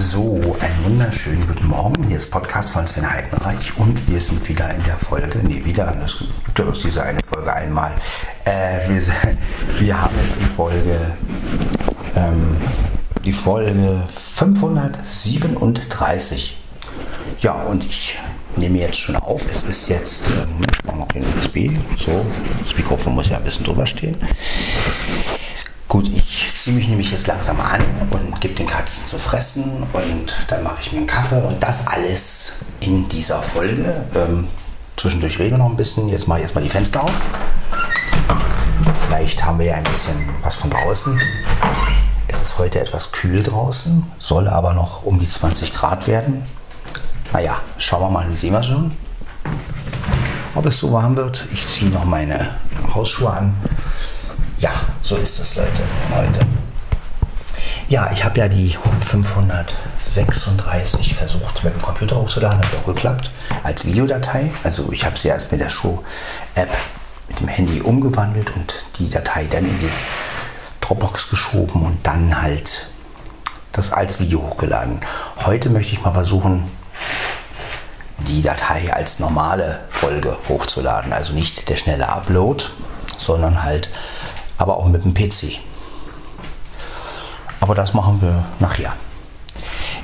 So, 0.00 0.56
einen 0.60 0.84
wunderschönen 0.84 1.46
guten 1.46 1.66
Morgen. 1.66 2.02
Hier 2.04 2.16
ist 2.16 2.30
Podcast 2.30 2.70
von 2.70 2.86
Sven 2.86 3.06
Heidenreich 3.08 3.76
und 3.76 4.08
wir 4.08 4.18
sind 4.18 4.48
wieder 4.48 4.74
in 4.74 4.82
der 4.84 4.96
Folge, 4.96 5.40
nee, 5.42 5.62
wieder, 5.62 5.94
es 6.02 6.24
gibt 6.46 6.58
ja 6.58 6.64
bloß 6.64 6.80
diese 6.80 7.02
eine 7.02 7.20
Folge 7.20 7.52
einmal. 7.52 7.92
Äh, 8.46 8.88
wir, 8.88 9.02
wir 9.78 10.00
haben 10.00 10.14
jetzt 10.26 10.40
die 10.40 10.44
Folge, 10.44 10.98
ähm, 12.16 12.56
die 13.26 13.34
Folge 13.34 14.02
537. 14.16 16.56
Ja, 17.40 17.64
und 17.64 17.84
ich 17.84 18.18
nehme 18.56 18.78
jetzt 18.78 18.96
schon 18.96 19.16
auf. 19.16 19.44
Es 19.52 19.64
ist 19.64 19.90
jetzt, 19.90 20.22
ähm, 20.30 20.62
ich 20.72 20.82
mache 20.82 20.96
noch 20.96 21.08
den 21.08 21.26
USB, 21.38 21.72
so, 21.96 22.24
das 22.64 22.74
Mikrofon 22.74 23.14
muss 23.14 23.28
ja 23.28 23.36
ein 23.36 23.44
bisschen 23.44 23.64
drüber 23.64 23.86
stehen. 23.86 24.16
Gut, 25.90 26.08
ich 26.08 26.54
ziehe 26.54 26.76
mich 26.76 26.86
nämlich 26.86 27.10
jetzt 27.10 27.26
langsam 27.26 27.60
an 27.60 27.84
und 28.12 28.40
gebe 28.40 28.54
den 28.54 28.68
Katzen 28.68 29.04
zu 29.06 29.18
fressen 29.18 29.82
und 29.92 30.36
dann 30.46 30.62
mache 30.62 30.76
ich 30.82 30.92
mir 30.92 30.98
einen 30.98 31.08
Kaffee 31.08 31.42
und 31.42 31.60
das 31.60 31.84
alles 31.88 32.52
in 32.78 33.08
dieser 33.08 33.42
Folge. 33.42 34.06
Ähm, 34.14 34.46
zwischendurch 34.96 35.40
reden 35.40 35.54
wir 35.54 35.58
noch 35.58 35.70
ein 35.70 35.76
bisschen. 35.76 36.08
Jetzt 36.08 36.28
mache 36.28 36.38
ich 36.38 36.42
erstmal 36.44 36.62
die 36.62 36.70
Fenster 36.70 37.02
auf. 37.02 37.20
Vielleicht 39.04 39.44
haben 39.44 39.58
wir 39.58 39.66
ja 39.66 39.74
ein 39.74 39.82
bisschen 39.82 40.14
was 40.42 40.54
von 40.54 40.70
draußen. 40.70 41.20
Es 42.28 42.40
ist 42.40 42.56
heute 42.56 42.78
etwas 42.78 43.10
kühl 43.10 43.42
draußen, 43.42 44.06
soll 44.20 44.46
aber 44.46 44.74
noch 44.74 45.02
um 45.04 45.18
die 45.18 45.28
20 45.28 45.74
Grad 45.74 46.06
werden. 46.06 46.44
Naja, 47.32 47.60
schauen 47.78 48.02
wir 48.02 48.10
mal, 48.10 48.36
sehen 48.36 48.52
wir 48.52 48.62
schon. 48.62 48.92
Ob 50.54 50.66
es 50.66 50.78
so 50.78 50.92
warm 50.92 51.16
wird. 51.16 51.46
Ich 51.50 51.66
ziehe 51.66 51.90
noch 51.90 52.04
meine 52.04 52.54
Hausschuhe 52.94 53.32
an 53.32 53.56
ja, 54.60 54.70
so 55.02 55.16
ist 55.16 55.40
es, 55.40 55.56
Leute, 55.56 55.82
heute. 56.14 56.40
Ja, 57.88 58.10
ich 58.12 58.22
habe 58.24 58.38
ja 58.38 58.48
die 58.48 58.76
536 59.00 61.14
versucht 61.14 61.64
mit 61.64 61.74
dem 61.74 61.82
Computer 61.82 62.14
hochzuladen, 62.16 62.62
hat 62.62 62.72
auch 62.80 62.86
geklappt, 62.86 63.30
als 63.64 63.84
Videodatei. 63.84 64.52
Also 64.62 64.92
ich 64.92 65.04
habe 65.04 65.18
sie 65.18 65.26
erst 65.28 65.50
mit 65.50 65.60
der 65.60 65.70
Show-App 65.70 66.70
mit 67.28 67.40
dem 67.40 67.48
Handy 67.48 67.80
umgewandelt 67.80 68.54
und 68.54 68.86
die 68.98 69.08
Datei 69.08 69.46
dann 69.46 69.64
in 69.64 69.78
die 69.80 69.90
Dropbox 70.80 71.30
geschoben 71.30 71.86
und 71.86 72.06
dann 72.06 72.40
halt 72.40 72.90
das 73.72 73.92
als 73.92 74.20
Video 74.20 74.42
hochgeladen. 74.42 75.00
Heute 75.44 75.70
möchte 75.70 75.92
ich 75.92 76.02
mal 76.02 76.12
versuchen, 76.12 76.70
die 78.18 78.42
Datei 78.42 78.92
als 78.92 79.18
normale 79.18 79.80
Folge 79.88 80.36
hochzuladen. 80.48 81.12
Also 81.12 81.32
nicht 81.32 81.68
der 81.68 81.76
schnelle 81.76 82.08
Upload, 82.08 82.64
sondern 83.16 83.62
halt 83.62 83.90
aber 84.60 84.76
auch 84.76 84.86
mit 84.86 85.04
dem 85.04 85.14
PC. 85.14 85.58
Aber 87.60 87.74
das 87.74 87.94
machen 87.94 88.20
wir 88.20 88.44
nachher. 88.58 88.92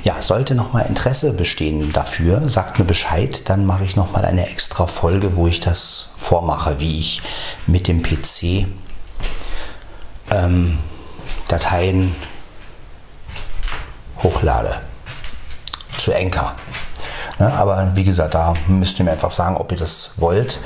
Ja, 0.03 0.21
sollte 0.21 0.55
noch 0.55 0.73
mal 0.73 0.81
Interesse 0.81 1.33
bestehen 1.33 1.91
dafür, 1.93 2.47
sagt 2.49 2.79
mir 2.79 2.85
Bescheid, 2.85 3.41
dann 3.49 3.65
mache 3.65 3.83
ich 3.83 3.95
noch 3.95 4.11
mal 4.11 4.25
eine 4.25 4.49
extra 4.49 4.87
Folge, 4.87 5.35
wo 5.35 5.47
ich 5.47 5.59
das 5.59 6.09
vormache, 6.17 6.79
wie 6.79 6.99
ich 6.99 7.21
mit 7.67 7.87
dem 7.87 8.01
PC 8.01 8.67
ähm, 10.31 10.77
Dateien 11.47 12.15
hochlade 14.23 14.81
zu 15.97 16.13
Enker. 16.13 16.55
Ja, 17.39 17.49
aber 17.53 17.91
wie 17.93 18.03
gesagt, 18.03 18.33
da 18.33 18.55
müsst 18.67 18.97
ihr 18.99 19.05
mir 19.05 19.11
einfach 19.11 19.31
sagen, 19.31 19.57
ob 19.57 19.71
ihr 19.71 19.77
das 19.77 20.11
wollt, 20.17 20.59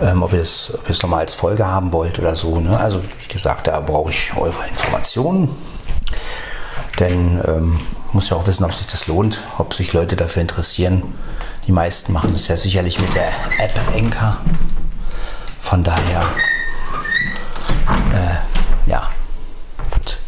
ähm, 0.00 0.22
ob, 0.22 0.32
ihr 0.32 0.38
das, 0.38 0.72
ob 0.72 0.84
ihr 0.84 0.90
es 0.90 1.02
nochmal 1.02 1.20
als 1.20 1.34
Folge 1.34 1.66
haben 1.66 1.92
wollt 1.92 2.18
oder 2.18 2.34
so. 2.36 2.58
Ne? 2.58 2.78
Also 2.78 3.02
wie 3.02 3.28
gesagt, 3.32 3.66
da 3.66 3.80
brauche 3.80 4.10
ich 4.10 4.32
eure 4.34 4.66
Informationen. 4.68 5.54
Denn 6.98 7.42
ähm, 7.46 7.80
muss 8.12 8.30
ja 8.30 8.36
auch 8.36 8.46
wissen, 8.46 8.64
ob 8.64 8.72
sich 8.72 8.86
das 8.86 9.06
lohnt, 9.06 9.42
ob 9.58 9.74
sich 9.74 9.92
Leute 9.92 10.16
dafür 10.16 10.40
interessieren. 10.40 11.02
Die 11.66 11.72
meisten 11.72 12.12
machen 12.12 12.32
es 12.32 12.48
ja 12.48 12.56
sicherlich 12.56 12.98
mit 12.98 13.14
der 13.14 13.28
App 13.58 13.74
Enker. 13.94 14.38
Von 15.60 15.82
daher, 15.82 16.22
äh, 18.14 18.88
ja, 18.90 19.10
gut. 19.90 20.18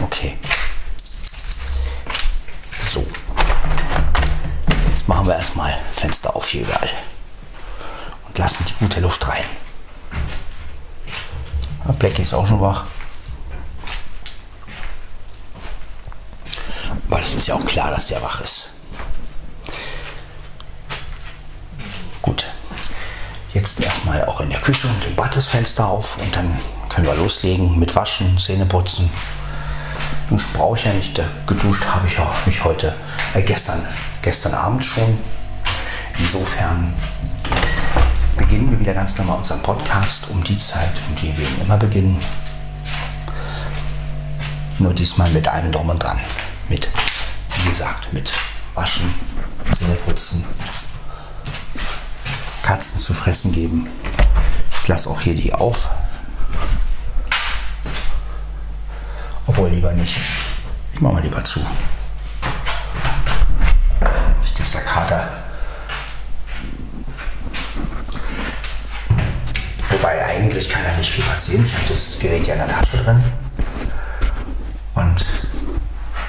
Okay. 0.00 0.36
So. 2.88 3.06
Jetzt 4.88 5.08
machen 5.26 5.38
wir 5.38 5.38
erstmal 5.40 5.74
Fenster 5.92 6.36
auf 6.36 6.48
hier 6.48 6.62
überall 6.62 6.88
und 8.28 8.38
lassen 8.38 8.64
die 8.68 8.74
gute 8.74 9.00
Luft 9.00 9.26
rein. 9.26 9.44
Ja, 11.84 11.92
Blackie 11.92 12.22
ist 12.22 12.32
auch 12.32 12.46
schon 12.46 12.60
wach. 12.60 12.84
Aber 17.08 17.20
das 17.20 17.34
ist 17.34 17.48
ja 17.48 17.56
auch 17.56 17.64
klar, 17.64 17.90
dass 17.90 18.06
der 18.06 18.22
wach 18.22 18.40
ist. 18.40 18.68
Gut. 22.22 22.46
Jetzt 23.52 23.80
erstmal 23.80 24.24
auch 24.26 24.40
in 24.40 24.50
der 24.50 24.60
Küche 24.60 24.86
und 24.86 25.04
im 25.06 25.16
Bad 25.16 25.34
das 25.34 25.48
Fenster 25.48 25.88
auf 25.88 26.18
und 26.18 26.36
dann 26.36 26.56
können 26.88 27.06
wir 27.08 27.16
loslegen 27.16 27.76
mit 27.80 27.96
Waschen, 27.96 28.38
Zähne 28.38 28.66
putzen. 28.66 29.10
Duschen 30.30 30.52
brauche 30.52 30.76
ich 30.76 30.84
ja 30.84 30.92
nicht. 30.92 31.20
Geduscht 31.48 31.84
habe 31.84 32.06
ich 32.06 32.16
auch 32.18 32.46
mich 32.46 32.62
heute, 32.62 32.94
äh, 33.34 33.42
gestern, 33.42 33.86
gestern 34.26 34.54
Abend 34.54 34.84
schon. 34.84 35.16
Insofern 36.18 36.92
beginnen 38.36 38.68
wir 38.72 38.80
wieder 38.80 38.92
ganz 38.92 39.16
normal 39.18 39.38
unseren 39.38 39.62
Podcast 39.62 40.28
um 40.30 40.42
die 40.42 40.56
Zeit, 40.56 41.00
um 41.08 41.14
die 41.14 41.38
wir 41.38 41.46
immer 41.60 41.76
beginnen. 41.76 42.20
Nur 44.80 44.92
diesmal 44.94 45.30
mit 45.30 45.46
allem 45.46 45.70
Drum 45.70 45.90
und 45.90 46.02
Dran. 46.02 46.18
Mit, 46.68 46.88
wie 47.62 47.68
gesagt, 47.68 48.12
mit 48.12 48.32
Waschen, 48.74 49.14
Zähne 49.78 49.94
putzen, 49.94 50.44
Katzen 52.64 52.98
zu 52.98 53.14
fressen 53.14 53.52
geben. 53.52 53.86
Ich 54.82 54.88
lasse 54.88 55.08
auch 55.08 55.20
hier 55.20 55.36
die 55.36 55.54
auf. 55.54 55.88
Obwohl 59.46 59.68
lieber 59.68 59.92
nicht. 59.92 60.18
Ich 60.92 61.00
mache 61.00 61.14
mal 61.14 61.22
lieber 61.22 61.44
zu. 61.44 61.60
Nicht, 64.96 65.10
dass 65.10 65.18
der 65.18 65.18
Kater. 65.18 65.28
Wobei 69.90 70.24
eigentlich 70.24 70.68
kann 70.68 70.82
da 70.84 70.96
nicht 70.96 71.10
viel 71.10 71.24
passieren. 71.24 71.64
Ich 71.64 71.74
habe 71.74 71.84
das 71.88 72.18
Gerät 72.18 72.46
ja 72.46 72.54
in 72.54 72.60
der 72.60 72.68
Tasche 72.68 72.96
drin. 73.04 73.22
Und 74.94 75.26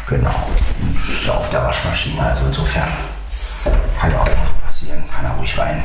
genau, 0.07 0.49
auf 1.29 1.49
der 1.49 1.63
Waschmaschine. 1.63 2.21
Also 2.21 2.47
insofern 2.47 2.91
kann 3.99 4.13
auch 4.15 4.25
noch 4.25 4.61
passieren. 4.65 5.03
Kann 5.15 5.25
er 5.25 5.31
ruhig 5.31 5.57
rein. 5.57 5.83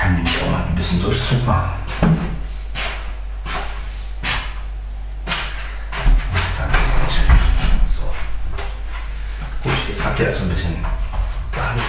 Kann 0.00 0.14
nämlich 0.14 0.34
auch 0.42 0.50
mal 0.50 0.64
ein 0.68 0.74
bisschen 0.76 1.02
Durchzug 1.02 1.46
machen. 1.46 1.70
So. 7.86 8.12
Gut, 9.62 9.72
jetzt 9.88 10.04
habt 10.04 10.20
ihr 10.20 10.26
also 10.26 10.44
ein 10.44 10.48
bisschen 10.48 10.76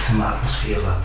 Badezimmeratmosphäre. 0.04 0.96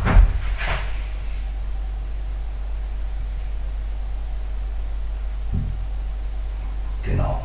Genau. 7.03 7.41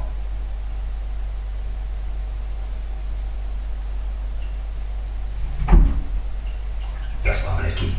Das 7.22 7.46
war 7.46 7.56
Blackie. 7.58 7.94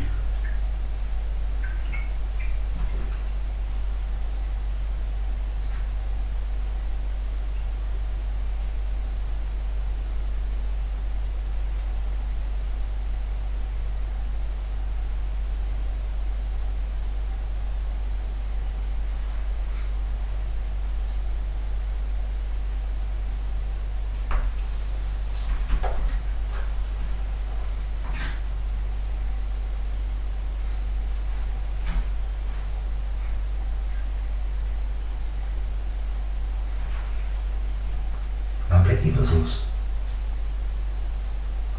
Versuch's. 39.12 39.60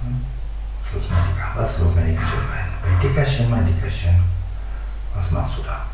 Hm? 0.02 0.26
Schluss 0.90 1.10
mal 1.10 1.24
die 1.28 1.60
Was? 1.60 1.80
Los, 1.80 1.96
mein 1.96 2.06
Dickerchen, 2.06 2.40
mein 2.50 3.00
Dickerchen, 3.00 3.50
mein 3.50 3.66
Dickerchen. 3.66 4.24
Was 5.16 5.32
machst 5.32 5.58
du 5.58 5.64
da? 5.64 5.86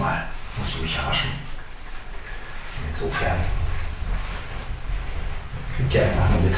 Aber 0.00 0.10
jetzt 0.10 0.18
erstmal 0.18 0.26
musst 0.56 0.76
du 0.76 0.82
mich 0.82 1.06
waschen. 1.06 1.30
Insofern 2.92 3.38
kriegt 5.76 5.94
ihr 5.94 6.02
einfach 6.02 6.30
nur 6.30 6.40
mit, 6.42 6.56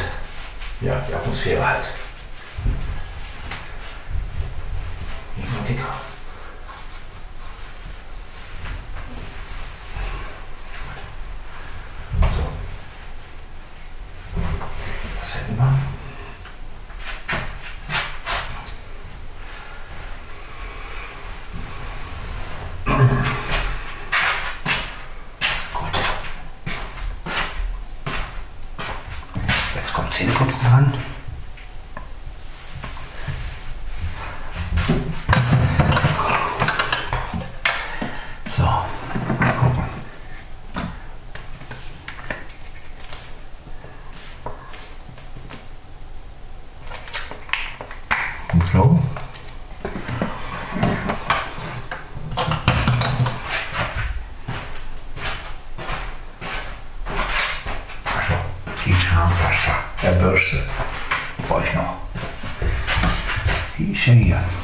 ja, 0.80 1.04
die 1.08 1.14
Atmosphäre 1.14 1.66
halt. 1.66 1.84
Nicht 5.36 5.52
nur 5.52 5.62
dicker. 5.64 5.94
So. 12.20 12.44
Was 15.20 15.34
hätten 15.34 15.56
wir? 15.56 15.78
Gut. 25.72 25.98
Jetzt 29.74 29.92
kommt 29.94 30.12
Dran. 30.70 30.92
So, 38.46 38.62
gucken. 39.60 39.84
Flow. 48.70 48.98
Also, 58.04 58.34
die 58.86 58.92
Zahnpasta 58.92 59.74
der 60.02 60.12
Bürste 60.12 60.62
brauche 61.48 61.64
ich 61.64 61.74
noch. 61.74 61.96
Die 63.90 63.96
ist 63.96 64.06
ja 64.06 64.59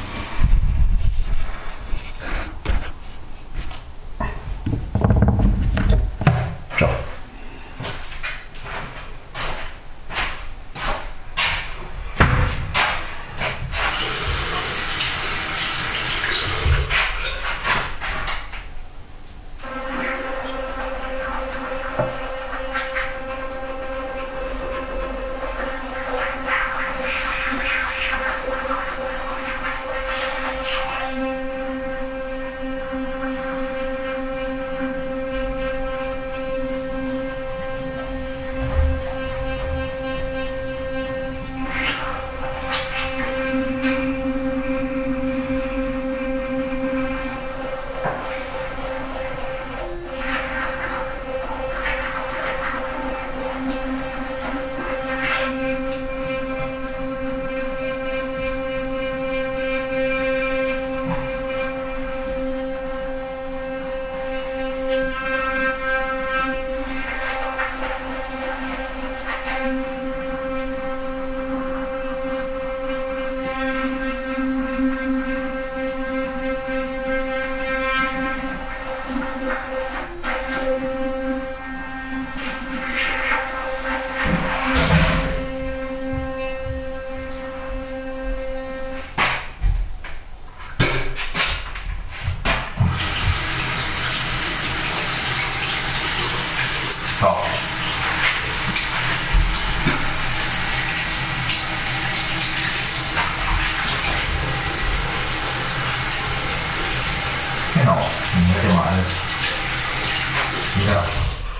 Ja, 110.85 111.03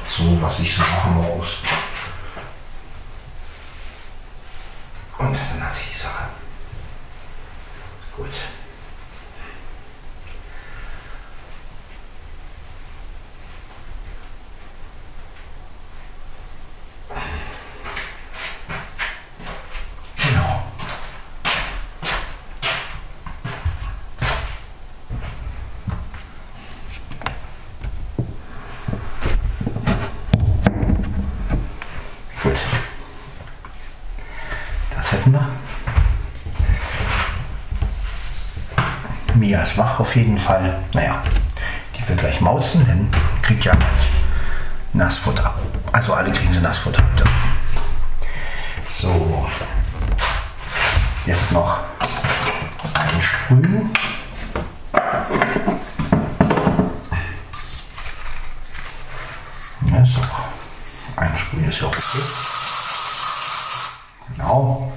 so 0.08 0.42
was 0.42 0.60
ich 0.60 0.76
so 0.76 0.82
machen 0.82 1.16
muss. 1.16 1.58
Und 5.18 5.34
dann 5.34 5.64
hat 5.64 5.74
sich 5.74 5.92
die 5.94 5.98
Sache. 5.98 6.26
Gut. 8.16 8.30
Genau. 20.18 20.64
Gut. 32.44 32.58
Das 34.96 35.12
hätten 35.12 35.34
wir. 35.34 35.50
Mia 39.78 39.84
ist 39.84 39.92
wach 39.92 40.00
auf 40.00 40.16
jeden 40.16 40.40
Fall. 40.40 40.80
Naja, 40.94 41.22
die 41.96 42.08
wird 42.08 42.20
gleich 42.20 42.42
mauzen, 42.42 42.86
denn 42.88 43.10
kriegt 43.42 43.66
ja 43.66 43.74
Nassfutter. 44.94 45.54
Also 45.92 46.14
alle 46.14 46.32
kriegen 46.32 46.54
sie 46.54 46.60
Nassfutter. 46.60 47.04
So. 48.86 49.48
Jetzt 51.26 51.52
noch 51.52 51.80
einsprühen. 52.94 53.92
Ja, 59.92 60.06
so. 60.06 60.22
Einsprühen 61.16 61.70
ist 61.70 61.82
ja 61.82 61.88
auch 61.88 61.92
okay. 61.92 62.22
Genau. 64.36 64.92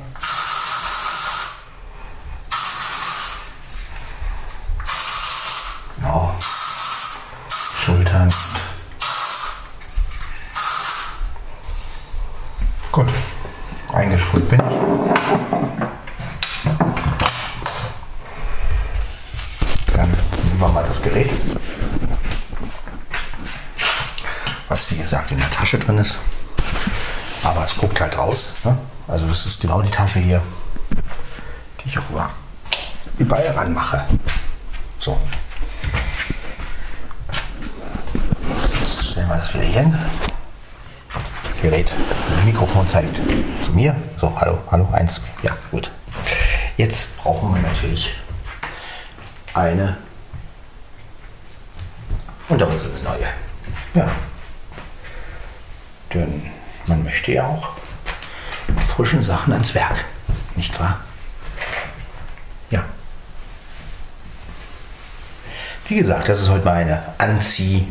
Genau. 5.97 6.35
Schultern. 7.77 8.33
Gut. 12.93 13.09
Eingesprüht 13.93 14.49
bin 14.49 14.61
ich. 14.61 14.67
Dann 19.95 20.11
nehmen 20.11 20.61
wir 20.61 20.69
mal 20.69 20.85
das 20.87 21.03
Gerät. 21.03 21.31
Was 24.69 24.91
wie 24.91 24.97
gesagt 24.97 25.31
in 25.33 25.39
der 25.39 25.51
Tasche 25.51 25.79
drin 25.79 25.99
ist. 25.99 26.19
Aber 27.43 27.65
es 27.65 27.77
guckt 27.77 28.01
halt 28.01 28.17
raus. 28.17 28.55
Ne? 28.65 28.79
Also 29.09 29.27
das 29.27 29.45
ist 29.47 29.61
genau 29.61 29.83
die 29.83 29.91
Tasche 29.91 30.21
hier, 30.21 30.41
die 31.81 31.89
ich 31.89 31.99
auch 31.99 32.09
über, 32.11 32.31
überall 33.19 33.49
ranmache. 33.49 34.07
So. 34.99 35.19
Jetzt 38.79 39.11
stellen 39.11 39.29
wir 39.29 39.37
das 39.37 39.53
wieder 39.55 39.65
hier 39.65 39.81
hin. 39.81 39.99
Gerät, 41.61 41.91
das 41.91 42.45
Mikrofon 42.45 42.87
zeigt 42.87 43.21
zu 43.61 43.73
mir. 43.73 43.97
So, 44.17 44.33
hallo, 44.41 44.59
hallo, 44.71 44.89
eins. 44.93 45.21
Ja, 45.43 45.57
gut. 45.71 45.91
Jetzt 46.77 47.19
brauchen 47.19 47.55
wir 47.55 47.61
natürlich 47.61 48.15
eine 49.53 49.97
Unterhose, 52.49 52.87
eine 52.87 53.03
neue. 53.03 53.27
Ja. 53.95 54.11
Denn 56.15 56.51
man 56.87 57.05
möchte 57.05 57.33
ja 57.33 57.47
auch 57.47 57.71
mit 58.69 58.81
frischen 58.81 59.23
Sachen 59.23 59.53
ans 59.53 59.75
Werk, 59.75 60.05
nicht 60.57 60.79
wahr? 60.79 61.01
Ja. 62.71 62.85
Wie 65.89 65.97
gesagt, 65.97 66.29
das 66.29 66.43
ist 66.43 66.49
heute 66.49 66.65
mal 66.65 66.77
eine 66.77 67.03
Anzieh, 67.19 67.87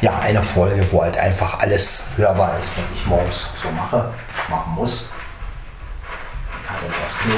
ja, 0.00 0.18
eine 0.18 0.42
Folge, 0.42 0.86
wo 0.92 1.02
halt 1.02 1.16
einfach 1.16 1.58
alles 1.60 2.04
hörbar 2.16 2.58
ist, 2.60 2.78
was 2.78 2.92
ich 2.92 3.06
morgens 3.06 3.48
so 3.60 3.70
mache, 3.70 4.12
machen 4.48 4.74
muss. 4.74 5.10
Ich 6.62 6.70
hatte 6.70 6.84
das 6.86 7.18
Klo. 7.18 7.34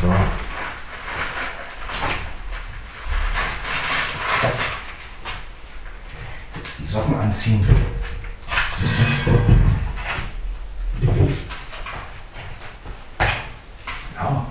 So. 0.00 0.14
Jetzt 6.56 6.78
die 6.80 6.86
Socken 6.86 7.20
anziehen. 7.20 7.66
Genau. 14.14 14.46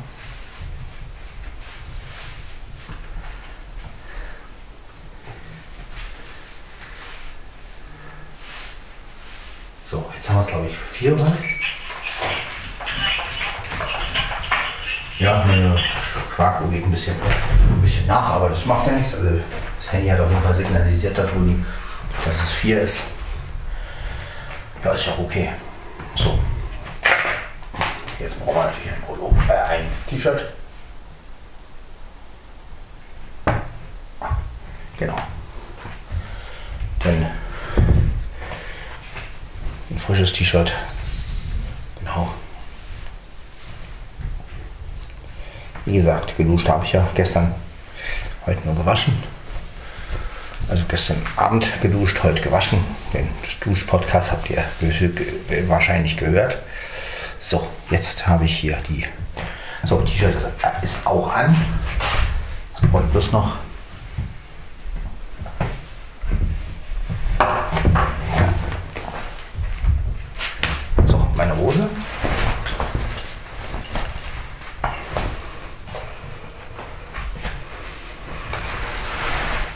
So, 9.90 10.12
jetzt 10.16 10.30
haben 10.30 10.48
viermal. 11.02 11.36
Ja, 15.18 15.44
meine 15.48 15.80
Schwako 16.36 16.68
geht 16.68 16.84
ein 16.84 16.92
bisschen, 16.92 17.16
ein 17.16 17.82
bisschen 17.82 18.06
nach, 18.06 18.30
aber 18.30 18.50
das 18.50 18.66
macht 18.68 18.86
ja 18.86 18.94
nichts. 18.94 19.16
Also 19.16 19.40
das 19.80 19.94
Handy 19.94 20.10
hat 20.10 20.20
auf 20.20 20.30
jeden 20.30 20.44
Fall 20.44 20.54
signalisiert 20.54 21.18
da 21.18 21.24
drüben, 21.24 21.66
dass 22.24 22.44
es 22.44 22.52
vier 22.52 22.82
ist. 22.82 23.02
Ja, 24.84 24.92
ist 24.92 25.08
ja 25.08 25.14
okay. 25.18 25.50
So. 26.14 26.38
Jetzt 28.20 28.40
brauchen 28.40 28.56
wir 28.56 28.64
natürlich 28.66 28.92
ein 28.92 29.50
äh, 29.50 29.54
ein 29.54 29.88
T-Shirt. 30.08 30.54
Genau. 35.00 35.16
Denn 37.04 37.26
ein 39.90 39.91
frisches 40.06 40.34
T-Shirt. 40.34 40.74
Genau. 42.00 42.34
Wie 45.86 45.94
gesagt, 45.94 46.38
geduscht 46.38 46.68
habe 46.70 46.86
ich 46.86 46.94
ja 46.94 47.08
gestern, 47.16 47.56
heute 48.46 48.66
nur 48.66 48.76
gewaschen. 48.76 49.22
Also 50.70 50.84
gestern 50.88 51.18
Abend 51.36 51.68
geduscht, 51.82 52.22
heute 52.24 52.42
gewaschen. 52.42 52.84
Den 53.14 53.28
Dusch-Podcast 53.62 54.32
habt 54.32 54.50
ihr 54.50 54.64
wahrscheinlich 55.68 56.18
gehört. 56.18 56.58
So, 57.40 57.68
jetzt 57.90 58.28
habe 58.28 58.46
ich 58.46 58.58
hier 58.58 58.78
die. 58.88 59.06
So, 59.84 60.00
T-Shirt 60.02 60.36
ist, 60.36 60.48
ist 60.82 61.08
auch 61.08 61.34
an. 61.34 61.56
Und 62.92 63.12
bloß 63.12 63.32
noch. 63.32 63.58
So, 71.06 71.28
meine 71.36 71.56
Hose. 71.58 71.90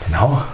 Genau. 0.06 0.44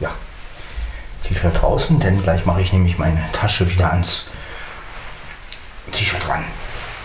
Ja. 0.00 0.10
Denn 2.10 2.20
gleich 2.20 2.44
mache 2.44 2.60
ich 2.60 2.72
nämlich 2.72 2.98
meine 2.98 3.22
Tasche 3.30 3.70
wieder 3.70 3.92
ans 3.92 4.30
T-Shirt 5.92 6.28
ran, 6.28 6.44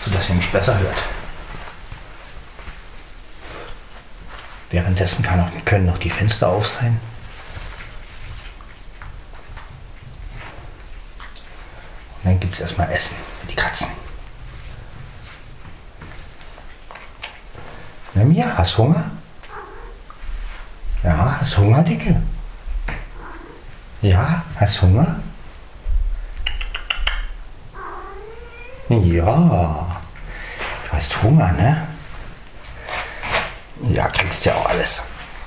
sodass 0.04 0.28
ihr 0.30 0.34
mich 0.34 0.50
besser 0.50 0.76
hört. 0.76 0.96
Währenddessen 4.72 5.24
auch, 5.24 5.64
können 5.64 5.86
noch 5.86 5.98
die 5.98 6.10
Fenster 6.10 6.48
auf 6.48 6.66
sein. 6.66 7.00
Und 12.16 12.24
dann 12.24 12.40
gibt 12.40 12.54
es 12.54 12.60
erstmal 12.62 12.90
Essen 12.90 13.16
für 13.40 13.46
die 13.46 13.54
Katzen. 13.54 13.86
Na 18.14 18.24
Mia, 18.24 18.52
hast 18.58 18.76
Hunger? 18.76 19.12
Ja, 21.04 21.36
hast 21.40 21.58
Hunger, 21.58 21.84
Dicke? 21.84 22.20
Ja, 24.02 24.44
hast 24.56 24.82
Hunger? 24.82 25.16
Ja, 28.88 29.86
du 30.84 30.92
hast 30.92 31.22
Hunger, 31.22 31.50
ne? 31.52 31.86
Ja, 33.90 34.08
kriegst 34.08 34.44
ja 34.44 34.54
auch 34.54 34.68
alles. 34.68 35.02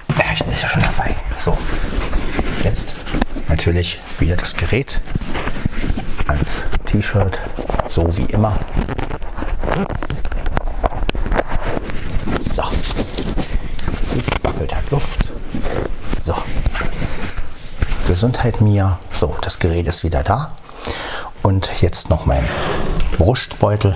Ich 0.10 0.44
bin 0.44 0.54
ja 0.62 0.68
schon 0.70 0.82
dabei. 0.82 1.16
So, 1.38 1.58
jetzt 2.64 2.96
natürlich 3.48 4.00
wieder 4.20 4.36
das 4.36 4.56
Gerät 4.56 5.00
ans 6.28 6.56
T-Shirt, 6.86 7.40
so 7.88 8.16
wie 8.18 8.26
immer. 8.26 8.60
So, 12.54 12.64
jetzt 14.16 14.44
wackelt 14.44 14.76
hat 14.76 14.90
Luft. 14.92 15.30
Gesundheit 18.10 18.60
mir. 18.60 18.98
So, 19.12 19.36
das 19.42 19.60
Gerät 19.60 19.86
ist 19.86 20.04
wieder 20.04 20.24
da. 20.24 20.54
Und 21.44 21.70
jetzt 21.80 22.10
noch 22.10 22.26
mein 22.26 22.44
Brustbeutel, 23.20 23.96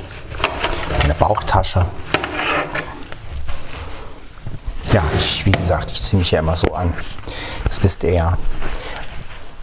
meine 0.99 1.15
Bauchtasche. 1.15 1.87
Ja, 4.91 5.03
ich, 5.17 5.47
wie 5.47 5.51
gesagt, 5.51 5.91
ich 5.91 5.99
ziehe 5.99 6.19
mich 6.19 6.29
ja 6.29 6.41
immer 6.41 6.55
so 6.55 6.75
an. 6.75 6.93
Das 7.65 7.81
wisst 7.81 8.03
ihr 8.03 8.13
ja. 8.13 8.37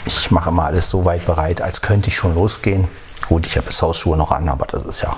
Ich 0.04 0.33
mache 0.33 0.49
immer 0.49 0.64
alles 0.64 0.90
so 0.90 1.04
weit 1.04 1.25
bereit, 1.26 1.62
als 1.62 1.80
könnte 1.80 2.09
ich 2.09 2.16
schon 2.16 2.35
losgehen. 2.35 2.88
Gut, 3.28 3.47
ich 3.47 3.57
habe 3.57 3.66
jetzt 3.69 3.80
Hausschuhe 3.80 4.16
noch 4.16 4.33
an, 4.33 4.49
aber 4.49 4.66
das 4.66 4.83
ist 4.83 5.00
ja 5.02 5.16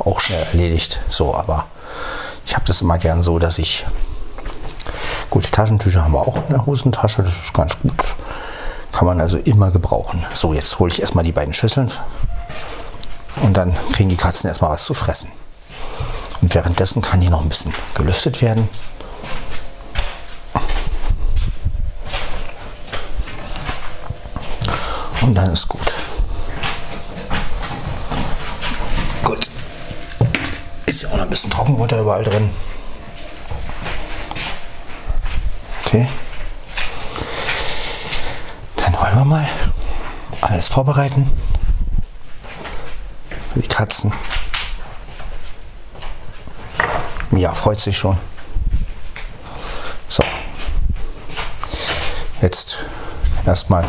auch 0.00 0.18
schnell 0.18 0.42
erledigt. 0.42 0.98
So, 1.08 1.36
aber 1.36 1.68
ich 2.44 2.56
habe 2.56 2.64
das 2.64 2.82
immer 2.82 2.98
gern 2.98 3.22
so, 3.22 3.38
dass 3.38 3.58
ich. 3.58 3.86
Gut, 5.30 5.52
Taschentücher 5.52 6.02
haben 6.02 6.12
wir 6.12 6.26
auch 6.26 6.36
in 6.36 6.48
der 6.48 6.66
Hosentasche, 6.66 7.22
das 7.22 7.32
ist 7.32 7.54
ganz 7.54 7.78
gut. 7.80 8.16
Kann 8.90 9.06
man 9.06 9.20
also 9.20 9.38
immer 9.38 9.70
gebrauchen. 9.70 10.26
So, 10.34 10.52
jetzt 10.52 10.80
hole 10.80 10.90
ich 10.90 11.00
erstmal 11.00 11.22
die 11.22 11.30
beiden 11.30 11.54
Schüsseln 11.54 11.90
und 13.40 13.56
dann 13.56 13.72
kriegen 13.92 14.08
die 14.08 14.16
Katzen 14.16 14.48
erstmal 14.48 14.72
was 14.72 14.84
zu 14.84 14.92
fressen. 14.92 15.30
Und 16.42 16.52
währenddessen 16.52 17.00
kann 17.00 17.20
hier 17.20 17.30
noch 17.30 17.42
ein 17.42 17.48
bisschen 17.48 17.72
gelüftet 17.94 18.42
werden. 18.42 18.68
Und 25.22 25.34
dann 25.36 25.52
ist 25.52 25.68
gut. 25.68 25.94
Gut. 29.22 29.48
Ist 30.86 31.02
ja 31.02 31.10
auch 31.10 31.16
noch 31.18 31.22
ein 31.22 31.30
bisschen 31.30 31.52
Trockenfutter 31.52 32.00
überall 32.00 32.24
drin. 32.24 32.50
Okay. 35.92 36.08
Dann 38.76 38.94
wollen 38.94 39.18
wir 39.18 39.24
mal 39.24 39.48
alles 40.40 40.68
vorbereiten. 40.68 41.28
Für 43.52 43.58
die 43.58 43.66
Katzen. 43.66 44.12
Mia 47.32 47.52
freut 47.54 47.80
sich 47.80 47.98
schon. 47.98 48.16
So. 50.06 50.22
Jetzt 52.40 52.78
erstmal 53.44 53.84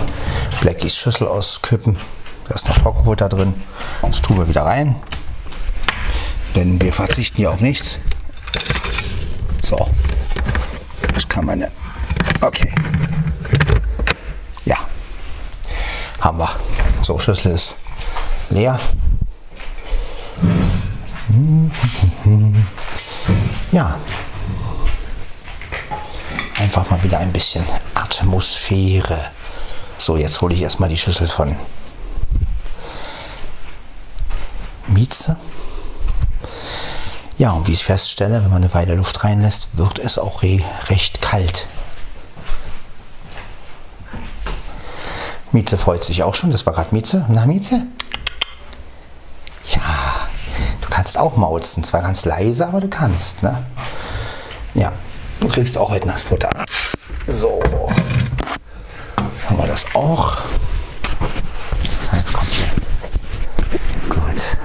Blackies 0.60 0.98
Schüssel 0.98 1.28
auskippen. 1.28 2.00
Da 2.48 2.56
ist 2.56 2.68
noch 2.68 2.80
Trockenfutter 2.80 3.30
drin. 3.30 3.62
Das 4.02 4.24
tun 4.24 4.40
wir 4.40 4.48
wieder 4.48 4.66
rein. 4.66 4.96
Denn 6.56 6.82
wir 6.82 6.94
verzichten 6.94 7.38
hier 7.38 7.52
auf 7.52 7.62
nichts. 7.62 8.00
So. 9.62 9.88
Das 11.14 11.30
kann 11.30 11.46
man. 11.46 11.68
Okay. 12.42 12.74
Ja. 14.66 14.78
Haben 16.20 16.40
wir. 16.40 16.50
So, 17.02 17.20
Schüssel 17.20 17.52
ist 17.52 17.76
leer. 18.50 18.80
Ja. 23.72 23.98
Einfach 26.60 26.90
mal 26.90 27.02
wieder 27.04 27.20
ein 27.20 27.32
bisschen 27.32 27.66
Atmosphäre. 27.94 29.32
So, 29.98 30.18
jetzt 30.18 30.42
hole 30.42 30.54
ich 30.56 30.62
erstmal 30.62 30.90
die 30.90 30.98
Schüssel 30.98 31.28
von 31.28 31.56
Mieze. 34.88 35.38
Ja, 37.38 37.52
und 37.52 37.68
wie 37.68 37.74
ich 37.74 37.84
feststelle, 37.84 38.44
wenn 38.44 38.50
man 38.50 38.64
eine 38.64 38.74
Weile 38.74 38.96
Luft 38.96 39.24
reinlässt, 39.24 39.70
wird 39.74 40.00
es 40.00 40.18
auch 40.18 40.44
re 40.44 40.60
recht 40.90 41.22
kalt. 41.22 41.68
Mieze 45.52 45.78
freut 45.78 46.04
sich 46.04 46.24
auch 46.24 46.34
schon. 46.34 46.52
Das 46.52 46.66
war 46.66 46.74
gerade 46.74 46.94
Mieze. 46.96 47.26
Na, 47.30 47.46
Mieze? 47.46 47.84
Ja, 49.66 50.28
du 50.82 50.90
kannst 50.90 51.18
auch 51.18 51.36
mauzen. 51.36 51.84
Zwar 51.84 52.02
ganz 52.02 52.26
leise, 52.26 52.68
aber 52.68 52.80
du 52.80 52.88
kannst, 52.88 53.44
ne? 53.44 53.66
Ja, 54.74 54.92
du 55.40 55.48
kriegst 55.48 55.78
auch 55.78 55.90
heute 55.90 56.08
das 56.08 56.24
Futter. 56.24 56.50
So. 57.28 57.62
Haben 59.50 59.58
wir 59.58 59.68
das 59.68 59.86
auch. 59.94 60.38
Jetzt 62.14 62.34
kommt 62.34 62.50
hier. 62.52 62.68
Gut. 64.10 64.58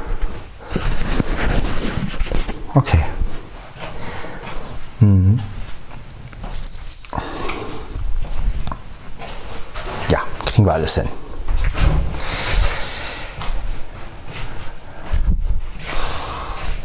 Okay. 2.75 3.05
Mhm. 5.01 5.41
Ja, 10.09 10.21
kriegen 10.67 10.69
wir 10.69 10.75
alles 10.75 10.95
hin. 10.95 11.09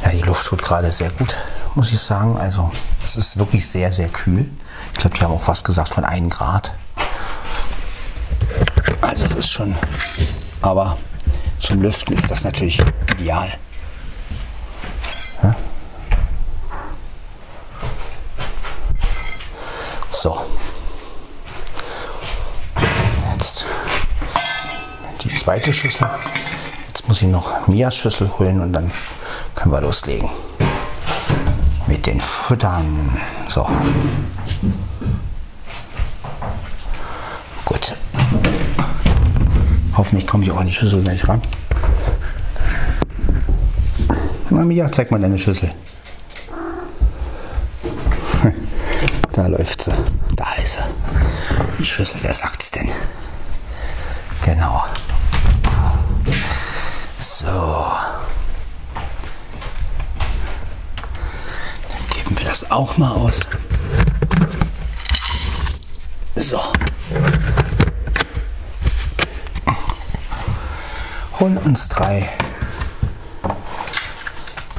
Ja, 0.03 0.09
die 0.11 0.21
Luft 0.21 0.45
tut 0.47 0.61
gerade 0.61 0.91
sehr 0.91 1.09
gut, 1.11 1.35
muss 1.75 1.91
ich 1.91 1.99
sagen. 1.99 2.37
Also 2.37 2.71
es 3.03 3.15
ist 3.15 3.37
wirklich 3.37 3.67
sehr, 3.67 3.91
sehr 3.91 4.09
kühl. 4.09 4.49
Ich 4.93 4.99
glaube, 4.99 5.15
die 5.17 5.23
haben 5.23 5.33
auch 5.33 5.43
fast 5.43 5.63
gesagt 5.63 5.89
von 5.89 6.03
1 6.03 6.33
Grad. 6.33 6.73
Also 9.01 9.25
es 9.25 9.31
ist 9.31 9.51
schon, 9.51 9.75
aber 10.61 10.97
zum 11.57 11.81
Lüften 11.81 12.13
ist 12.13 12.29
das 12.29 12.43
natürlich 12.43 12.79
ideal. 13.17 13.51
So. 20.11 20.39
Jetzt 23.41 23.65
die 25.23 25.29
zweite 25.29 25.73
Schüssel. 25.73 26.07
Jetzt 26.85 27.07
muss 27.07 27.23
ich 27.23 27.27
noch 27.27 27.67
Mias 27.67 27.95
Schüssel 27.95 28.29
holen 28.37 28.61
und 28.61 28.71
dann 28.71 28.91
können 29.55 29.73
wir 29.73 29.81
loslegen. 29.81 30.29
Mit 31.87 32.05
den 32.05 32.21
Futtern. 32.21 33.17
So. 33.47 33.67
Gut. 37.65 37.95
Hoffentlich 39.97 40.27
komme 40.27 40.43
ich 40.43 40.51
auch 40.51 40.59
an 40.59 40.67
die 40.67 40.73
Schüssel 40.73 41.01
gleich 41.01 41.27
ran. 41.27 41.41
Na 44.51 44.63
Mia, 44.63 44.91
zeig 44.91 45.09
mal 45.09 45.19
deine 45.19 45.39
Schüssel. 45.39 45.71
Da 49.31 49.47
läuft 49.47 49.81
sie. 49.81 49.93
Da 50.35 50.53
ist 50.61 50.73
sie. 50.73 50.79
Die 51.79 51.85
Schüssel, 51.85 52.19
wer 52.21 52.33
sagt's 52.35 52.69
denn? 52.69 52.91
Genau. 54.43 54.85
So. 57.19 57.91
Dann 61.89 62.07
geben 62.13 62.37
wir 62.37 62.45
das 62.45 62.69
auch 62.71 62.97
mal 62.97 63.11
aus. 63.11 63.41
So. 66.35 66.61
Holen 71.39 71.57
uns 71.57 71.87
drei. 71.89 72.29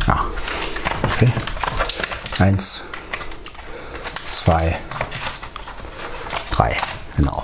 Ja. 0.07 0.25
Okay. 1.05 1.33
Eins, 2.39 2.83
zwei, 4.27 4.79
drei. 6.51 6.77
Genau. 7.17 7.43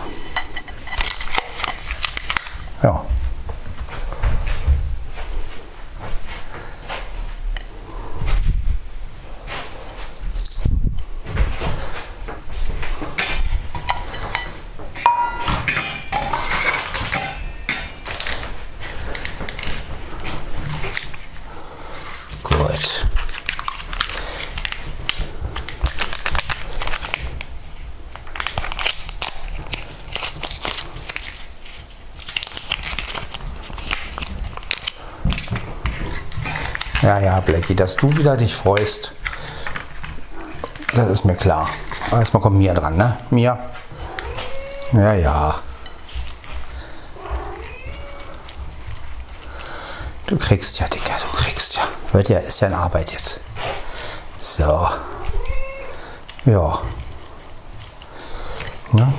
Ja. 2.82 3.04
Gut. 22.42 22.98
Blackie, 37.68 37.76
dass 37.76 37.96
du 37.96 38.16
wieder 38.16 38.36
dich 38.36 38.54
freust, 38.54 39.12
das 40.94 41.10
ist 41.10 41.24
mir 41.24 41.36
klar. 41.36 41.68
Erstmal 42.10 42.40
kommt 42.40 42.56
Mia 42.56 42.72
dran, 42.72 42.96
ne? 42.96 43.18
Mia? 43.30 43.58
Ja, 44.92 45.12
ja. 45.12 45.60
Du 50.26 50.38
kriegst 50.38 50.78
ja, 50.78 50.88
Digga, 50.88 51.12
du 51.20 51.36
kriegst 51.36 51.76
ja. 51.76 51.82
Wird 52.12 52.28
ja, 52.30 52.38
ist 52.38 52.60
ja 52.60 52.68
in 52.68 52.74
Arbeit 52.74 53.12
jetzt. 53.12 53.40
So. 54.38 54.88
Ja. 56.46 56.82
Ja. 58.94 59.12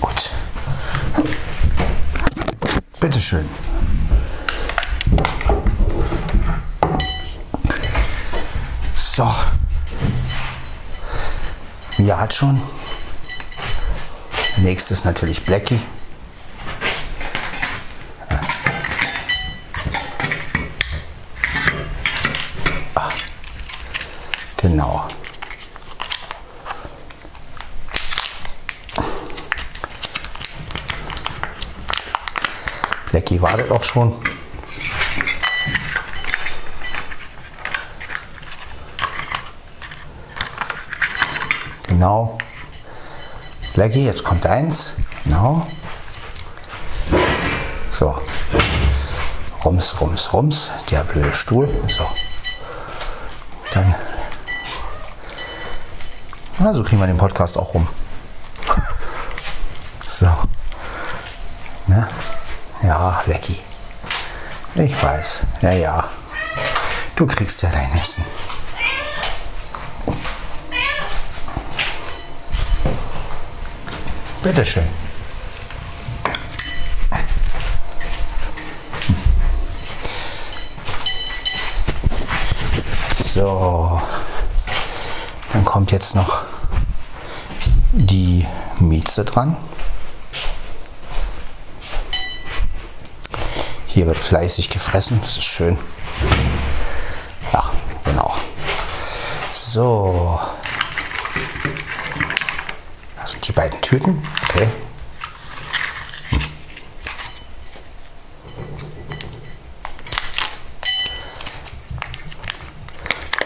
Gut. 0.00 0.30
Bitteschön. 3.00 3.48
Hat 12.16 12.32
schon. 12.32 12.62
Nächstes 14.56 15.04
natürlich 15.04 15.44
Blackie. 15.44 15.78
Ah. 22.94 23.10
Genau. 24.56 25.06
Blackie 33.10 33.42
wartet 33.42 33.70
auch 33.70 33.82
schon. 33.82 34.16
Genau. 41.96 42.36
Blackie, 43.72 44.04
jetzt 44.04 44.22
kommt 44.22 44.44
eins. 44.44 44.92
Genau. 45.24 45.66
So. 47.90 48.14
Rums, 49.64 49.98
rums, 49.98 50.30
rums. 50.34 50.70
Der 50.90 51.04
blöde 51.04 51.32
Stuhl. 51.32 51.70
So. 51.88 52.06
Dann. 53.72 53.94
Na, 56.58 56.74
so 56.74 56.82
kriegen 56.82 57.00
wir 57.00 57.06
den 57.06 57.16
Podcast 57.16 57.56
auch 57.56 57.72
rum. 57.72 57.88
so. 60.06 60.28
Na? 61.86 62.10
Ja, 62.82 63.22
Lecky. 63.24 63.62
Ich 64.74 65.02
weiß. 65.02 65.40
Ja, 65.62 65.72
ja. 65.72 66.04
Du 67.14 67.26
kriegst 67.26 67.62
ja 67.62 67.70
dein 67.70 67.90
Essen. 67.98 68.22
Bitteschön. 74.46 74.84
So, 83.34 84.00
dann 85.52 85.64
kommt 85.64 85.90
jetzt 85.90 86.14
noch 86.14 86.44
die 87.90 88.46
Mieze 88.78 89.24
dran. 89.24 89.56
Hier 93.88 94.06
wird 94.06 94.18
fleißig 94.18 94.70
gefressen, 94.70 95.18
das 95.22 95.38
ist 95.38 95.42
schön. 95.42 95.76
Ja, 97.52 97.72
genau. 98.04 98.32
So, 99.50 100.38
beiden 103.56 103.80
Tüten. 103.80 104.22
Okay. 104.44 104.68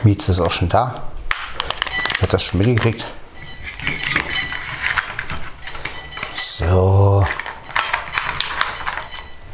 Mieze 0.03 0.33
ist 0.33 0.41
auch 0.41 0.51
schon 0.51 0.69
da. 0.69 1.05
Hat 2.21 2.33
das 2.33 2.43
schon 2.43 2.59
mitgekriegt. 2.59 3.05
So. 6.33 7.25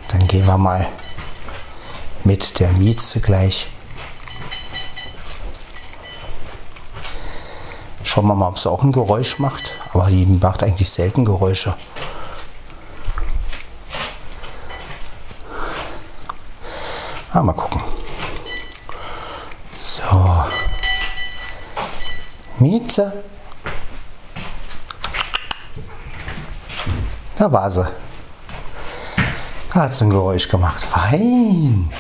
Dann 0.09 0.27
gehen 0.27 0.47
wir 0.47 0.59
mal 0.59 0.89
mit 2.25 2.59
der 2.59 2.73
Mieze 2.73 3.21
gleich. 3.21 3.71
Schauen 8.03 8.27
wir 8.27 8.35
mal, 8.35 8.49
ob 8.49 8.57
es 8.57 8.67
auch 8.67 8.83
ein 8.83 8.93
Geräusch 8.93 9.39
macht. 9.39 9.75
Aber 9.97 10.11
die 10.11 10.27
macht 10.27 10.63
eigentlich 10.63 10.91
selten 10.91 11.25
Geräusche. 11.25 11.75
Ah, 17.33 17.43
mal 17.43 17.55
gucken. 17.55 17.81
So. 19.81 20.45
Mieze. 22.59 23.11
Da 27.39 27.51
war 27.51 27.71
sie. 27.71 27.87
Da 29.73 29.81
hat 29.81 29.95
sie 29.95 30.05
ein 30.05 30.11
Geräusch 30.11 30.47
gemacht. 30.47 30.83
Fein. 30.85 31.91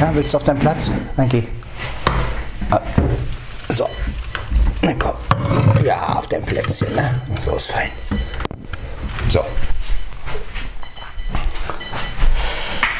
Ja, 0.00 0.14
willst 0.14 0.32
du 0.32 0.38
auf 0.38 0.44
deinen 0.44 0.60
Platz? 0.60 0.90
Dann 1.16 1.28
geh. 1.28 1.46
Ah. 2.70 2.80
So. 3.68 3.86
Na 4.82 4.92
komm. 4.98 5.14
Ja, 5.84 6.16
auf 6.16 6.28
dein 6.28 6.44
Plätzchen, 6.44 6.94
ne? 6.94 7.20
So 7.38 7.56
ist 7.56 7.70
fein. 7.70 7.90
So. 9.28 9.44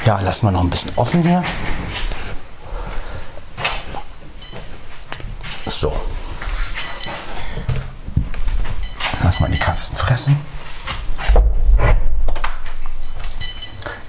Ja, 0.04 0.20
lassen 0.20 0.46
wir 0.46 0.50
noch 0.52 0.62
ein 0.62 0.70
bisschen 0.70 0.92
offen 0.96 1.22
hier. 1.22 1.44
So. 5.66 5.92
Lass 9.22 9.40
mal 9.40 9.50
die 9.50 9.58
Katzen 9.58 9.96
fressen. 9.96 10.38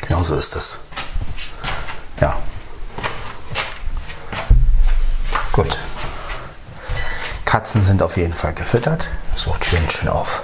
Genau 0.07 0.23
so 0.23 0.35
ist 0.35 0.55
es. 0.55 0.77
Ja. 2.21 2.37
Gut. 5.51 5.77
Katzen 7.49 7.83
sind 7.83 8.03
auf 8.03 8.15
jeden 8.15 8.33
Fall 8.33 8.53
gefüttert. 8.53 9.09
So, 9.35 9.55
Türen 9.59 9.89
schön 9.89 10.07
auf. 10.07 10.43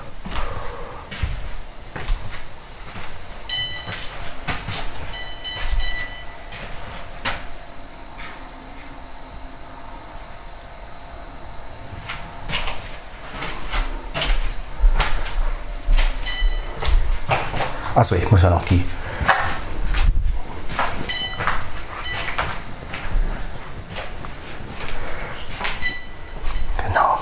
Achso, 17.94 18.16
ich 18.16 18.30
muss 18.32 18.42
ja 18.42 18.50
noch 18.50 18.66
die. 18.66 18.84
Genau. 26.84 27.20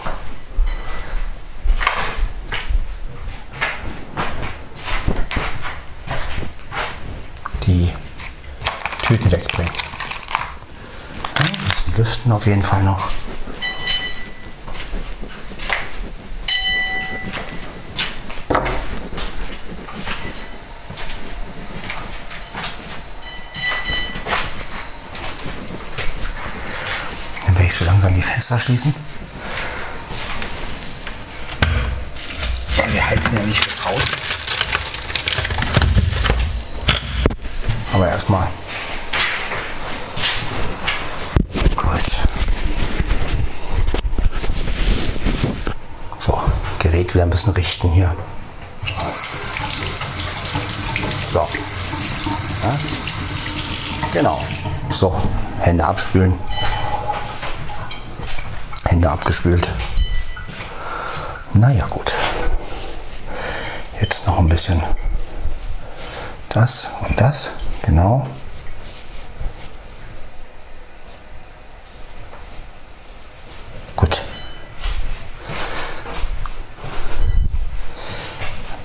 Die 7.65 7.93
Tüten 9.03 9.31
wegbringen. 9.31 9.71
Ja, 11.37 11.45
ein 11.45 11.65
bisschen 11.65 11.97
lüften 11.97 12.31
auf 12.43 12.47
jeden 12.47 12.61
Fall 12.61 12.83
noch. 12.83 13.09
Dann 27.45 27.55
werde 27.55 27.65
ich 27.65 27.73
so 27.73 27.85
langsam 27.85 28.13
die 28.13 28.21
Fenster 28.21 28.59
schließen. 28.59 28.93
So, 55.03 55.13
Hände 55.59 55.83
abspülen. 55.83 56.39
Hände 58.85 59.11
abgespült. 59.11 59.69
Naja, 61.51 61.85
gut. 61.87 62.13
Jetzt 63.99 64.25
noch 64.25 64.39
ein 64.39 64.47
bisschen 64.47 64.81
das 66.47 66.87
und 67.01 67.19
das, 67.19 67.51
genau. 67.81 68.25
Gut. 73.97 74.21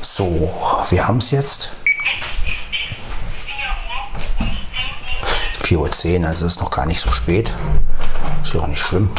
So, 0.00 0.50
wir 0.90 1.06
haben 1.06 1.18
es 1.18 1.30
jetzt. 1.30 1.77
4.10 5.68 6.20
Uhr, 6.20 6.28
also 6.28 6.46
ist 6.46 6.60
noch 6.60 6.70
gar 6.70 6.86
nicht 6.86 7.00
so 7.00 7.10
spät. 7.10 7.52
Ist 8.42 8.54
ja 8.54 8.60
auch 8.60 8.66
nicht 8.66 8.80
schlimm. 8.80 9.10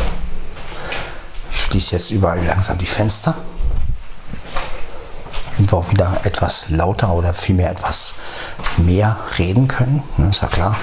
Ich 1.51 1.61
schließe 1.61 1.93
jetzt 1.93 2.09
überall 2.09 2.43
langsam 2.43 2.75
die 2.79 2.87
Fenster. 2.87 3.35
Damit 5.57 5.71
wir 5.71 5.77
auch 5.77 5.91
wieder 5.91 6.19
etwas 6.23 6.65
lauter 6.69 7.13
oder 7.13 7.35
vielmehr 7.35 7.69
etwas 7.69 8.15
mehr 8.77 9.17
reden 9.37 9.67
können. 9.67 10.01
Ne, 10.17 10.29
ist 10.29 10.41
ja 10.41 10.47
klar. 10.47 10.75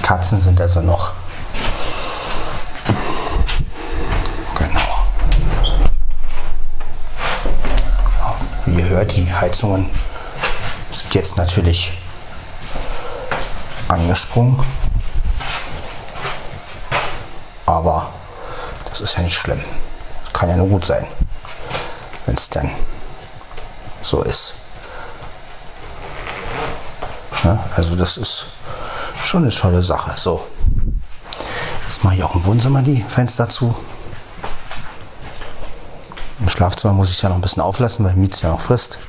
Katzen 0.00 0.40
sind 0.40 0.58
also 0.62 0.80
noch 0.80 1.12
gehört, 9.04 9.16
die 9.16 9.32
Heizungen 9.32 9.90
sind 10.90 11.14
jetzt 11.14 11.36
natürlich 11.36 11.92
angesprungen. 13.88 14.62
Aber 17.66 18.12
das 18.88 19.00
ist 19.00 19.16
ja 19.16 19.22
nicht 19.22 19.36
schlimm. 19.36 19.62
Das 20.24 20.32
kann 20.32 20.48
ja 20.48 20.56
nur 20.56 20.68
gut 20.68 20.84
sein, 20.84 21.06
wenn 22.26 22.36
es 22.36 22.48
denn 22.48 22.70
so 24.02 24.22
ist. 24.22 24.54
Ja, 27.42 27.64
also 27.74 27.94
das 27.96 28.16
ist 28.16 28.46
schon 29.22 29.42
eine 29.42 29.52
tolle 29.52 29.82
Sache. 29.82 30.12
So, 30.16 30.46
jetzt 31.86 32.04
mache 32.04 32.16
ich 32.16 32.24
auch 32.24 32.34
im 32.34 32.44
Wohnzimmer 32.44 32.82
die 32.82 33.02
Fenster 33.02 33.48
zu. 33.48 33.74
Im 36.54 36.58
Schlafzimmer 36.58 36.94
muss 36.94 37.10
ich 37.10 37.20
ja 37.20 37.28
noch 37.28 37.34
ein 37.34 37.40
bisschen 37.40 37.64
auflassen, 37.64 38.04
weil 38.04 38.14
Mietz 38.14 38.42
ja 38.42 38.48
noch 38.48 38.60
frisst. 38.60 39.00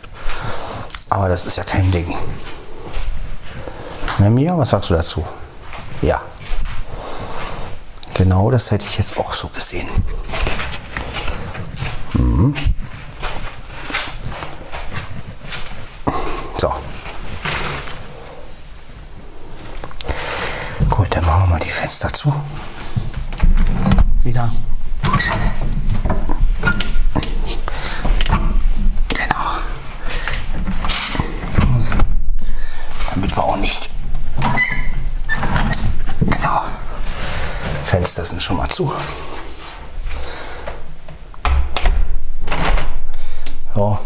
Aber 1.11 1.29
das 1.29 1.45
ist 1.45 1.57
ja 1.57 1.63
kein 1.63 1.91
Ding. 1.91 2.11
Na 4.17 4.31
Mia, 4.31 4.57
was 4.57 4.71
sagst 4.71 4.89
du 4.89 4.95
dazu? 4.95 5.23
Ja. 6.01 6.23
Genau 8.15 8.49
das 8.49 8.71
hätte 8.71 8.83
ich 8.83 8.97
jetzt 8.97 9.19
auch 9.19 9.31
so 9.31 9.47
gesehen. 9.49 9.87
Mhm. 12.13 12.55
So. 16.57 16.73
Gut, 20.89 21.07
dann 21.11 21.25
machen 21.25 21.43
wir 21.43 21.47
mal 21.49 21.59
die 21.59 21.69
Fenster 21.69 22.11
zu. 22.11 22.33
Wieder. 24.23 24.49
Fenster 37.95 38.25
sind 38.25 38.41
schon 38.41 38.57
mal 38.57 38.67
zu. 38.67 38.91
Ja. 43.73 43.99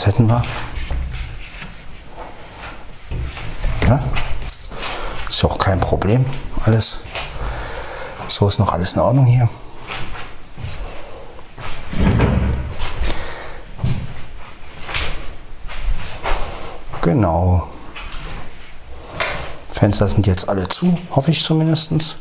Das 0.00 0.06
hätten 0.06 0.28
wir. 0.28 0.40
Ja. 3.86 4.02
Ist 5.28 5.44
auch 5.44 5.58
kein 5.58 5.78
Problem. 5.78 6.24
Alles. 6.64 7.00
So 8.26 8.48
ist 8.48 8.58
noch 8.58 8.72
alles 8.72 8.94
in 8.94 9.00
Ordnung 9.00 9.26
hier. 9.26 9.46
Genau. 17.02 17.68
Fenster 19.68 20.08
sind 20.08 20.26
jetzt 20.26 20.48
alle 20.48 20.66
zu, 20.68 20.96
hoffe 21.10 21.30
ich 21.30 21.44
zumindest. 21.44 22.16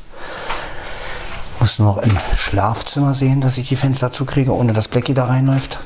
Muss 1.62 1.80
nur 1.80 1.96
noch 1.96 2.04
im 2.04 2.18
Schlafzimmer 2.36 3.16
sehen, 3.16 3.40
dass 3.40 3.58
ich 3.58 3.70
die 3.70 3.78
Fenster 3.78 4.12
zukriege, 4.12 4.54
ohne 4.54 4.74
dass 4.74 4.90
Blackie 4.90 5.14
da 5.14 5.28
reinläuft. 5.28 5.80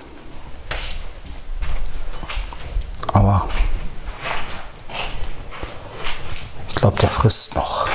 Aber 3.14 3.48
frisst 7.24 7.56
noch. 7.56 7.88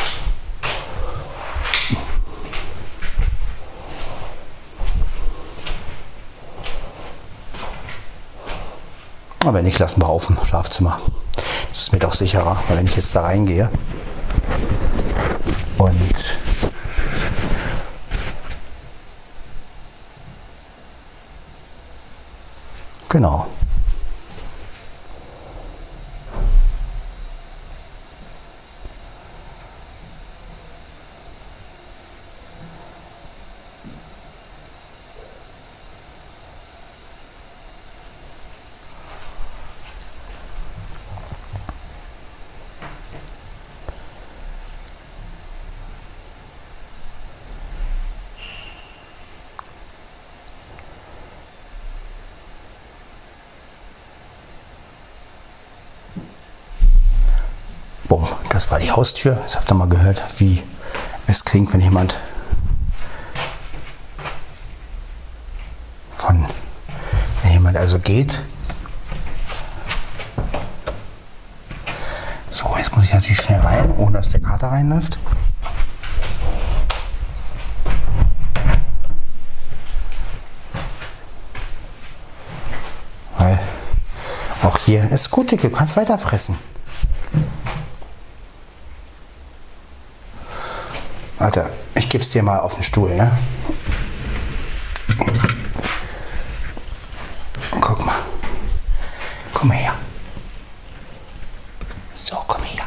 Aber 9.41 9.53
wenn 9.53 9.67
nicht, 9.67 9.79
lassen 9.79 10.01
wir 10.01 10.09
auf 10.09 10.31
im 10.31 10.38
Schlafzimmer. 10.47 10.99
Das 11.69 11.79
ist 11.79 11.93
mir 11.93 11.99
doch 11.99 12.14
sicherer, 12.14 12.62
weil 12.69 12.79
wenn 12.79 12.87
ich 12.87 12.97
jetzt 12.97 13.14
da 13.14 13.21
reingehe 13.21 13.69
und 15.77 16.38
genau. 23.11 23.47
Bumm, 58.09 58.27
das 58.49 58.71
war 58.71 58.79
die 58.79 58.88
Haustür. 58.99 59.39
Jetzt 59.43 59.55
habt 59.55 59.71
ihr 59.71 59.75
mal 59.77 59.89
gehört, 59.89 60.25
wie 60.39 60.61
es 61.29 61.45
klingt, 61.45 61.73
wenn 61.73 61.81
jemand 61.81 62.19
von 66.17 66.45
wenn 67.45 67.53
jemand 67.53 67.77
also 67.77 68.01
geht. 68.01 68.41
So, 72.51 72.75
jetzt 72.77 72.97
muss 72.97 73.05
ich 73.05 73.15
natürlich 73.15 73.39
schnell 73.41 73.61
rein, 73.61 73.97
ohne 73.99 74.17
dass 74.17 74.31
der 74.31 74.41
Kater 74.41 74.67
reinläuft. 74.67 75.17
Weil 83.37 83.61
auch 84.65 84.79
hier 84.79 85.09
ist 85.13 85.31
gut, 85.31 85.53
du 85.53 85.71
kannst 85.71 85.97
weiter 85.97 86.19
Warte, 91.38 91.70
ich 91.94 92.09
gebe 92.09 92.22
es 92.22 92.31
dir 92.31 92.42
mal 92.42 92.59
auf 92.59 92.74
den 92.74 92.83
Stuhl, 92.83 93.14
ne? 93.14 93.31
Guck 97.81 98.05
mal. 98.05 98.16
Komm 99.55 99.70
her. 99.70 99.94
So, 102.12 102.37
komm 102.48 102.64
her. 102.64 102.85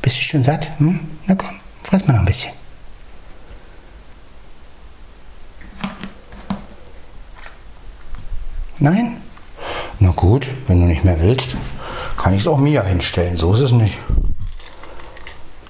Bist 0.00 0.18
du 0.18 0.22
schon 0.22 0.44
satt? 0.44 0.70
Hm? 0.78 1.00
Na 1.26 1.34
komm, 1.34 1.58
fress 1.82 2.06
mal 2.06 2.12
noch 2.12 2.20
ein 2.20 2.26
bisschen. 2.26 2.52
Nein? 8.78 9.20
Na 9.98 10.10
gut, 10.10 10.48
wenn 10.68 10.80
du 10.80 10.86
nicht 10.86 11.04
mehr 11.04 11.20
willst 11.20 11.56
kann 12.24 12.32
ich 12.32 12.40
es 12.40 12.46
auch 12.46 12.56
Mia 12.56 12.82
hinstellen. 12.82 13.36
So 13.36 13.52
ist 13.52 13.60
es 13.60 13.72
nicht. 13.72 13.98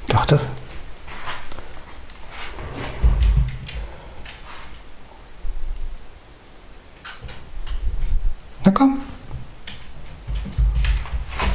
Dachte. 0.06 0.38
Na 8.64 8.70
komm. 8.70 9.00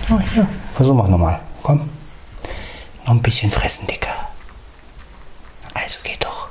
Ja, 0.09 0.19
hier. 0.33 0.49
Versuch 0.73 0.93
mal 0.93 1.07
nochmal. 1.07 1.39
Komm. 1.63 1.89
Noch 3.05 3.13
ein 3.13 3.21
bisschen 3.21 3.49
fressen, 3.49 3.87
Dicker. 3.87 4.27
Also 5.75 5.99
geht 6.03 6.21
doch. 6.25 6.49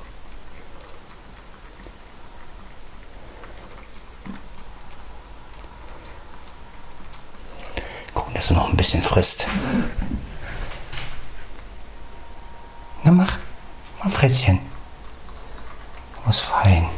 dass 8.39 8.51
er 8.51 8.57
noch 8.57 8.71
ein 8.71 8.77
bisschen 8.77 9.03
frisst. 9.19 9.49
Na 13.03 13.11
mach, 13.11 13.39
mach 13.99 14.13
Fresschen. 14.13 14.61
So 16.25 16.31
ist 16.31 16.43
fein. 16.43 16.89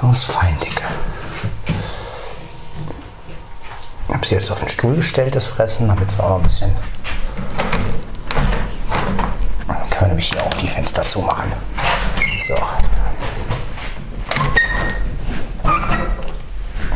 So 0.00 0.12
ist 0.12 0.24
fein, 0.26 0.56
Dicke. 0.60 0.84
Ich 4.06 4.14
habe 4.14 4.24
sie 4.24 4.34
jetzt 4.36 4.50
auf 4.52 4.60
den 4.60 4.68
Stuhl 4.68 4.94
gestellt, 4.94 5.34
das 5.34 5.46
Fressen, 5.46 5.88
damit 5.88 6.08
es 6.08 6.20
auch 6.20 6.28
noch 6.28 6.36
ein 6.36 6.42
bisschen. 6.44 6.72
Dann 9.66 9.76
können 9.76 10.00
wir 10.00 10.06
nämlich 10.06 10.28
hier 10.28 10.46
auch 10.46 10.54
die 10.54 10.68
Fenster 10.68 11.04
zumachen. 11.04 11.52
So. 12.46 12.54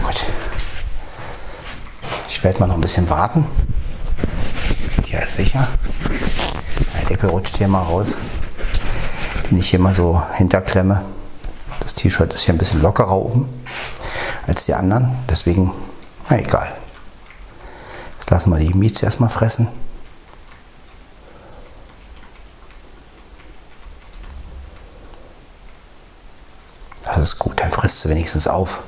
Gut. 0.04 0.26
Ich 2.28 2.35
werde 2.46 2.60
mal 2.60 2.68
noch 2.68 2.76
ein 2.76 2.80
bisschen 2.80 3.10
warten. 3.10 3.44
Ja, 5.08 5.18
ist 5.18 5.34
sicher. 5.34 5.66
Der 6.94 7.04
Deckel 7.06 7.28
rutscht 7.28 7.56
hier 7.56 7.66
mal 7.66 7.82
raus. 7.82 8.14
Den 9.50 9.58
ich 9.58 9.70
hier 9.70 9.80
mal 9.80 9.92
so 9.92 10.22
hinterklemme. 10.34 11.02
Das 11.80 11.94
T-Shirt 11.94 12.32
ist 12.32 12.42
hier 12.42 12.54
ein 12.54 12.58
bisschen 12.58 12.82
lockerer 12.82 13.16
oben 13.16 13.48
als 14.46 14.64
die 14.64 14.74
anderen. 14.74 15.18
Deswegen, 15.28 15.72
na 16.30 16.38
egal. 16.38 16.72
Jetzt 18.14 18.30
lassen 18.30 18.50
wir 18.50 18.60
die 18.60 18.72
Miets 18.74 19.02
erstmal 19.02 19.28
fressen. 19.30 19.66
Das 27.02 27.18
ist 27.18 27.40
gut, 27.40 27.58
dann 27.58 27.72
frisst 27.72 28.02
sie 28.02 28.08
wenigstens 28.08 28.46
auf. 28.46 28.84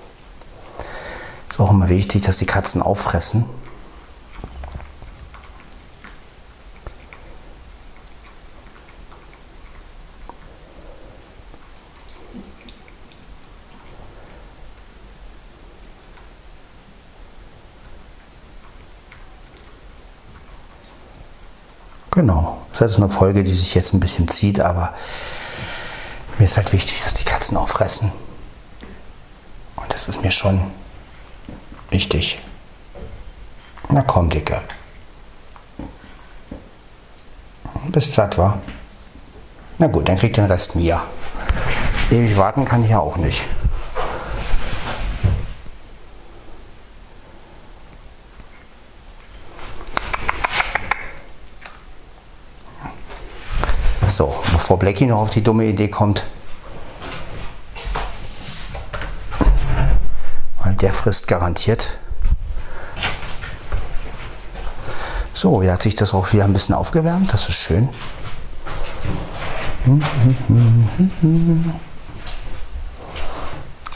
Auch 1.69 1.73
immer 1.73 1.91
wichtig, 1.91 2.23
dass 2.23 2.39
die 2.39 2.47
Katzen 2.47 2.81
auffressen. 2.81 3.45
Genau. 22.11 22.63
Das 22.71 22.93
ist 22.93 22.97
eine 22.97 23.11
Folge, 23.11 23.45
die 23.45 23.51
sich 23.51 23.75
jetzt 23.75 23.93
ein 23.93 24.01
bisschen 24.01 24.27
zieht, 24.27 24.59
aber 24.59 24.95
mir 26.39 26.47
ist 26.47 26.57
halt 26.57 26.73
wichtig, 26.73 27.03
dass 27.05 27.13
die 27.13 27.25
Katzen 27.25 27.59
auch 27.59 27.69
fressen. 27.69 28.11
Und 29.77 29.93
das 29.93 30.09
ist 30.09 30.23
mir 30.23 30.31
schon 30.31 30.63
wichtig. 31.99 32.39
Na 33.89 34.03
komm, 34.03 34.29
Dicke. 34.31 34.61
Bis 37.89 38.15
satt 38.15 38.39
war. 38.39 38.61
Na 39.79 39.89
gut, 39.89 40.09
dann 40.09 40.17
kriegt 40.17 40.37
den 40.37 40.45
Rest 40.45 40.77
Mia. 40.77 41.03
Ewig 42.13 42.37
warten 42.37 42.65
kann 42.65 42.85
ich 42.85 42.91
ja 42.91 43.01
auch 43.01 43.17
nicht. 43.17 43.49
So, 54.07 54.33
bevor 54.53 54.79
Blackie 54.79 55.07
noch 55.07 55.19
auf 55.19 55.31
die 55.31 55.43
dumme 55.43 55.65
Idee 55.65 55.89
kommt. 55.89 56.25
Weil 60.63 60.75
der 60.75 60.88
frisst 60.99 61.29
garantiert. 61.29 61.99
So, 65.33 65.63
hier 65.63 65.73
hat 65.73 65.83
sich 65.83 65.95
das 65.95 66.13
auch 66.15 66.33
wieder 66.33 66.45
ein 66.45 66.53
bisschen 66.53 66.75
aufgewärmt. 66.75 67.33
Das 67.33 67.49
ist 67.49 67.55
schön. 67.55 67.89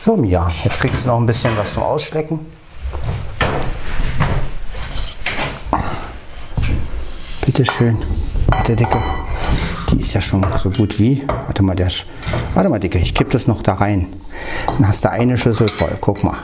So, 0.04 0.16
Mia, 0.16 0.48
jetzt 0.62 0.78
kriegst 0.78 1.04
du 1.04 1.08
noch 1.08 1.18
ein 1.18 1.26
bisschen 1.26 1.56
was 1.56 1.72
zum 1.72 1.82
Ausschlecken. 1.82 2.40
Bitte 7.44 7.64
schön, 7.64 7.98
der 8.68 8.76
Dicke. 8.76 9.02
Die 9.90 10.00
ist 10.00 10.12
ja 10.12 10.22
schon 10.22 10.46
so 10.56 10.70
gut 10.70 10.98
wie. 11.00 11.26
Warte 11.26 11.62
mal, 11.62 11.74
der. 11.74 11.90
Warte 12.54 12.70
mal, 12.70 12.78
Dicke, 12.78 12.98
ich 12.98 13.14
kipp 13.14 13.30
das 13.30 13.46
noch 13.46 13.62
da 13.62 13.74
rein. 13.74 14.06
Dann 14.66 14.88
hast 14.88 15.04
du 15.04 15.10
eine 15.10 15.36
Schüssel 15.36 15.68
voll. 15.68 15.98
Guck 16.00 16.22
mal. 16.24 16.38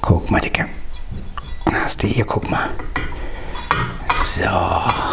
Guck 0.00 0.30
mal, 0.30 0.40
Dicke. 0.40 0.66
Du 1.98 2.06
hier, 2.06 2.24
guck 2.24 2.48
mal. 2.48 2.70
So, 4.24 4.48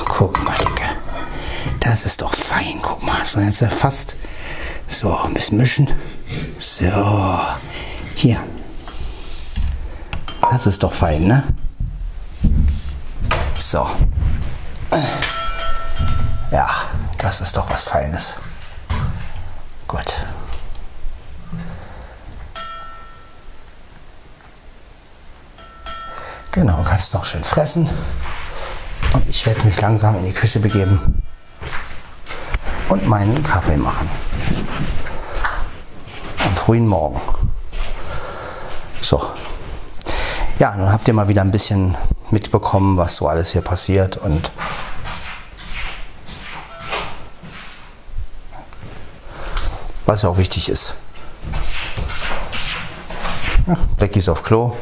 guck 0.07 0.43
mal, 0.43 0.55
Dicke. 0.59 0.85
Das 1.79 2.05
ist 2.05 2.21
doch 2.21 2.33
fein, 2.33 2.79
guck 2.81 3.01
mal. 3.01 3.25
So, 3.25 3.39
jetzt 3.39 3.63
fast. 3.73 4.15
So, 4.87 5.17
ein 5.17 5.33
bisschen 5.33 5.57
mischen. 5.57 5.91
So, 6.59 7.39
hier. 8.13 8.43
Das 10.41 10.67
ist 10.67 10.83
doch 10.83 10.93
fein, 10.93 11.25
ne? 11.25 11.43
So. 13.57 13.89
Ja, 16.51 16.69
das 17.17 17.41
ist 17.41 17.57
doch 17.57 17.67
was 17.69 17.85
Feines. 17.85 18.35
Noch 27.15 27.23
schön 27.25 27.45
fressen. 27.45 27.89
Und 29.13 29.27
ich 29.29 29.45
werde 29.45 29.65
mich 29.65 29.79
langsam 29.79 30.17
in 30.17 30.25
die 30.25 30.33
Küche 30.33 30.59
begeben 30.59 31.23
und 32.89 33.07
meinen 33.07 33.41
Kaffee 33.41 33.77
machen. 33.77 34.09
Am 36.45 36.55
frühen 36.57 36.85
Morgen. 36.85 37.21
So. 38.99 39.29
Ja, 40.59 40.75
nun 40.75 40.91
habt 40.91 41.07
ihr 41.07 41.13
mal 41.13 41.29
wieder 41.29 41.41
ein 41.41 41.51
bisschen 41.51 41.95
mitbekommen, 42.31 42.97
was 42.97 43.15
so 43.15 43.27
alles 43.29 43.53
hier 43.53 43.61
passiert 43.61 44.17
und 44.17 44.51
was 50.05 50.21
ja 50.21 50.29
auch 50.29 50.37
wichtig 50.37 50.67
ist. 50.67 50.95
Ja, 53.67 53.77
Becky 53.97 54.19
ist 54.19 54.27
auf 54.27 54.43
Klo. 54.43 54.75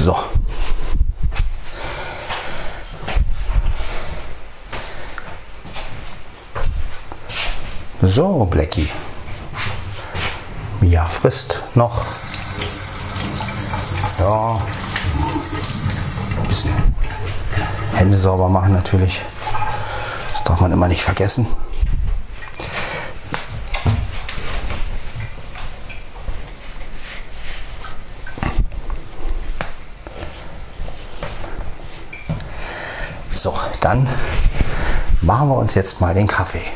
So. 0.00 0.16
So, 8.10 8.44
Blackie. 8.44 8.90
Mia 10.80 11.06
frisst 11.06 11.62
noch. 11.76 12.04
Ja. 14.18 14.58
Ein 16.40 16.48
bisschen 16.48 16.72
Hände 17.94 18.18
sauber 18.18 18.48
machen 18.48 18.72
natürlich. 18.72 19.22
Das 20.32 20.42
darf 20.42 20.60
man 20.60 20.72
immer 20.72 20.88
nicht 20.88 21.02
vergessen. 21.02 21.46
So, 33.28 33.54
dann 33.80 34.08
machen 35.20 35.48
wir 35.48 35.58
uns 35.58 35.74
jetzt 35.74 36.00
mal 36.00 36.12
den 36.12 36.26
Kaffee. 36.26 36.72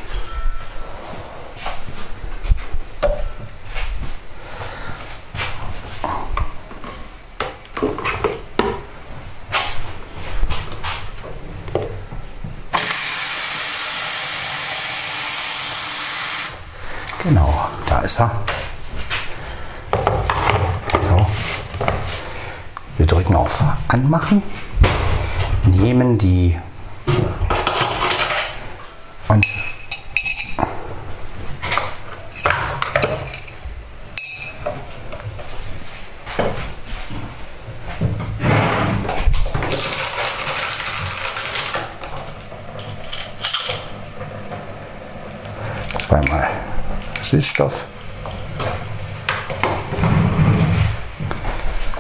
Kraftstoff. 47.55 47.86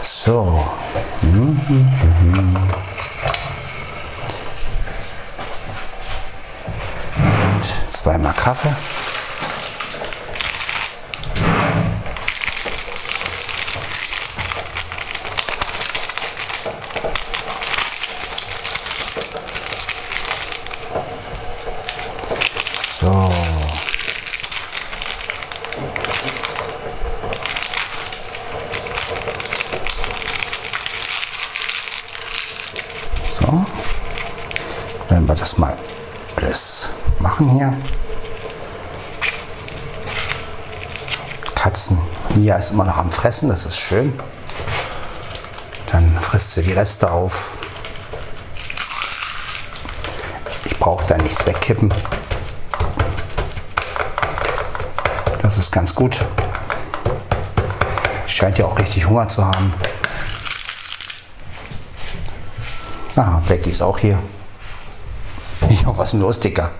So. 0.02 0.64
Mhm, 1.22 1.60
mhm. 1.68 2.56
Und 7.54 7.92
zweimal 7.92 8.32
Kaffee. 8.34 8.93
Machen 37.44 37.58
hier. 37.58 37.76
Katzen. 41.54 41.98
Mia 42.34 42.56
ist 42.56 42.70
immer 42.70 42.84
noch 42.84 42.96
am 42.96 43.10
Fressen, 43.10 43.48
das 43.48 43.66
ist 43.66 43.78
schön. 43.78 44.12
Dann 45.90 46.18
frisst 46.20 46.52
sie 46.52 46.62
die 46.62 46.72
Reste 46.72 47.10
auf. 47.10 47.48
Ich 50.64 50.78
brauche 50.78 51.06
da 51.06 51.16
nichts 51.18 51.46
wegkippen. 51.46 51.92
Das 55.40 55.58
ist 55.58 55.70
ganz 55.70 55.94
gut. 55.94 56.24
Scheint 58.26 58.58
ja 58.58 58.66
auch 58.66 58.78
richtig 58.78 59.06
Hunger 59.06 59.28
zu 59.28 59.44
haben. 59.44 59.72
Ah, 63.16 63.40
Becky 63.46 63.70
ist 63.70 63.82
auch 63.82 63.98
hier. 63.98 64.20
Ja, 65.68 65.96
was 65.96 66.06
ist 66.06 66.12
denn 66.12 66.20
los, 66.20 66.40
Dicker? 66.40 66.70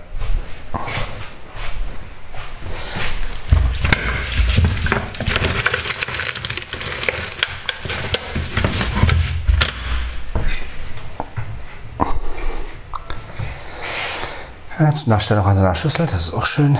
Nascht 15.07 15.29
er 15.29 15.37
noch 15.37 15.45
an 15.45 15.55
seiner 15.55 15.75
Schüssel, 15.75 16.07
das 16.07 16.15
ist 16.15 16.33
auch 16.33 16.47
schön. 16.47 16.79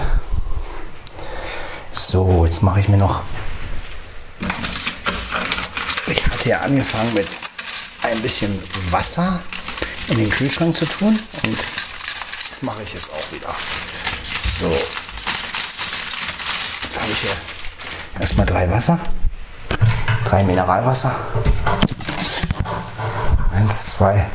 So, 1.92 2.44
jetzt 2.44 2.64
mache 2.64 2.80
ich 2.80 2.90
mir 2.90 2.98
noch. 2.98 3.22
Ich 6.08 6.26
hatte 6.26 6.50
ja 6.50 6.62
angefangen 6.62 7.14
mit 7.14 7.30
ein 8.02 8.20
bisschen 8.24 8.60
Wasser 8.90 9.40
in 10.08 10.18
den 10.18 10.30
Kühlschrank 10.32 10.76
zu 10.76 10.86
tun 10.86 11.20
und 11.44 11.58
das 11.58 12.62
mache 12.62 12.82
ich 12.82 12.94
jetzt 12.94 13.10
auch 13.12 13.32
wieder. 13.32 13.54
So, 14.60 14.70
jetzt 16.84 17.00
habe 17.00 17.12
ich 17.12 17.20
hier 17.20 17.36
erstmal 18.20 18.48
drei 18.48 18.68
Wasser, 18.72 19.00
drei 20.26 20.44
Mineralwasser. 20.44 21.16
Eins, 23.54 23.92
zwei, 23.92 24.26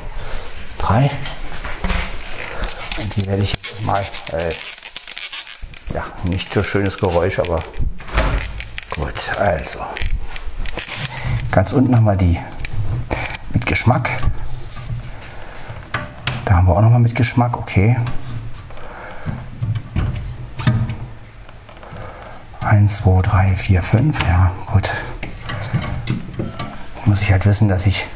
drei. 0.78 1.10
Und 2.98 3.16
die 3.16 3.26
werde 3.26 3.42
ich 3.42 3.69
mal, 3.84 4.04
äh, 4.32 4.52
ja, 5.94 6.04
nicht 6.24 6.52
so 6.52 6.62
schönes 6.62 6.98
Geräusch, 6.98 7.38
aber 7.38 7.62
gut, 8.96 9.38
also. 9.38 9.80
Ganz 11.50 11.72
unten 11.72 11.94
haben 11.96 12.04
wir 12.04 12.16
die 12.16 12.38
mit 13.52 13.66
Geschmack. 13.66 14.10
Da 16.44 16.56
haben 16.56 16.66
wir 16.66 16.76
auch 16.76 16.82
noch 16.82 16.90
mal 16.90 17.00
mit 17.00 17.14
Geschmack, 17.14 17.56
okay. 17.56 17.96
Eins, 22.60 22.96
zwei, 22.96 23.20
drei, 23.22 23.54
vier, 23.56 23.82
fünf, 23.82 24.18
ja, 24.28 24.52
gut. 24.72 24.90
Muss 27.04 27.20
ich 27.22 27.32
halt 27.32 27.44
wissen, 27.46 27.68
dass 27.68 27.86
ich 27.86 28.06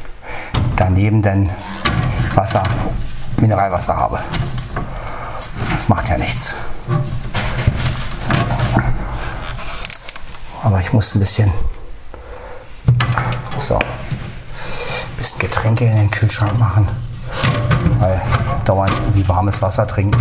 daneben 0.75 1.21
dann 1.21 1.49
Wasser, 2.35 2.63
Mineralwasser 3.37 3.95
habe. 3.95 4.21
Das 5.75 5.89
macht 5.89 6.07
ja 6.07 6.17
nichts. 6.17 6.55
Aber 10.63 10.79
ich 10.79 10.93
muss 10.93 11.13
ein 11.13 11.19
bisschen 11.19 11.51
so 13.59 13.77
ein 13.77 13.85
bisschen 15.17 15.37
Getränke 15.39 15.83
in 15.83 15.97
den 15.97 16.11
Kühlschrank 16.11 16.57
machen. 16.57 16.87
Weil 17.99 18.21
dauernd 18.63 18.93
irgendwie 18.93 19.27
warmes 19.27 19.61
Wasser 19.61 19.85
trinken 19.85 20.17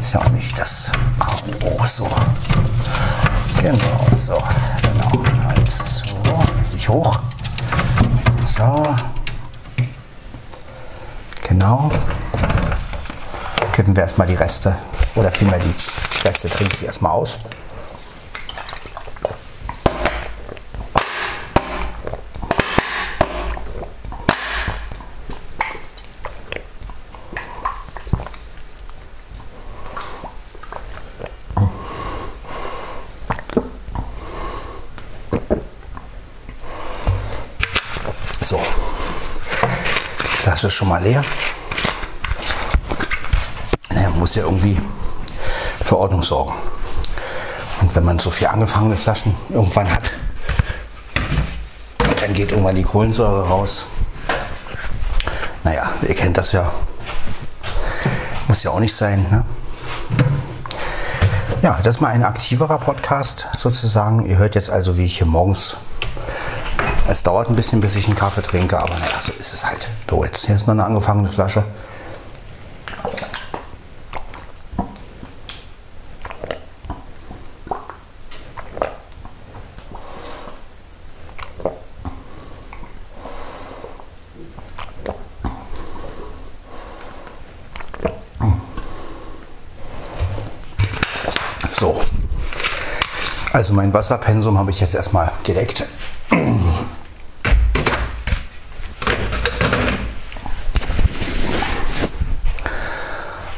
ist 0.00 0.12
ja 0.12 0.22
auch 0.22 0.30
nicht 0.30 0.58
das 0.58 0.90
A 1.20 1.86
so. 1.86 2.08
Genau, 3.62 4.16
so. 4.16 4.36
Genau. 4.82 5.22
Eins, 5.48 6.02
zwei, 6.02 6.66
sich 6.68 6.88
hoch. 6.88 7.16
So. 8.44 8.96
Genau. 11.46 11.92
Kippen 13.80 13.96
wir 13.96 14.02
erstmal 14.02 14.26
die 14.26 14.34
Reste. 14.34 14.76
Oder 15.14 15.32
vielmehr 15.32 15.58
die 15.58 15.74
Reste 16.22 16.50
trinke 16.50 16.76
ich 16.76 16.84
erstmal 16.84 17.12
aus. 17.12 17.38
So, 38.40 38.60
die 40.22 40.36
Flasche 40.36 40.66
ist 40.66 40.74
schon 40.74 40.88
mal 40.88 41.02
leer. 41.02 41.24
Muss 44.20 44.34
ja 44.34 44.42
irgendwie 44.42 44.76
für 45.82 45.96
Ordnung 45.96 46.22
sorgen. 46.22 46.52
Und 47.80 47.96
wenn 47.96 48.04
man 48.04 48.18
so 48.18 48.30
viel 48.30 48.48
angefangene 48.48 48.94
Flaschen 48.94 49.34
irgendwann 49.48 49.90
hat, 49.90 50.10
dann 52.20 52.34
geht 52.34 52.50
irgendwann 52.50 52.76
die 52.76 52.82
Kohlensäure 52.82 53.48
raus. 53.48 53.86
Naja, 55.64 55.90
ihr 56.06 56.14
kennt 56.14 56.36
das 56.36 56.52
ja. 56.52 56.70
Muss 58.46 58.62
ja 58.62 58.72
auch 58.72 58.80
nicht 58.80 58.94
sein. 58.94 59.24
Ne? 59.30 59.46
Ja, 61.62 61.78
das 61.82 61.96
ist 61.96 62.00
mal 62.02 62.08
ein 62.08 62.22
aktiverer 62.22 62.76
Podcast 62.76 63.48
sozusagen. 63.56 64.26
Ihr 64.26 64.36
hört 64.36 64.54
jetzt 64.54 64.68
also, 64.68 64.98
wie 64.98 65.06
ich 65.06 65.16
hier 65.16 65.26
morgens 65.26 65.78
es 67.08 67.22
dauert 67.22 67.48
ein 67.48 67.56
bisschen, 67.56 67.80
bis 67.80 67.96
ich 67.96 68.06
einen 68.06 68.16
Kaffee 68.16 68.42
trinke, 68.42 68.78
aber 68.78 68.98
naja, 68.98 69.18
so 69.18 69.32
ist 69.32 69.54
es 69.54 69.64
halt. 69.64 69.88
So, 70.10 70.22
jetzt 70.22 70.44
hier 70.44 70.56
ist 70.56 70.66
noch 70.66 70.74
eine 70.74 70.84
angefangene 70.84 71.28
Flasche. 71.28 71.64
So. 91.80 91.98
Also 93.60 93.74
mein 93.74 93.92
Wasserpensum 93.92 94.56
habe 94.58 94.70
ich 94.70 94.80
jetzt 94.80 94.94
erstmal 94.94 95.32
gedeckt. 95.44 95.86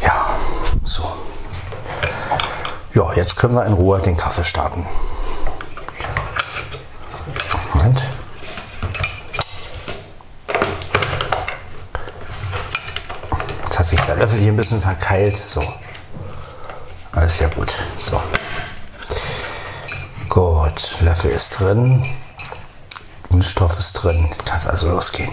Ja, 0.02 0.26
so. 0.82 1.04
Ja, 2.94 3.12
jetzt 3.14 3.36
können 3.36 3.54
wir 3.54 3.64
in 3.64 3.74
Ruhe 3.74 4.00
den 4.00 4.16
Kaffee 4.16 4.42
starten. 4.42 4.88
Moment. 7.72 8.04
Jetzt 13.66 13.78
hat 13.78 13.86
sich 13.86 14.00
der 14.00 14.16
Löffel 14.16 14.40
hier 14.40 14.50
ein 14.50 14.56
bisschen 14.56 14.80
verkeilt. 14.80 15.36
So. 15.36 15.62
Alles 17.12 17.38
ja 17.38 17.46
gut. 17.46 17.78
So. 17.96 18.20
Gut, 20.34 20.96
Löffel 21.02 21.30
ist 21.30 21.60
drin. 21.60 22.02
Kunststoff 23.28 23.76
ist 23.76 23.92
drin. 23.92 24.28
Jetzt 24.30 24.46
kann 24.46 24.56
es 24.56 24.66
also 24.66 24.88
losgehen. 24.88 25.30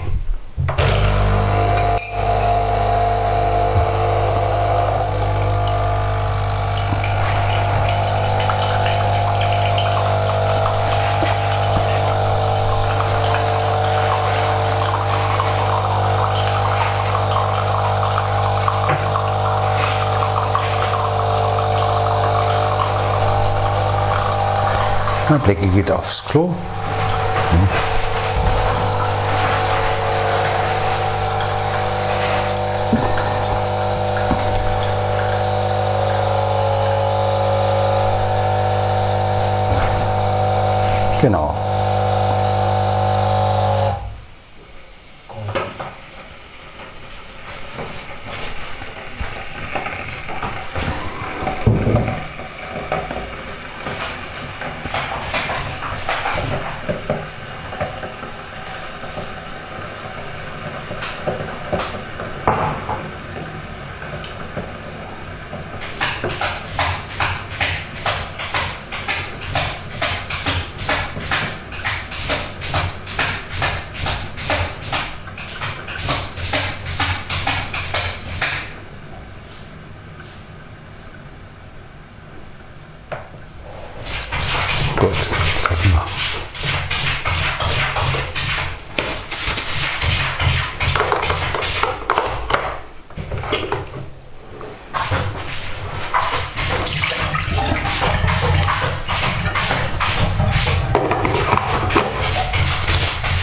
Ja, 25.30 25.38
Blackie 25.38 25.68
geht 25.68 25.92
aufs 25.92 26.26
Klo. 26.26 26.48
Hm. 26.48 27.68
Genau. 41.22 41.60
Gut, 85.00 85.14
sag 85.58 85.78
mal. 85.94 86.06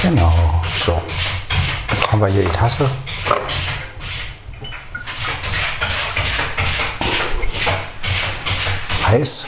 Genau, 0.02 0.62
so. 0.74 1.00
Dann 1.88 2.12
haben 2.12 2.20
wir 2.20 2.28
hier 2.28 2.44
die 2.44 2.50
Tasse. 2.50 2.90
Heiß. 9.06 9.46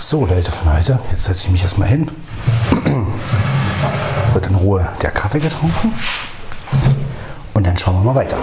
So, 0.00 0.24
Leute 0.24 0.50
von 0.50 0.74
heute, 0.74 0.98
jetzt 1.10 1.24
setze 1.24 1.44
ich 1.44 1.50
mich 1.50 1.62
erstmal 1.62 1.88
hin. 1.88 2.10
Wird 4.32 4.46
in 4.46 4.54
Ruhe 4.54 4.88
der 5.02 5.10
Kaffee 5.10 5.40
getrunken. 5.40 5.92
Und 7.52 7.66
dann 7.66 7.76
schauen 7.76 7.96
wir 7.96 8.12
mal 8.12 8.14
weiter. 8.14 8.38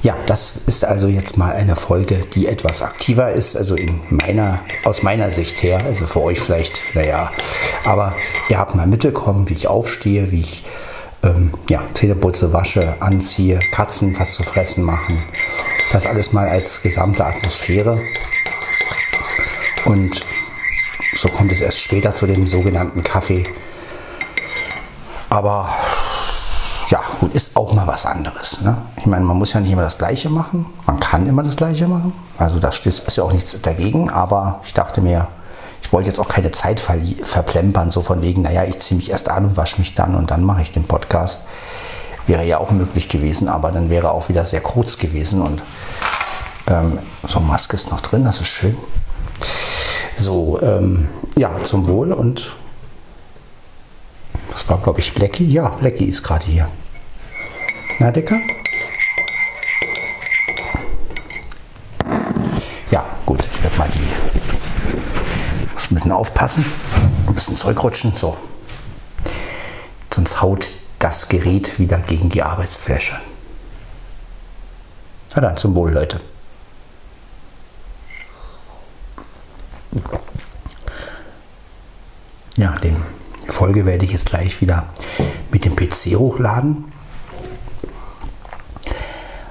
Ja, 0.00 0.16
das 0.24 0.54
ist 0.66 0.82
also 0.86 1.08
jetzt 1.08 1.36
mal 1.36 1.52
eine 1.52 1.76
Folge, 1.76 2.24
die 2.34 2.46
etwas 2.46 2.80
aktiver 2.80 3.30
ist, 3.30 3.54
also 3.54 3.74
in 3.74 4.00
meiner, 4.08 4.60
aus 4.84 5.02
meiner 5.02 5.30
Sicht 5.30 5.62
her, 5.62 5.78
also 5.84 6.06
für 6.06 6.22
euch 6.22 6.40
vielleicht, 6.40 6.80
naja, 6.94 7.30
aber 7.84 8.16
ihr 8.48 8.58
habt 8.58 8.74
mal 8.74 8.86
mitbekommen, 8.86 9.50
wie 9.50 9.54
ich 9.54 9.68
aufstehe, 9.68 10.32
wie 10.32 10.40
ich 10.40 10.64
ähm, 11.22 11.52
ja, 11.68 11.82
Zähne 11.92 12.16
wasche, 12.22 12.96
anziehe, 13.00 13.58
Katzen 13.72 14.18
was 14.18 14.32
zu 14.32 14.42
fressen 14.42 14.84
machen. 14.84 15.22
Das 15.92 16.06
alles 16.06 16.32
mal 16.32 16.48
als 16.48 16.80
gesamte 16.80 17.26
Atmosphäre. 17.26 18.00
Und 19.84 20.20
so 21.22 21.28
kommt 21.28 21.52
es 21.52 21.60
erst 21.60 21.78
später 21.78 22.16
zu 22.16 22.26
dem 22.26 22.48
sogenannten 22.48 23.04
Kaffee. 23.04 23.44
Aber 25.30 25.68
ja, 26.88 27.00
gut, 27.20 27.32
ist 27.32 27.56
auch 27.56 27.72
mal 27.72 27.86
was 27.86 28.06
anderes. 28.06 28.60
Ne? 28.62 28.76
Ich 28.96 29.06
meine, 29.06 29.24
man 29.24 29.38
muss 29.38 29.52
ja 29.52 29.60
nicht 29.60 29.70
immer 29.70 29.82
das 29.82 29.98
Gleiche 29.98 30.30
machen. 30.30 30.66
Man 30.84 30.98
kann 30.98 31.24
immer 31.26 31.44
das 31.44 31.54
Gleiche 31.54 31.86
machen. 31.86 32.12
Also 32.38 32.58
da 32.58 32.70
ist 32.70 33.16
ja 33.16 33.22
auch 33.22 33.32
nichts 33.32 33.56
dagegen. 33.62 34.10
Aber 34.10 34.58
ich 34.64 34.74
dachte 34.74 35.00
mir, 35.00 35.28
ich 35.80 35.92
wollte 35.92 36.08
jetzt 36.08 36.18
auch 36.18 36.26
keine 36.26 36.50
Zeit 36.50 36.80
verplempern, 36.80 37.92
so 37.92 38.02
von 38.02 38.20
wegen, 38.20 38.42
naja, 38.42 38.64
ich 38.64 38.80
ziehe 38.80 38.96
mich 38.96 39.10
erst 39.10 39.28
an 39.28 39.44
und 39.44 39.56
wasche 39.56 39.78
mich 39.78 39.94
dann 39.94 40.16
und 40.16 40.32
dann 40.32 40.42
mache 40.42 40.62
ich 40.62 40.72
den 40.72 40.88
Podcast. 40.88 41.42
Wäre 42.26 42.44
ja 42.44 42.58
auch 42.58 42.72
möglich 42.72 43.08
gewesen, 43.08 43.48
aber 43.48 43.70
dann 43.70 43.90
wäre 43.90 44.10
auch 44.10 44.28
wieder 44.28 44.44
sehr 44.44 44.60
kurz 44.60 44.98
gewesen. 44.98 45.40
Und 45.40 45.62
ähm, 46.66 46.98
so 47.28 47.38
Maske 47.38 47.76
ist 47.76 47.92
noch 47.92 48.00
drin, 48.00 48.24
das 48.24 48.40
ist 48.40 48.48
schön. 48.48 48.76
So, 50.16 50.60
ähm, 50.62 51.08
ja, 51.36 51.62
zum 51.62 51.86
Wohl 51.86 52.12
und 52.12 52.56
das 54.50 54.68
war, 54.68 54.78
glaube 54.78 55.00
ich, 55.00 55.14
Blackie. 55.14 55.46
Ja, 55.46 55.68
Blackie 55.70 56.04
ist 56.04 56.22
gerade 56.22 56.44
hier. 56.44 56.68
Na, 57.98 58.10
Dicker? 58.10 58.38
Ja, 62.90 63.04
gut, 63.24 63.48
ich 63.52 63.62
werde 63.62 63.76
mal 63.78 63.88
die. 63.88 65.72
Muss 65.72 65.90
ein 65.90 65.94
bisschen 65.94 66.12
aufpassen. 66.12 66.64
Ein 67.26 67.34
bisschen 67.34 67.56
zurückrutschen. 67.56 68.14
So. 68.14 68.36
Sonst 70.14 70.42
haut 70.42 70.72
das 70.98 71.28
Gerät 71.28 71.78
wieder 71.78 71.98
gegen 71.98 72.28
die 72.28 72.42
Arbeitsfläche. 72.42 73.14
Na 75.34 75.40
dann, 75.40 75.56
zum 75.56 75.74
Wohl, 75.74 75.92
Leute. 75.92 76.18
Ja, 82.56 82.74
die 82.82 82.94
Folge 83.50 83.86
werde 83.86 84.04
ich 84.04 84.12
jetzt 84.12 84.26
gleich 84.26 84.60
wieder 84.60 84.86
mit 85.50 85.64
dem 85.64 85.74
PC 85.76 86.16
hochladen. 86.18 86.84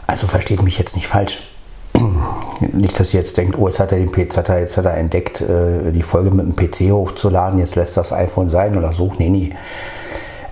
Also 0.07 0.27
versteht 0.27 0.61
mich 0.61 0.77
jetzt 0.77 0.95
nicht 0.95 1.07
falsch. 1.07 1.39
Nicht, 2.73 2.99
dass 2.99 3.13
ihr 3.13 3.19
jetzt 3.21 3.37
denkt, 3.37 3.57
oh, 3.57 3.67
jetzt 3.67 3.79
hat 3.79 3.91
er 3.91 3.97
den 3.97 4.11
PC, 4.11 4.37
hat 4.37 4.49
er, 4.49 4.59
jetzt 4.59 4.77
hat 4.77 4.85
er 4.85 4.95
entdeckt, 4.97 5.41
äh, 5.41 5.91
die 5.91 6.03
Folge 6.03 6.31
mit 6.31 6.45
dem 6.45 6.55
PC 6.55 6.91
hochzuladen, 6.91 7.59
jetzt 7.59 7.75
lässt 7.75 7.97
das 7.97 8.11
iPhone 8.11 8.49
sein 8.49 8.77
oder 8.77 8.93
so. 8.93 9.11
Nee, 9.17 9.29
nee. 9.29 9.49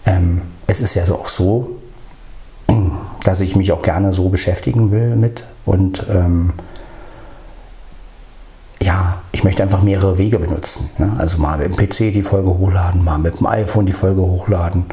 Ähm, 0.06 0.42
es 0.66 0.82
ist 0.82 0.96
ja 0.96 1.04
auch 1.12 1.28
so, 1.28 1.78
dass 3.24 3.42
ich 3.42 3.56
mich 3.56 3.72
auch 3.72 3.82
gerne 3.82 4.14
so 4.14 4.30
beschäftigen 4.30 4.92
will 4.92 5.16
mit 5.16 5.48
und 5.66 6.06
ähm, 6.10 6.54
ja, 8.90 9.22
ich 9.32 9.44
möchte 9.44 9.62
einfach 9.62 9.84
mehrere 9.84 10.18
Wege 10.18 10.40
benutzen. 10.40 10.90
Ne? 10.98 11.14
Also 11.20 11.38
mal 11.38 11.60
mit 11.60 11.68
dem 11.68 11.76
PC 11.76 12.12
die 12.12 12.24
Folge 12.24 12.50
hochladen, 12.50 13.04
mal 13.04 13.20
mit 13.20 13.40
dem 13.40 13.46
iPhone 13.46 13.86
die 13.86 13.94
Folge 13.94 14.22
hochladen. 14.22 14.86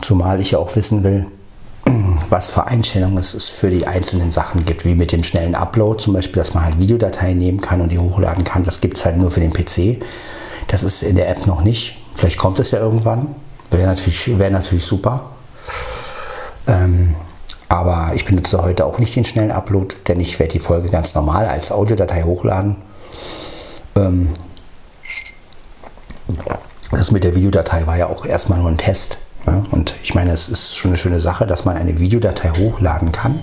Zumal 0.00 0.40
ich 0.40 0.52
ja 0.52 0.58
auch 0.58 0.74
wissen 0.74 1.04
will, 1.04 1.26
was 2.30 2.48
für 2.48 2.66
Einstellungen 2.68 3.18
es 3.18 3.50
für 3.50 3.68
die 3.68 3.86
einzelnen 3.86 4.30
Sachen 4.30 4.64
gibt, 4.64 4.86
wie 4.86 4.94
mit 4.94 5.12
dem 5.12 5.22
schnellen 5.22 5.54
Upload 5.54 6.02
zum 6.02 6.14
Beispiel, 6.14 6.40
dass 6.40 6.54
man 6.54 6.64
halt 6.64 6.78
Videodateien 6.78 7.36
nehmen 7.36 7.60
kann 7.60 7.82
und 7.82 7.92
die 7.92 7.98
hochladen 7.98 8.44
kann. 8.44 8.64
Das 8.64 8.80
gibt 8.80 8.96
es 8.96 9.04
halt 9.04 9.18
nur 9.18 9.30
für 9.30 9.40
den 9.40 9.52
PC. 9.52 10.02
Das 10.68 10.82
ist 10.82 11.02
in 11.02 11.16
der 11.16 11.28
App 11.28 11.46
noch 11.46 11.62
nicht. 11.62 11.98
Vielleicht 12.14 12.38
kommt 12.38 12.58
es 12.60 12.70
ja 12.70 12.78
irgendwann. 12.78 13.34
Wäre 13.70 13.88
natürlich, 13.88 14.38
wär 14.38 14.50
natürlich 14.50 14.86
super. 14.86 15.32
Ähm, 16.66 17.14
aber 17.70 18.10
ich 18.14 18.24
benutze 18.24 18.60
heute 18.60 18.84
auch 18.84 18.98
nicht 18.98 19.14
den 19.14 19.24
schnellen 19.24 19.52
Upload, 19.52 19.94
denn 20.08 20.20
ich 20.20 20.38
werde 20.40 20.52
die 20.52 20.58
Folge 20.58 20.90
ganz 20.90 21.14
normal 21.14 21.46
als 21.46 21.70
Audiodatei 21.70 22.22
hochladen. 22.24 22.76
Ähm, 23.96 24.28
das 26.90 27.12
mit 27.12 27.22
der 27.22 27.36
Videodatei 27.36 27.86
war 27.86 27.96
ja 27.96 28.08
auch 28.08 28.26
erstmal 28.26 28.58
nur 28.58 28.68
ein 28.68 28.76
Test. 28.76 29.18
Ne? 29.46 29.64
Und 29.70 29.94
ich 30.02 30.16
meine, 30.16 30.32
es 30.32 30.48
ist 30.48 30.76
schon 30.76 30.90
eine 30.90 30.98
schöne 30.98 31.20
Sache, 31.20 31.46
dass 31.46 31.64
man 31.64 31.76
eine 31.76 32.00
Videodatei 32.00 32.50
hochladen 32.50 33.12
kann, 33.12 33.40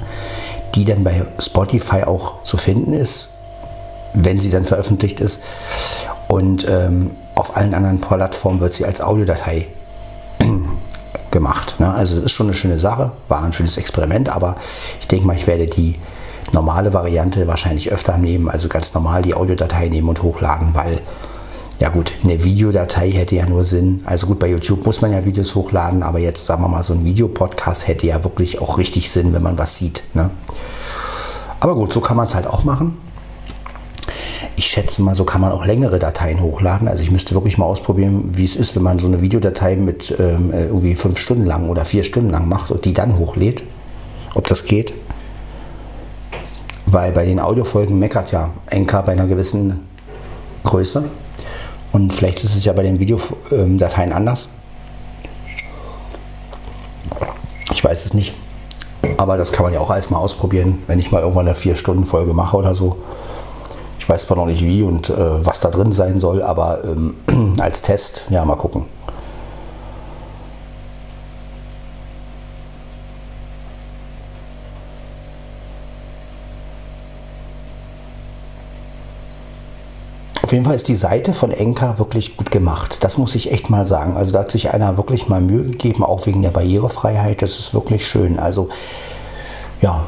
die 0.76 0.84
dann 0.84 1.06
bei 1.06 1.26
Spotify 1.40 2.04
auch 2.04 2.44
zu 2.44 2.58
finden 2.58 2.92
ist, 2.92 3.30
wenn 4.14 4.42
sie 4.42 4.50
dann 4.50 4.66
veröffentlicht 4.66 5.22
ist. 5.22 5.40
Und 6.28 6.68
ähm, 6.70 7.12
auf 7.36 7.56
allen 7.56 7.74
anderen 7.74 8.02
Plattformen 8.02 8.60
wird 8.60 8.74
sie 8.74 8.84
als 8.84 9.00
Audiodatei 9.00 9.68
gemacht. 11.32 11.76
Ne? 11.80 11.94
Also 11.94 12.18
es 12.18 12.24
ist 12.24 12.32
schon 12.32 12.48
eine 12.48 12.54
schöne 12.54 12.80
Sache, 12.80 13.14
war 13.28 13.44
ein 13.44 13.54
schönes 13.54 13.78
Experiment, 13.78 14.30
aber 14.30 14.56
ich 15.00 15.08
denke 15.08 15.26
mal, 15.26 15.36
ich 15.36 15.48
werde 15.48 15.66
die 15.68 15.96
normale 16.54 16.94
Variante 16.94 17.48
wahrscheinlich 17.48 17.92
öfter 17.92 18.18
nehmen, 18.18 18.50
also 18.50 18.70
ganz 18.70 18.94
normal 18.94 19.22
die 19.22 19.34
Audiodatei 19.34 19.90
nehmen 19.90 20.10
und 20.10 20.24
hochladen, 20.24 20.70
weil 20.74 21.02
ja 21.80 21.90
gut, 21.90 22.14
eine 22.24 22.44
Videodatei 22.44 23.12
hätte 23.12 23.36
ja 23.36 23.46
nur 23.46 23.64
Sinn. 23.64 24.02
Also 24.06 24.26
gut, 24.28 24.40
bei 24.40 24.50
YouTube 24.50 24.86
muss 24.86 25.02
man 25.02 25.14
ja 25.14 25.26
Videos 25.26 25.54
hochladen, 25.54 26.02
aber 26.02 26.18
jetzt 26.18 26.46
sagen 26.46 26.64
wir 26.64 26.68
mal, 26.68 26.84
so 26.84 26.94
ein 26.94 27.06
Videopodcast 27.06 27.88
hätte 27.88 28.08
ja 28.08 28.24
wirklich 28.24 28.60
auch 28.62 28.80
richtig 28.80 29.12
Sinn, 29.12 29.34
wenn 29.34 29.44
man 29.44 29.60
was 29.60 29.76
sieht. 29.76 30.04
Ne? 30.14 30.32
Aber 31.60 31.76
gut, 31.76 31.94
so 31.94 32.02
kann 32.02 32.18
man 32.18 32.26
es 32.26 32.34
halt 32.34 32.48
auch 32.48 32.64
machen. 32.64 32.98
Ich 34.60 34.66
schätze 34.66 35.04
mal, 35.04 35.14
so 35.14 35.24
kann 35.24 35.40
man 35.40 35.52
auch 35.52 35.68
längere 35.68 36.00
Dateien 36.00 36.42
hochladen. 36.42 36.88
Also 36.88 37.04
ich 37.04 37.12
müsste 37.12 37.36
wirklich 37.36 37.60
mal 37.60 37.66
ausprobieren, 37.66 38.32
wie 38.36 38.44
es 38.44 38.56
ist, 38.56 38.76
wenn 38.76 38.82
man 38.82 38.98
so 38.98 39.06
eine 39.06 39.22
Videodatei 39.22 39.76
mit 39.76 40.16
ähm, 40.20 40.52
äh, 40.52 40.66
irgendwie 40.66 40.96
fünf 40.96 41.20
Stunden 41.20 41.46
lang 41.46 41.70
oder 41.70 41.86
vier 41.86 42.04
Stunden 42.04 42.32
lang 42.32 42.50
macht 42.50 42.72
und 42.72 42.84
die 42.84 42.92
dann 42.92 43.20
hochlädt. 43.20 43.64
Ob 44.34 44.48
das 44.48 44.66
geht. 44.66 44.96
Weil 46.88 47.12
bei 47.12 47.26
den 47.26 47.40
Audiofolgen 47.40 48.00
meckert 48.00 48.32
ja 48.32 48.50
Enka 48.66 49.04
bei 49.04 49.12
einer 49.12 49.28
gewissen 49.28 49.88
Größe. 50.64 51.06
Und 51.92 52.14
vielleicht 52.14 52.44
ist 52.44 52.56
es 52.56 52.66
ja 52.66 52.74
bei 52.74 52.82
den 52.82 53.00
Videodateien 53.00 54.12
anders. 54.12 54.50
Ich 57.72 57.84
weiß 57.84 58.06
es 58.06 58.16
nicht. 58.16 58.34
Aber 59.18 59.38
das 59.38 59.52
kann 59.52 59.66
man 59.66 59.74
ja 59.74 59.82
auch 59.82 59.92
alles 59.92 60.10
mal 60.10 60.18
ausprobieren, 60.18 60.80
wenn 60.88 60.98
ich 60.98 61.12
mal 61.12 61.22
irgendwann 61.22 61.48
eine 61.48 61.56
4-Stunden-Folge 61.56 62.34
mache 62.34 62.58
oder 62.58 62.74
so. 62.74 62.98
Ich 64.08 64.10
weiß 64.10 64.22
zwar 64.22 64.38
noch 64.38 64.46
nicht 64.46 64.66
wie 64.66 64.84
und 64.84 65.10
äh, 65.10 65.46
was 65.46 65.60
da 65.60 65.70
drin 65.70 65.92
sein 65.92 66.18
soll, 66.18 66.42
aber 66.42 66.82
ähm, 66.86 67.56
als 67.60 67.82
Test, 67.82 68.24
ja, 68.30 68.46
mal 68.46 68.56
gucken. 68.56 68.86
Auf 80.42 80.54
jeden 80.54 80.64
Fall 80.64 80.76
ist 80.76 80.88
die 80.88 80.96
Seite 80.96 81.34
von 81.34 81.52
Enka 81.52 82.00
wirklich 82.00 82.38
gut 82.38 82.50
gemacht. 82.50 83.00
Das 83.02 83.18
muss 83.18 83.36
ich 83.36 83.52
echt 83.52 83.70
mal 83.70 83.86
sagen. 83.86 84.16
Also 84.16 84.32
da 84.32 84.40
hat 84.40 84.52
sich 84.52 84.72
einer 84.72 84.96
wirklich 84.96 85.28
mal 85.28 85.42
Mühe 85.42 85.66
gegeben, 85.66 86.06
auch 86.06 86.26
wegen 86.28 86.42
der 86.42 86.52
Barrierefreiheit. 86.52 87.42
Das 87.42 87.60
ist 87.60 87.74
wirklich 87.74 88.08
schön. 88.08 88.40
Also 88.40 88.70
ja. 89.82 90.06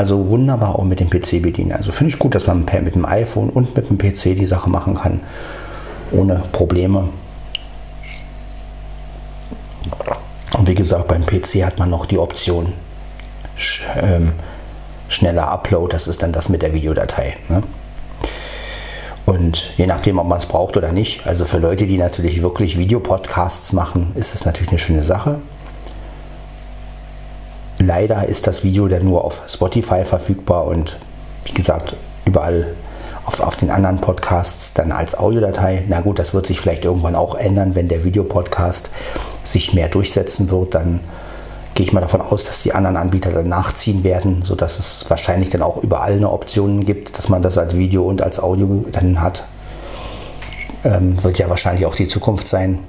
Also 0.00 0.28
wunderbar 0.28 0.78
auch 0.78 0.84
mit 0.84 0.98
dem 0.98 1.10
PC 1.10 1.42
bedienen. 1.42 1.72
Also 1.72 1.92
finde 1.92 2.14
ich 2.14 2.18
gut, 2.18 2.34
dass 2.34 2.46
man 2.46 2.64
mit 2.64 2.94
dem 2.94 3.04
iPhone 3.04 3.50
und 3.50 3.76
mit 3.76 3.90
dem 3.90 3.98
PC 3.98 4.34
die 4.34 4.46
Sache 4.46 4.70
machen 4.70 4.94
kann. 4.94 5.20
Ohne 6.10 6.42
Probleme. 6.52 7.10
Und 10.56 10.66
wie 10.66 10.74
gesagt, 10.74 11.06
beim 11.06 11.26
PC 11.26 11.66
hat 11.66 11.78
man 11.78 11.90
noch 11.90 12.06
die 12.06 12.16
Option 12.16 12.72
sch 13.56 13.82
ähm, 14.00 14.32
schneller 15.08 15.48
Upload, 15.48 15.92
das 15.92 16.08
ist 16.08 16.22
dann 16.22 16.32
das 16.32 16.48
mit 16.48 16.62
der 16.62 16.72
Videodatei. 16.72 17.36
Ne? 17.50 17.62
Und 19.26 19.74
je 19.76 19.86
nachdem, 19.86 20.18
ob 20.18 20.26
man 20.26 20.38
es 20.38 20.46
braucht 20.46 20.78
oder 20.78 20.92
nicht, 20.92 21.26
also 21.26 21.44
für 21.44 21.58
Leute, 21.58 21.86
die 21.86 21.98
natürlich 21.98 22.42
wirklich 22.42 22.78
Videopodcasts 22.78 23.74
machen, 23.74 24.12
ist 24.14 24.34
es 24.34 24.46
natürlich 24.46 24.70
eine 24.70 24.78
schöne 24.78 25.02
Sache. 25.02 25.42
Leider 27.82 28.26
ist 28.26 28.46
das 28.46 28.62
Video 28.62 28.88
dann 28.88 29.06
nur 29.06 29.24
auf 29.24 29.40
Spotify 29.48 30.04
verfügbar 30.04 30.66
und 30.66 30.98
wie 31.46 31.54
gesagt, 31.54 31.96
überall 32.26 32.74
auf, 33.24 33.40
auf 33.40 33.56
den 33.56 33.70
anderen 33.70 34.02
Podcasts 34.02 34.74
dann 34.74 34.92
als 34.92 35.18
Audiodatei. 35.18 35.84
Na 35.88 36.02
gut, 36.02 36.18
das 36.18 36.34
wird 36.34 36.44
sich 36.44 36.60
vielleicht 36.60 36.84
irgendwann 36.84 37.16
auch 37.16 37.36
ändern, 37.36 37.74
wenn 37.74 37.88
der 37.88 38.04
Videopodcast 38.04 38.90
sich 39.44 39.72
mehr 39.72 39.88
durchsetzen 39.88 40.50
wird. 40.50 40.74
Dann 40.74 41.00
gehe 41.74 41.86
ich 41.86 41.94
mal 41.94 42.02
davon 42.02 42.20
aus, 42.20 42.44
dass 42.44 42.62
die 42.62 42.74
anderen 42.74 42.98
Anbieter 42.98 43.30
dann 43.30 43.48
nachziehen 43.48 44.04
werden, 44.04 44.42
sodass 44.42 44.78
es 44.78 45.06
wahrscheinlich 45.08 45.48
dann 45.48 45.62
auch 45.62 45.82
überall 45.82 46.12
eine 46.12 46.30
Option 46.30 46.84
gibt, 46.84 47.16
dass 47.16 47.30
man 47.30 47.40
das 47.40 47.56
als 47.56 47.78
Video 47.78 48.02
und 48.02 48.20
als 48.20 48.38
Audio 48.38 48.84
dann 48.92 49.22
hat. 49.22 49.44
Ähm, 50.84 51.22
wird 51.24 51.38
ja 51.38 51.48
wahrscheinlich 51.48 51.86
auch 51.86 51.94
die 51.94 52.08
Zukunft 52.08 52.46
sein. 52.46 52.80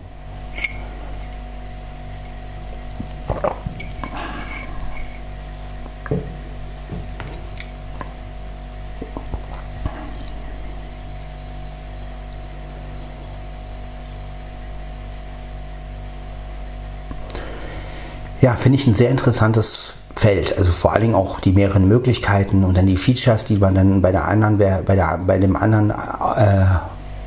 Finde 18.61 18.77
ich 18.77 18.85
ein 18.85 18.93
sehr 18.93 19.09
interessantes 19.09 19.95
Feld. 20.15 20.57
Also 20.57 20.71
vor 20.71 20.93
allen 20.93 21.01
Dingen 21.01 21.15
auch 21.15 21.39
die 21.39 21.51
mehreren 21.51 21.87
Möglichkeiten 21.87 22.63
und 22.63 22.77
dann 22.77 22.85
die 22.85 22.97
Features, 22.97 23.43
die 23.45 23.57
man 23.57 23.73
dann 23.73 24.01
bei 24.01 24.11
der 24.11 24.27
anderen, 24.27 24.57
bei, 24.57 24.95
der, 24.95 25.19
bei 25.25 25.39
dem 25.39 25.55
anderen 25.55 25.89
äh, 25.89 26.65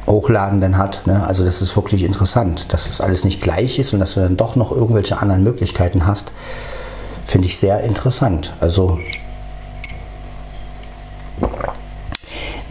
Hochladen 0.06 0.60
dann 0.60 0.78
hat. 0.78 1.02
Ne? 1.06 1.26
Also 1.26 1.44
das 1.44 1.60
ist 1.60 1.74
wirklich 1.76 2.04
interessant, 2.04 2.72
dass 2.72 2.86
das 2.86 3.00
alles 3.00 3.24
nicht 3.24 3.40
gleich 3.40 3.78
ist 3.80 3.92
und 3.92 4.00
dass 4.00 4.14
du 4.14 4.20
dann 4.20 4.36
doch 4.36 4.54
noch 4.54 4.70
irgendwelche 4.70 5.18
anderen 5.18 5.42
Möglichkeiten 5.42 6.06
hast. 6.06 6.32
Finde 7.24 7.46
ich 7.46 7.58
sehr 7.58 7.80
interessant. 7.80 8.52
Also 8.60 9.00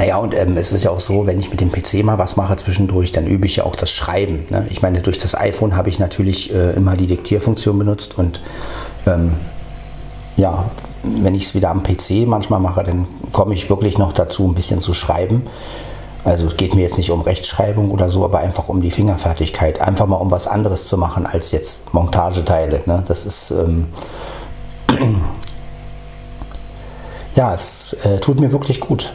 Naja, 0.04 0.18
und 0.18 0.36
ähm, 0.36 0.58
es 0.58 0.74
ist 0.74 0.84
ja 0.84 0.90
auch 0.92 1.00
so, 1.00 1.28
wenn 1.28 1.40
ich 1.40 1.50
mit 1.50 1.62
dem 1.62 1.72
PC 1.72 2.04
mal 2.04 2.18
was 2.18 2.36
mache 2.36 2.58
zwischendurch, 2.58 3.14
dann 3.14 3.26
übe 3.26 3.46
ich 3.46 3.56
ja 3.56 3.64
auch 3.64 3.78
das 3.78 3.90
Schreiben. 3.90 4.46
Ne? 4.50 4.68
Ich 4.70 4.82
meine, 4.82 5.02
durch 5.02 5.18
das 5.18 5.34
iPhone 5.34 5.78
habe 5.78 5.88
ich 5.88 5.98
natürlich 5.98 6.54
äh, 6.54 6.72
immer 6.72 6.98
die 6.98 7.08
Diktierfunktion 7.08 7.80
benutzt 7.80 8.18
und 8.18 8.42
ähm, 9.06 9.38
ja, 10.36 10.70
wenn 11.04 11.36
ich 11.36 11.46
es 11.46 11.56
wieder 11.56 11.70
am 11.70 11.84
PC 11.84 12.28
manchmal 12.28 12.60
mache, 12.60 12.84
dann 12.84 13.08
komme 13.32 13.54
ich 13.54 13.70
wirklich 13.70 13.98
noch 13.98 14.12
dazu, 14.12 14.46
ein 14.46 14.56
bisschen 14.56 14.82
zu 14.82 14.94
schreiben. 14.94 15.44
Also 16.26 16.48
es 16.48 16.58
geht 16.58 16.76
mir 16.76 16.82
jetzt 16.82 16.98
nicht 16.98 17.12
um 17.12 17.22
Rechtschreibung 17.22 17.90
oder 17.90 18.10
so, 18.10 18.26
aber 18.26 18.40
einfach 18.40 18.68
um 18.68 18.82
die 18.82 18.92
Fingerfertigkeit. 18.92 19.80
Einfach 19.80 20.08
mal 20.08 20.18
um 20.18 20.32
was 20.32 20.48
anderes 20.48 20.86
zu 20.86 20.98
machen 20.98 21.26
als 21.26 21.52
jetzt 21.52 21.94
Montageteile. 21.94 22.82
Ne? 22.88 23.06
Das 23.08 23.26
ist 23.26 23.52
ähm, 23.52 23.88
ja, 27.36 27.54
es 27.54 27.94
äh, 28.04 28.20
tut 28.20 28.42
mir 28.42 28.52
wirklich 28.52 28.82
gut 28.82 29.14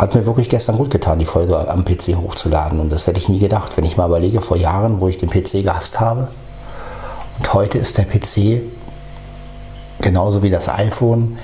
hat 0.00 0.14
mir 0.14 0.24
wirklich 0.24 0.48
gestern 0.48 0.78
gut 0.78 0.90
getan, 0.90 1.18
die 1.18 1.26
Folge 1.26 1.68
am 1.68 1.84
PC 1.84 2.16
hochzuladen. 2.16 2.80
Und 2.80 2.88
das 2.88 3.06
hätte 3.06 3.20
ich 3.20 3.28
nie 3.28 3.38
gedacht, 3.38 3.76
wenn 3.76 3.84
ich 3.84 3.98
mal 3.98 4.06
überlege, 4.06 4.40
vor 4.40 4.56
Jahren, 4.56 4.98
wo 4.98 5.08
ich 5.08 5.18
den 5.18 5.28
PC 5.28 5.62
gehasst 5.62 6.00
habe. 6.00 6.28
Und 7.38 7.52
heute 7.52 7.76
ist 7.76 7.98
der 7.98 8.06
PC 8.06 8.62
genauso 10.00 10.42
wie 10.42 10.48
das 10.48 10.70
iPhone 10.70 11.38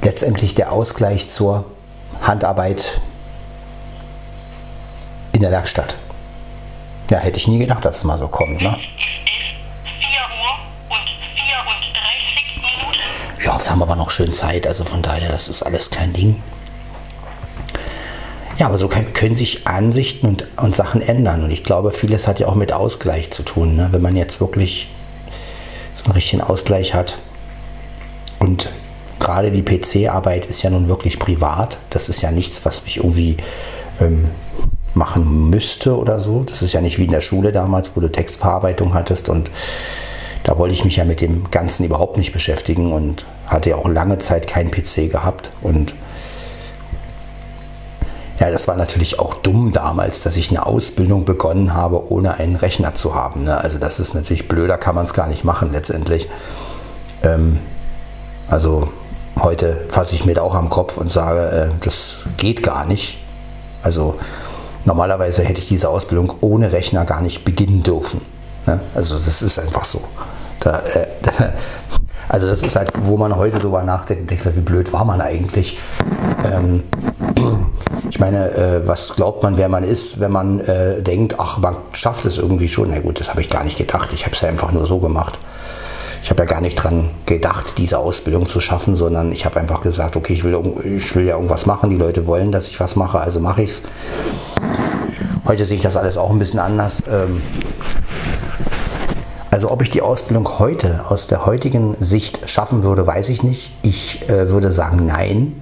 letztendlich 0.00 0.54
der 0.54 0.72
Ausgleich 0.72 1.28
zur 1.28 1.66
Handarbeit 2.22 3.02
in 5.32 5.42
der 5.42 5.50
Werkstatt. 5.50 5.96
Ja, 7.10 7.18
hätte 7.18 7.36
ich 7.36 7.48
nie 7.48 7.58
gedacht, 7.58 7.84
dass 7.84 7.98
es 7.98 8.04
mal 8.04 8.18
so 8.18 8.28
kommt. 8.28 8.62
Ne? 8.62 8.78
Ja, 13.44 13.62
wir 13.62 13.70
haben 13.70 13.82
aber 13.82 13.96
noch 13.96 14.10
schön 14.10 14.32
Zeit, 14.32 14.66
also 14.66 14.84
von 14.84 15.02
daher, 15.02 15.30
das 15.30 15.48
ist 15.48 15.62
alles 15.62 15.90
kein 15.90 16.14
Ding. 16.14 16.42
Ja, 18.60 18.66
aber 18.66 18.76
so 18.76 18.88
können, 18.88 19.14
können 19.14 19.36
sich 19.36 19.66
Ansichten 19.66 20.26
und, 20.26 20.46
und 20.60 20.76
Sachen 20.76 21.00
ändern. 21.00 21.42
Und 21.42 21.50
ich 21.50 21.64
glaube, 21.64 21.92
vieles 21.92 22.28
hat 22.28 22.40
ja 22.40 22.46
auch 22.46 22.56
mit 22.56 22.74
Ausgleich 22.74 23.30
zu 23.30 23.42
tun. 23.42 23.74
Ne? 23.74 23.88
Wenn 23.90 24.02
man 24.02 24.16
jetzt 24.16 24.38
wirklich 24.38 24.88
so 25.96 26.04
einen 26.04 26.12
richtigen 26.12 26.42
Ausgleich 26.42 26.92
hat. 26.92 27.16
Und 28.38 28.68
gerade 29.18 29.50
die 29.50 29.62
PC-Arbeit 29.62 30.44
ist 30.44 30.60
ja 30.60 30.68
nun 30.68 30.88
wirklich 30.88 31.18
privat. 31.18 31.78
Das 31.88 32.10
ist 32.10 32.20
ja 32.20 32.30
nichts, 32.30 32.62
was 32.66 32.84
mich 32.84 32.98
irgendwie 32.98 33.38
ähm, 33.98 34.28
machen 34.92 35.48
müsste 35.48 35.96
oder 35.96 36.18
so. 36.18 36.44
Das 36.44 36.60
ist 36.60 36.74
ja 36.74 36.82
nicht 36.82 36.98
wie 36.98 37.06
in 37.06 37.12
der 37.12 37.22
Schule 37.22 37.52
damals, 37.52 37.96
wo 37.96 38.00
du 38.00 38.12
Textverarbeitung 38.12 38.92
hattest 38.92 39.30
und 39.30 39.50
da 40.42 40.58
wollte 40.58 40.74
ich 40.74 40.84
mich 40.84 40.96
ja 40.96 41.04
mit 41.04 41.20
dem 41.20 41.50
Ganzen 41.50 41.84
überhaupt 41.84 42.16
nicht 42.16 42.32
beschäftigen 42.32 42.92
und 42.92 43.26
hatte 43.46 43.70
ja 43.70 43.76
auch 43.76 43.88
lange 43.88 44.18
Zeit 44.18 44.46
keinen 44.46 44.70
PC 44.70 45.10
gehabt 45.10 45.50
und 45.60 45.94
ja, 48.40 48.50
das 48.50 48.66
war 48.66 48.76
natürlich 48.76 49.18
auch 49.18 49.34
dumm 49.34 49.70
damals, 49.70 50.20
dass 50.20 50.34
ich 50.36 50.48
eine 50.48 50.64
Ausbildung 50.64 51.26
begonnen 51.26 51.74
habe, 51.74 52.10
ohne 52.10 52.34
einen 52.34 52.56
Rechner 52.56 52.94
zu 52.94 53.14
haben. 53.14 53.44
Ne? 53.44 53.60
Also 53.60 53.78
das 53.78 54.00
ist 54.00 54.14
natürlich 54.14 54.48
blöder, 54.48 54.78
kann 54.78 54.94
man 54.94 55.04
es 55.04 55.12
gar 55.12 55.28
nicht 55.28 55.44
machen 55.44 55.70
letztendlich. 55.72 56.26
Ähm, 57.22 57.58
also 58.48 58.88
heute 59.42 59.84
fasse 59.90 60.14
ich 60.14 60.24
mir 60.24 60.34
da 60.34 60.42
auch 60.42 60.54
am 60.54 60.70
Kopf 60.70 60.96
und 60.96 61.10
sage, 61.10 61.50
äh, 61.50 61.68
das 61.80 62.20
geht 62.38 62.62
gar 62.62 62.86
nicht. 62.86 63.18
Also 63.82 64.16
normalerweise 64.86 65.42
hätte 65.42 65.60
ich 65.60 65.68
diese 65.68 65.90
Ausbildung 65.90 66.32
ohne 66.40 66.72
Rechner 66.72 67.04
gar 67.04 67.20
nicht 67.20 67.44
beginnen 67.44 67.82
dürfen. 67.82 68.22
Ne? 68.64 68.80
Also 68.94 69.18
das 69.18 69.42
ist 69.42 69.58
einfach 69.58 69.84
so. 69.84 70.00
Da, 70.60 70.78
äh, 70.78 71.06
also 72.30 72.46
das 72.46 72.62
ist 72.62 72.76
halt, 72.76 72.92
wo 73.02 73.16
man 73.16 73.34
heute 73.36 73.58
drüber 73.58 73.82
nachdenkt 73.82 74.30
denkt, 74.30 74.56
wie 74.56 74.60
blöd 74.60 74.92
war 74.92 75.04
man 75.04 75.20
eigentlich. 75.20 75.76
Ähm, 76.44 76.84
ich 78.08 78.20
meine, 78.20 78.52
äh, 78.52 78.86
was 78.86 79.16
glaubt 79.16 79.42
man, 79.42 79.58
wer 79.58 79.68
man 79.68 79.82
ist, 79.82 80.20
wenn 80.20 80.30
man 80.30 80.60
äh, 80.60 81.02
denkt, 81.02 81.40
ach, 81.40 81.58
man 81.58 81.76
schafft 81.92 82.24
es 82.26 82.38
irgendwie 82.38 82.68
schon. 82.68 82.90
Na 82.90 83.00
gut, 83.00 83.18
das 83.18 83.30
habe 83.30 83.40
ich 83.40 83.48
gar 83.48 83.64
nicht 83.64 83.76
gedacht. 83.76 84.10
Ich 84.12 84.26
habe 84.26 84.34
es 84.34 84.40
ja 84.42 84.48
einfach 84.48 84.70
nur 84.70 84.86
so 84.86 85.00
gemacht. 85.00 85.40
Ich 86.22 86.30
habe 86.30 86.42
ja 86.42 86.46
gar 86.46 86.60
nicht 86.60 86.76
dran 86.76 87.10
gedacht, 87.26 87.78
diese 87.78 87.98
Ausbildung 87.98 88.46
zu 88.46 88.60
schaffen, 88.60 88.94
sondern 88.94 89.32
ich 89.32 89.44
habe 89.44 89.58
einfach 89.58 89.80
gesagt, 89.80 90.14
okay, 90.14 90.34
ich 90.34 90.44
will, 90.44 90.56
ich 90.84 91.16
will 91.16 91.26
ja 91.26 91.34
irgendwas 91.34 91.66
machen. 91.66 91.90
Die 91.90 91.96
Leute 91.96 92.28
wollen, 92.28 92.52
dass 92.52 92.68
ich 92.68 92.78
was 92.78 92.94
mache, 92.94 93.18
also 93.18 93.40
mache 93.40 93.62
ich 93.62 93.70
es. 93.70 93.82
Heute 95.46 95.64
sehe 95.64 95.78
ich 95.78 95.82
das 95.82 95.96
alles 95.96 96.16
auch 96.16 96.30
ein 96.30 96.38
bisschen 96.38 96.60
anders. 96.60 97.02
Ähm, 97.10 97.42
also 99.60 99.72
ob 99.72 99.82
ich 99.82 99.90
die 99.90 100.00
Ausbildung 100.00 100.58
heute 100.58 101.04
aus 101.06 101.26
der 101.26 101.44
heutigen 101.44 101.92
Sicht 101.92 102.48
schaffen 102.48 102.82
würde, 102.82 103.06
weiß 103.06 103.28
ich 103.28 103.42
nicht. 103.42 103.72
Ich 103.82 104.26
äh, 104.26 104.48
würde 104.48 104.72
sagen 104.72 105.04
nein, 105.04 105.60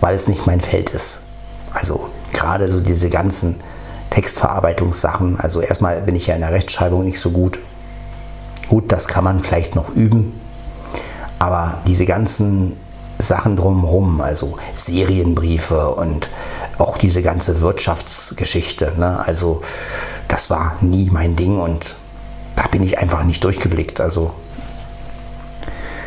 weil 0.00 0.16
es 0.16 0.26
nicht 0.26 0.48
mein 0.48 0.60
Feld 0.60 0.90
ist. 0.90 1.20
Also 1.70 2.08
gerade 2.32 2.68
so 2.68 2.80
diese 2.80 3.08
ganzen 3.08 3.54
Textverarbeitungssachen. 4.10 5.38
Also 5.38 5.60
erstmal 5.60 6.02
bin 6.02 6.16
ich 6.16 6.26
ja 6.26 6.34
in 6.34 6.40
der 6.40 6.50
Rechtschreibung 6.50 7.04
nicht 7.04 7.20
so 7.20 7.30
gut. 7.30 7.60
Gut, 8.66 8.90
das 8.90 9.06
kann 9.06 9.22
man 9.22 9.44
vielleicht 9.44 9.76
noch 9.76 9.90
üben. 9.90 10.32
Aber 11.38 11.82
diese 11.86 12.04
ganzen 12.04 12.76
Sachen 13.20 13.56
drumherum, 13.56 14.20
also 14.20 14.56
Serienbriefe 14.74 15.90
und 15.94 16.30
auch 16.78 16.98
diese 16.98 17.22
ganze 17.22 17.60
Wirtschaftsgeschichte, 17.60 18.94
ne? 18.96 19.24
also 19.24 19.60
das 20.26 20.50
war 20.50 20.78
nie 20.80 21.10
mein 21.12 21.36
Ding 21.36 21.60
und 21.60 21.94
da 22.56 22.66
bin 22.68 22.82
ich 22.82 22.98
einfach 22.98 23.24
nicht 23.24 23.44
durchgeblickt. 23.44 24.00
Also 24.00 24.34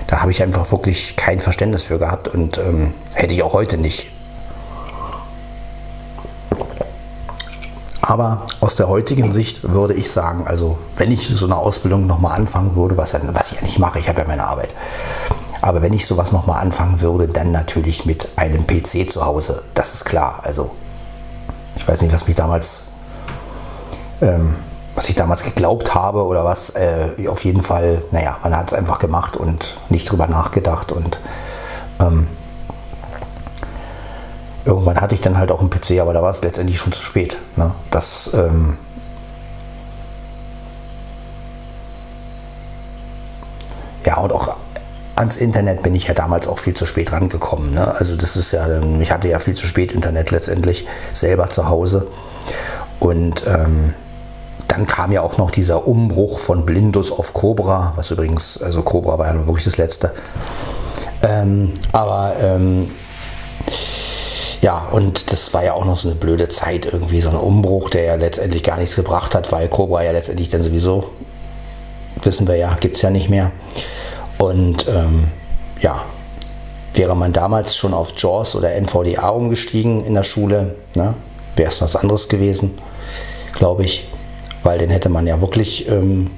da 0.08 0.22
habe 0.22 0.32
ich 0.32 0.42
einfach 0.42 0.72
wirklich 0.72 1.16
kein 1.16 1.40
Verständnis 1.40 1.84
für 1.84 2.00
gehabt 2.00 2.28
und 2.28 2.58
ähm, 2.58 2.94
hätte 3.14 3.34
ich 3.34 3.44
auch 3.44 3.54
heute 3.54 3.78
nicht. 3.78 4.10
Aber 8.02 8.48
aus 8.60 8.74
der 8.74 8.88
heutigen 8.88 9.32
Sicht 9.32 9.72
würde 9.72 9.94
ich 9.94 10.10
sagen, 10.10 10.48
also 10.48 10.80
wenn 10.98 11.12
ich 11.12 11.28
so 11.28 11.46
eine 11.46 11.56
Ausbildung 11.56 12.08
nochmal 12.08 12.36
anfangen 12.40 12.76
würde, 12.76 12.98
was, 12.98 13.14
was 13.14 13.52
ich 13.52 13.58
ja 13.60 13.64
nicht 13.64 13.78
mache, 13.78 14.00
ich 14.00 14.10
habe 14.10 14.22
ja 14.22 14.28
meine 14.28 14.48
Arbeit. 14.48 14.74
Aber 15.62 15.84
wenn 15.84 15.94
ich 15.94 16.08
sowas 16.08 16.32
nochmal 16.32 16.60
anfangen 16.62 17.02
würde, 17.02 17.28
dann 17.28 17.52
natürlich 17.52 18.06
mit 18.06 18.30
einem 18.36 18.66
PC 18.66 19.08
zu 19.08 19.24
Hause. 19.24 19.62
Das 19.76 19.94
ist 19.94 20.06
klar. 20.06 20.40
Also 20.42 20.72
ich 21.76 21.88
weiß 21.88 22.02
nicht, 22.02 22.12
was 22.12 22.26
mich 22.26 22.36
damals, 22.36 22.86
ähm, 24.22 24.56
was 25.00 25.08
ich 25.08 25.16
damals 25.16 25.44
geglaubt 25.44 25.96
habe 25.96 26.26
oder 26.26 26.44
was. 26.44 26.72
Äh, 26.72 27.26
auf 27.30 27.46
jeden 27.46 27.64
Fall, 27.64 28.04
naja, 28.12 28.38
man 28.44 28.54
hat 28.54 28.68
es 28.68 28.74
einfach 28.74 28.98
gemacht 28.98 29.38
und 29.38 29.80
nicht 29.88 30.12
drüber 30.12 30.28
nachgedacht 30.28 30.92
und 30.92 31.20
ähm, 32.02 32.28
irgendwann 34.66 35.00
hatte 35.00 35.16
ich 35.16 35.22
dann 35.22 35.38
halt 35.38 35.52
auch 35.52 35.62
einen 35.62 35.70
PC, 35.70 36.02
aber 36.02 36.12
da 36.12 36.22
war 36.22 36.32
es 36.32 36.42
letztendlich 36.42 36.78
schon 36.78 36.92
zu 36.92 37.02
spät. 37.02 37.38
Ne? 37.56 37.74
Das, 37.92 38.30
ähm, 38.34 38.78
ja, 44.06 44.18
und 44.18 44.34
auch 44.34 44.54
ans 45.16 45.38
Internet 45.38 45.82
bin 45.82 45.96
ich 45.96 46.10
ja 46.10 46.14
damals 46.14 46.46
auch 46.46 46.60
viel 46.60 46.76
zu 46.76 46.86
spät 46.86 47.14
rangekommen. 47.14 47.74
Ne? 47.74 47.96
Also 47.96 48.18
das 48.18 48.36
ist 48.36 48.52
ja, 48.52 48.68
ich 49.00 49.12
hatte 49.14 49.30
ja 49.30 49.40
viel 49.40 49.56
zu 49.56 49.66
spät 49.66 49.94
Internet 49.94 50.32
letztendlich 50.32 50.86
selber 51.14 51.50
zu 51.50 51.70
Hause. 51.70 52.06
Und 53.00 53.48
ähm, 53.48 53.94
dann 54.70 54.86
kam 54.86 55.12
ja 55.12 55.22
auch 55.22 55.38
noch 55.38 55.52
dieser 55.52 55.88
Umbruch 55.88 56.40
von 56.40 56.66
Blindus 56.66 57.12
auf 57.12 57.34
Cobra, 57.34 57.94
was 57.96 58.12
übrigens, 58.12 58.62
also 58.62 58.84
Cobra 58.84 59.18
war 59.18 59.28
ja 59.28 59.48
wirklich 59.48 59.66
das 59.66 59.78
letzte. 59.78 60.14
Ähm, 61.24 61.74
aber 61.92 62.36
ähm, 62.40 62.92
ja, 64.62 64.88
und 64.92 65.32
das 65.32 65.54
war 65.54 65.64
ja 65.64 65.74
auch 65.74 65.86
noch 65.86 65.98
so 65.98 66.08
eine 66.08 66.16
blöde 66.16 66.50
Zeit, 66.50 66.86
irgendwie 66.86 67.22
so 67.22 67.30
ein 67.30 67.36
Umbruch, 67.36 67.90
der 67.90 68.04
ja 68.04 68.16
letztendlich 68.16 68.62
gar 68.62 68.78
nichts 68.78 68.96
gebracht 68.96 69.34
hat, 69.34 69.52
weil 69.52 69.68
Cobra 69.70 70.04
ja 70.04 70.12
letztendlich 70.12 70.50
dann 70.50 70.62
sowieso, 70.62 71.10
wissen 72.22 72.48
wir 72.48 72.56
ja, 72.56 72.76
gibt 72.76 72.96
es 72.98 73.02
ja 73.02 73.10
nicht 73.10 73.30
mehr. 73.30 73.52
Und 74.38 74.88
ähm, 74.88 75.30
ja, 75.82 76.04
wäre 76.94 77.16
man 77.16 77.34
damals 77.34 77.76
schon 77.76 77.94
auf 77.94 78.14
JAWS 78.16 78.56
oder 78.56 78.74
NVDA 78.76 79.30
umgestiegen 79.30 80.06
in 80.06 80.14
der 80.14 80.24
Schule, 80.24 80.76
ne, 80.96 81.16
wäre 81.56 81.70
es 81.70 81.82
was 81.82 81.96
anderes 81.96 82.28
gewesen, 82.28 82.78
glaube 83.54 83.84
ich, 83.84 84.08
weil 84.64 84.80
dann 84.80 84.90
hätte 84.90 85.10
man 85.10 85.28
ja 85.28 85.42
wirklich 85.42 85.88
ähm, 85.90 86.32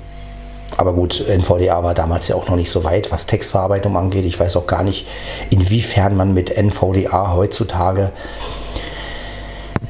aber 0.77 0.93
gut, 0.93 1.27
NVDA 1.27 1.83
war 1.83 1.93
damals 1.93 2.27
ja 2.27 2.35
auch 2.35 2.47
noch 2.47 2.55
nicht 2.55 2.71
so 2.71 2.83
weit, 2.83 3.11
was 3.11 3.25
Textverarbeitung 3.25 3.97
angeht. 3.97 4.25
Ich 4.25 4.39
weiß 4.39 4.55
auch 4.55 4.67
gar 4.67 4.83
nicht, 4.83 5.05
inwiefern 5.49 6.15
man 6.15 6.33
mit 6.33 6.49
NVDA 6.55 7.33
heutzutage 7.33 8.11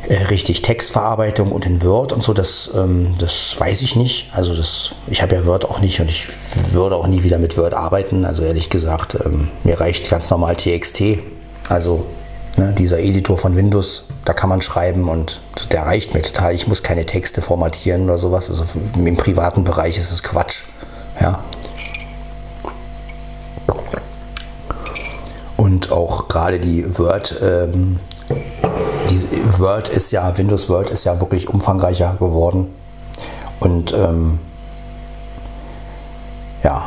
äh, 0.08 0.16
richtig 0.26 0.62
Textverarbeitung 0.62 1.52
und 1.52 1.66
in 1.66 1.84
Word 1.84 2.14
und 2.14 2.24
so, 2.24 2.34
das, 2.34 2.72
ähm, 2.76 3.14
das 3.20 3.56
weiß 3.60 3.82
ich 3.82 3.96
nicht. 3.96 4.30
Also 4.34 4.56
das, 4.56 4.96
ich 5.08 5.22
habe 5.22 5.36
ja 5.36 5.46
Word 5.46 5.66
auch 5.66 5.80
nicht 5.80 6.00
und 6.02 6.10
ich 6.10 6.28
würde 6.72 6.96
auch 6.96 7.08
nie 7.08 7.24
wieder 7.24 7.38
mit 7.38 7.58
Word 7.58 7.74
arbeiten. 7.74 8.26
Also 8.26 8.44
ehrlich 8.44 8.70
gesagt, 8.70 9.18
ähm, 9.24 9.50
mir 9.64 9.80
reicht 9.80 10.10
ganz 10.10 10.30
normal 10.30 10.56
TXT. 10.56 11.20
Also 11.70 12.06
ne, 12.58 12.74
dieser 12.78 13.00
Editor 13.00 13.38
von 13.38 13.56
Windows, 13.56 14.06
da 14.26 14.34
kann 14.34 14.50
man 14.50 14.62
schreiben 14.62 15.10
und 15.10 15.42
der 15.72 15.84
reicht 15.84 16.14
mir 16.14 16.22
total. 16.22 16.54
Ich 16.54 16.68
muss 16.68 16.84
keine 16.84 17.06
Texte 17.06 17.42
formatieren 17.42 18.04
oder 18.04 18.18
sowas. 18.18 18.50
Also 18.50 18.80
im 18.96 19.18
privaten 19.18 19.64
Bereich 19.64 19.98
ist 19.98 20.12
es 20.12 20.24
Quatsch. 20.24 20.64
Ja. 21.20 21.44
Und 25.58 25.92
auch 25.92 26.28
gerade 26.28 26.60
die 26.60 26.98
Word, 26.98 27.36
ähm, 27.42 28.00
die 29.10 29.60
Word 29.60 29.90
ist 29.90 30.12
ja, 30.12 30.38
Windows 30.38 30.70
Word 30.70 30.90
ist 30.90 31.04
ja 31.04 31.20
wirklich 31.20 31.50
umfangreicher 31.50 32.16
geworden. 32.20 32.74
Und 33.60 33.94
ähm, 33.94 34.40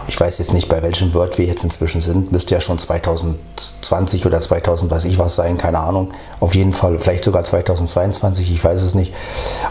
ich 0.06 0.20
weiß 0.20 0.38
jetzt 0.38 0.52
nicht, 0.52 0.68
bei 0.68 0.82
welchem 0.82 1.14
Word 1.14 1.38
wir 1.38 1.46
jetzt 1.46 1.64
inzwischen 1.64 2.00
sind. 2.00 2.30
Müsste 2.30 2.54
ja 2.54 2.60
schon 2.60 2.78
2020 2.78 4.26
oder 4.26 4.40
2000, 4.40 4.90
weiß 4.90 5.04
ich 5.04 5.18
was 5.18 5.34
sein, 5.34 5.56
keine 5.56 5.80
Ahnung. 5.80 6.12
Auf 6.40 6.54
jeden 6.54 6.72
Fall, 6.72 6.98
vielleicht 6.98 7.24
sogar 7.24 7.44
2022, 7.44 8.52
ich 8.52 8.62
weiß 8.62 8.82
es 8.82 8.94
nicht. 8.94 9.14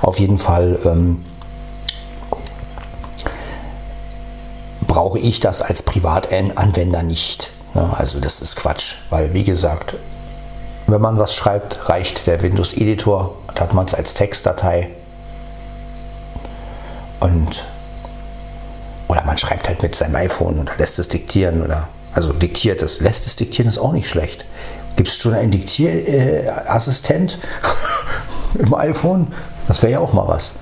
Auf 0.01 0.19
jeden 0.19 0.37
Fall 0.37 0.79
ähm, 0.85 1.23
brauche 4.87 5.19
ich 5.19 5.39
das 5.39 5.61
als 5.61 5.83
Privatanwender 5.83 7.03
nicht. 7.03 7.51
Also 7.73 8.19
das 8.19 8.41
ist 8.41 8.55
Quatsch, 8.55 8.95
weil 9.09 9.33
wie 9.33 9.43
gesagt, 9.43 9.95
wenn 10.87 11.01
man 11.01 11.17
was 11.17 11.33
schreibt, 11.33 11.89
reicht 11.89 12.27
der 12.27 12.41
Windows 12.41 12.73
Editor, 12.73 13.35
da 13.55 13.63
hat 13.63 13.73
man 13.73 13.85
es 13.85 13.93
als 13.93 14.13
Textdatei 14.13 14.89
und 17.19 17.65
oder 19.07 19.23
man 19.25 19.37
schreibt 19.37 19.67
halt 19.67 19.81
mit 19.81 19.95
seinem 19.95 20.15
iPhone 20.15 20.59
oder 20.59 20.73
lässt 20.77 20.99
es 20.99 21.07
diktieren 21.07 21.61
oder 21.61 21.87
also 22.13 22.31
diktiert 22.33 22.81
es, 22.81 22.99
lässt 22.99 23.25
es 23.25 23.35
diktieren 23.35 23.67
ist 23.67 23.77
auch 23.77 23.91
nicht 23.91 24.09
schlecht. 24.09 24.45
Gibt 24.95 25.09
es 25.09 25.15
schon 25.15 25.33
einen 25.33 25.51
Diktierassistent 25.51 27.39
im 28.59 28.73
iPhone? 28.75 29.33
Das 29.67 29.81
wäre 29.81 29.93
ja 29.93 29.99
auch 29.99 30.13
mal 30.13 30.27
was. 30.27 30.53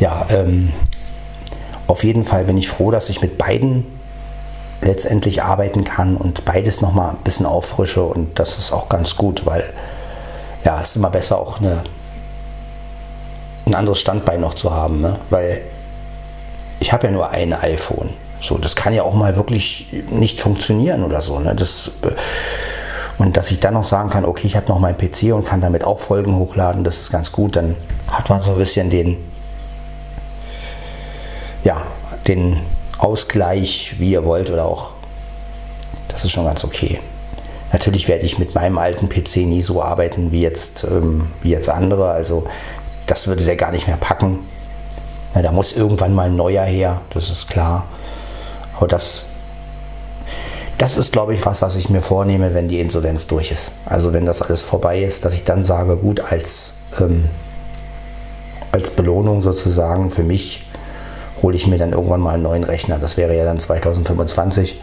Ja, 0.00 0.26
ähm, 0.30 0.72
auf 1.86 2.02
jeden 2.02 2.24
Fall 2.24 2.44
bin 2.44 2.58
ich 2.58 2.68
froh, 2.68 2.90
dass 2.90 3.08
ich 3.08 3.22
mit 3.22 3.38
beiden 3.38 3.86
letztendlich 4.80 5.42
arbeiten 5.42 5.84
kann 5.84 6.16
und 6.16 6.44
beides 6.44 6.80
nochmal 6.80 7.10
ein 7.10 7.22
bisschen 7.24 7.46
auffrische 7.46 8.02
und 8.02 8.38
das 8.38 8.58
ist 8.58 8.72
auch 8.72 8.88
ganz 8.88 9.16
gut, 9.16 9.46
weil 9.46 9.64
ja, 10.64 10.80
es 10.80 10.90
ist 10.90 10.96
immer 10.96 11.10
besser 11.10 11.38
auch 11.38 11.60
eine, 11.60 11.82
ein 13.66 13.74
anderes 13.74 14.00
Standbein 14.00 14.40
noch 14.40 14.54
zu 14.54 14.72
haben, 14.72 15.00
ne? 15.00 15.18
weil 15.30 15.62
ich 16.80 16.92
habe 16.92 17.06
ja 17.06 17.12
nur 17.12 17.30
ein 17.30 17.52
iPhone. 17.52 18.10
So, 18.40 18.56
das 18.58 18.76
kann 18.76 18.92
ja 18.92 19.02
auch 19.02 19.14
mal 19.14 19.36
wirklich 19.36 19.88
nicht 20.10 20.40
funktionieren 20.40 21.02
oder 21.02 21.22
so. 21.22 21.40
Ne? 21.40 21.54
Das, 21.54 21.92
äh, 22.02 22.10
und 23.18 23.36
dass 23.36 23.50
ich 23.50 23.58
dann 23.58 23.74
noch 23.74 23.84
sagen 23.84 24.10
kann, 24.10 24.24
okay, 24.24 24.46
ich 24.46 24.54
habe 24.54 24.68
noch 24.68 24.78
meinen 24.78 24.96
PC 24.96 25.34
und 25.34 25.44
kann 25.44 25.60
damit 25.60 25.82
auch 25.82 25.98
Folgen 25.98 26.36
hochladen, 26.36 26.84
das 26.84 27.00
ist 27.00 27.10
ganz 27.10 27.32
gut. 27.32 27.56
Dann 27.56 27.74
hat 28.12 28.28
man 28.30 28.42
so 28.42 28.52
ein 28.52 28.58
bisschen 28.58 28.90
den, 28.90 29.16
ja, 31.64 31.82
den 32.28 32.60
Ausgleich, 32.96 33.96
wie 33.98 34.12
ihr 34.12 34.24
wollt, 34.24 34.50
oder 34.50 34.66
auch, 34.66 34.90
das 36.06 36.24
ist 36.24 36.30
schon 36.30 36.44
ganz 36.44 36.62
okay. 36.64 37.00
Natürlich 37.72 38.06
werde 38.08 38.24
ich 38.24 38.38
mit 38.38 38.54
meinem 38.54 38.78
alten 38.78 39.08
PC 39.08 39.38
nie 39.38 39.62
so 39.62 39.82
arbeiten 39.82 40.32
wie 40.32 40.40
jetzt, 40.40 40.84
ähm, 40.84 41.28
wie 41.42 41.50
jetzt 41.50 41.68
andere. 41.68 42.10
Also 42.10 42.44
das 43.06 43.26
würde 43.26 43.44
der 43.44 43.56
gar 43.56 43.72
nicht 43.72 43.88
mehr 43.88 43.96
packen. 43.96 44.38
Na, 45.34 45.42
da 45.42 45.52
muss 45.52 45.72
irgendwann 45.72 46.14
mal 46.14 46.26
ein 46.26 46.36
neuer 46.36 46.64
her, 46.64 47.02
das 47.10 47.30
ist 47.30 47.48
klar. 47.48 47.86
Aber 48.76 48.88
das, 48.88 49.24
das 50.78 50.96
ist, 50.96 51.12
glaube 51.12 51.34
ich, 51.34 51.44
was, 51.44 51.60
was 51.62 51.76
ich 51.76 51.90
mir 51.90 52.02
vornehme, 52.02 52.54
wenn 52.54 52.68
die 52.68 52.80
Insolvenz 52.80 53.26
durch 53.26 53.50
ist. 53.50 53.72
Also 53.84 54.12
wenn 54.12 54.24
das 54.24 54.42
alles 54.42 54.62
vorbei 54.62 55.02
ist, 55.02 55.24
dass 55.24 55.34
ich 55.34 55.44
dann 55.44 55.64
sage, 55.64 55.96
gut, 55.96 56.20
als, 56.20 56.74
ähm, 57.00 57.28
als 58.72 58.90
Belohnung 58.90 59.42
sozusagen 59.42 60.10
für 60.10 60.22
mich 60.22 60.66
hole 61.42 61.56
ich 61.56 61.66
mir 61.66 61.78
dann 61.78 61.92
irgendwann 61.92 62.20
mal 62.20 62.34
einen 62.34 62.42
neuen 62.42 62.64
Rechner. 62.64 62.98
Das 62.98 63.16
wäre 63.16 63.36
ja 63.36 63.44
dann 63.44 63.58
2025. 63.58 64.80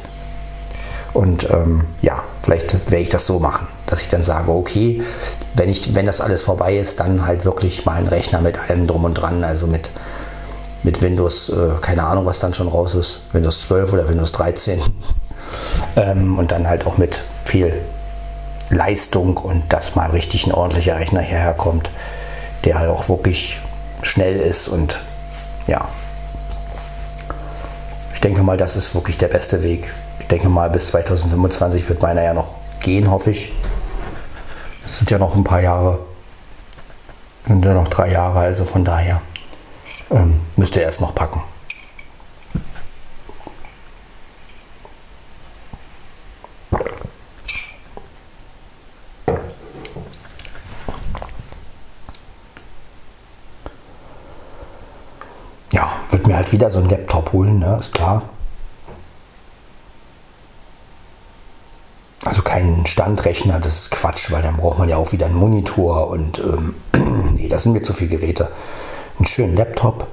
Und 1.14 1.50
ähm, 1.50 1.86
ja, 2.02 2.24
vielleicht 2.44 2.92
werde 2.92 3.04
ich 3.04 3.10
das 3.10 3.26
so 3.26 3.40
machen, 3.40 3.68
dass 3.86 4.02
ich 4.02 4.10
dann 4.10 4.22
sage, 4.22 4.52
okay, 4.52 5.02
wenn, 5.54 5.70
ich, 5.70 5.96
wenn 5.96 6.06
das 6.06 6.20
alles 6.20 6.42
vorbei 6.42 6.76
ist, 6.76 7.00
dann 7.00 7.26
halt 7.26 7.46
wirklich 7.46 7.86
mal 7.86 7.94
einen 7.94 8.10
Rechner 8.10 8.42
mit 8.42 8.60
allem 8.60 8.86
drum 8.86 9.06
und 9.06 9.14
dran, 9.14 9.46
also 9.46 9.66
mit, 9.66 9.92
mit 10.86 11.02
Windows, 11.02 11.50
äh, 11.50 11.82
keine 11.82 12.04
Ahnung, 12.04 12.26
was 12.26 12.40
dann 12.40 12.54
schon 12.54 12.68
raus 12.68 12.94
ist, 12.94 13.22
Windows 13.34 13.62
12 13.62 13.92
oder 13.92 14.08
Windows 14.08 14.32
13. 14.32 14.82
ähm, 15.98 16.38
und 16.38 16.52
dann 16.52 16.68
halt 16.70 16.86
auch 16.86 16.98
mit 16.98 17.24
viel 17.44 17.82
Leistung 18.70 19.38
und 19.38 19.64
dass 19.74 19.96
mal 19.96 20.12
richtig 20.12 20.46
ein 20.46 20.54
ordentlicher 20.54 20.96
Rechner 20.96 21.22
hierher 21.22 21.54
kommt, 21.54 21.90
der 22.64 22.80
halt 22.80 22.90
auch 22.90 23.10
wirklich 23.10 23.60
schnell 24.04 24.38
ist 24.38 24.68
und 24.68 25.00
ja. 25.68 25.88
Ich 28.14 28.22
denke 28.22 28.44
mal, 28.44 28.58
das 28.58 28.76
ist 28.76 28.94
wirklich 28.94 29.18
der 29.18 29.28
beste 29.28 29.64
Weg. 29.64 29.92
Ich 30.20 30.28
denke 30.28 30.50
mal, 30.50 30.70
bis 30.70 30.88
2025 30.88 31.88
wird 31.90 32.02
meiner 32.02 32.24
ja 32.24 32.34
noch 32.34 32.56
gehen, 32.80 33.10
hoffe 33.10 33.32
ich. 33.32 33.52
Das 34.88 35.00
sind 35.00 35.10
ja 35.10 35.18
noch 35.18 35.36
ein 35.36 35.44
paar 35.44 35.62
Jahre. 35.62 36.00
Sind 37.48 37.66
ja 37.66 37.74
noch 37.74 37.88
drei 37.88 38.12
Jahre, 38.12 38.40
also 38.40 38.66
von 38.66 38.84
daher 38.84 39.22
ähm, 40.16 40.40
müsste 40.56 40.82
er 40.82 40.90
es 40.90 41.00
noch 41.00 41.14
packen. 41.14 41.42
Ja, 55.74 55.92
wird 56.10 56.26
mir 56.28 56.38
halt 56.38 56.52
wieder 56.54 56.72
so 56.72 56.80
ein 56.80 56.90
Laptop 56.90 57.34
holen, 57.34 57.60
ne? 57.60 57.78
ist 57.80 57.94
klar. 57.94 58.24
Also 62.24 62.42
kein 62.42 62.86
Standrechner, 62.86 63.60
das 63.60 63.82
ist 63.82 63.92
Quatsch, 63.92 64.32
weil 64.32 64.42
dann 64.42 64.58
braucht 64.58 64.80
man 64.80 64.88
ja 64.88 64.96
auch 64.98 65.12
wieder 65.12 65.26
einen 65.26 65.36
Monitor 65.36 66.08
und 66.08 66.40
ähm, 66.40 66.76
nee, 67.36 67.50
das 67.50 67.64
sind 67.64 67.74
mir 67.74 67.84
zu 67.84 67.94
viele 67.94 68.12
Geräte. 68.12 68.52
Einen 69.18 69.26
schönen 69.28 69.56
Laptop. 69.56 70.08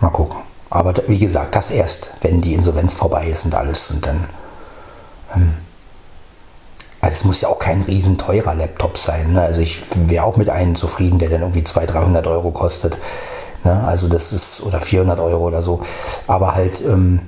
Mal 0.00 0.10
gucken. 0.10 0.40
Aber 0.70 0.94
wie 1.06 1.18
gesagt, 1.18 1.54
das 1.54 1.70
erst, 1.70 2.12
wenn 2.22 2.40
die 2.40 2.54
Insolvenz 2.54 2.94
vorbei 2.94 3.26
ist 3.28 3.44
und 3.44 3.54
alles. 3.54 3.90
Und 3.90 4.04
dann. 4.04 4.28
Ähm, 5.34 5.54
also 7.00 7.14
es 7.14 7.24
muss 7.24 7.40
ja 7.40 7.48
auch 7.48 7.58
kein 7.58 7.82
riesen 7.82 8.16
teurer 8.16 8.54
Laptop 8.54 8.96
sein. 8.96 9.32
Ne? 9.32 9.42
Also 9.42 9.60
ich 9.60 9.80
wäre 10.08 10.24
auch 10.24 10.36
mit 10.36 10.48
einem 10.50 10.74
zufrieden, 10.76 11.18
der 11.18 11.30
dann 11.30 11.42
irgendwie 11.42 11.64
200, 11.64 11.94
300 11.94 12.26
Euro 12.26 12.52
kostet. 12.52 12.96
Ne? 13.64 13.84
Also 13.84 14.08
das 14.08 14.32
ist, 14.32 14.62
oder 14.62 14.80
400 14.80 15.18
Euro 15.20 15.46
oder 15.46 15.62
so. 15.62 15.82
Aber 16.26 16.54
halt, 16.54 16.80
ähm, 16.80 17.20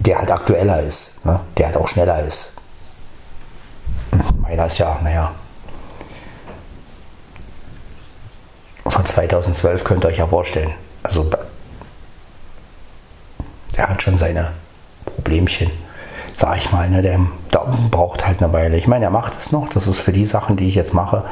der 0.00 0.18
halt 0.18 0.30
aktueller 0.30 0.80
ist. 0.82 1.24
Ne? 1.24 1.40
Der 1.56 1.66
halt 1.66 1.76
auch 1.76 1.88
schneller 1.88 2.20
ist. 2.24 2.51
Meiner 4.40 4.66
ist 4.66 4.78
ja, 4.78 4.98
naja, 5.02 5.32
von 8.86 9.06
2012 9.06 9.84
könnt 9.84 10.04
ihr 10.04 10.08
euch 10.08 10.18
ja 10.18 10.26
vorstellen. 10.26 10.72
Also 11.02 11.28
der 13.76 13.88
hat 13.88 14.02
schon 14.02 14.18
seine 14.18 14.50
Problemchen, 15.04 15.70
sag 16.32 16.58
ich 16.58 16.70
mal. 16.72 16.88
Ne? 16.90 17.02
Der 17.02 17.18
braucht 17.90 18.26
halt 18.26 18.42
eine 18.42 18.52
Weile. 18.52 18.76
Ich 18.76 18.86
meine, 18.86 19.06
er 19.06 19.10
macht 19.10 19.36
es 19.36 19.52
noch. 19.52 19.68
Das 19.68 19.86
ist 19.86 19.98
für 19.98 20.12
die 20.12 20.24
Sachen, 20.24 20.56
die 20.56 20.68
ich 20.68 20.74
jetzt 20.74 20.94
mache, 20.94 21.24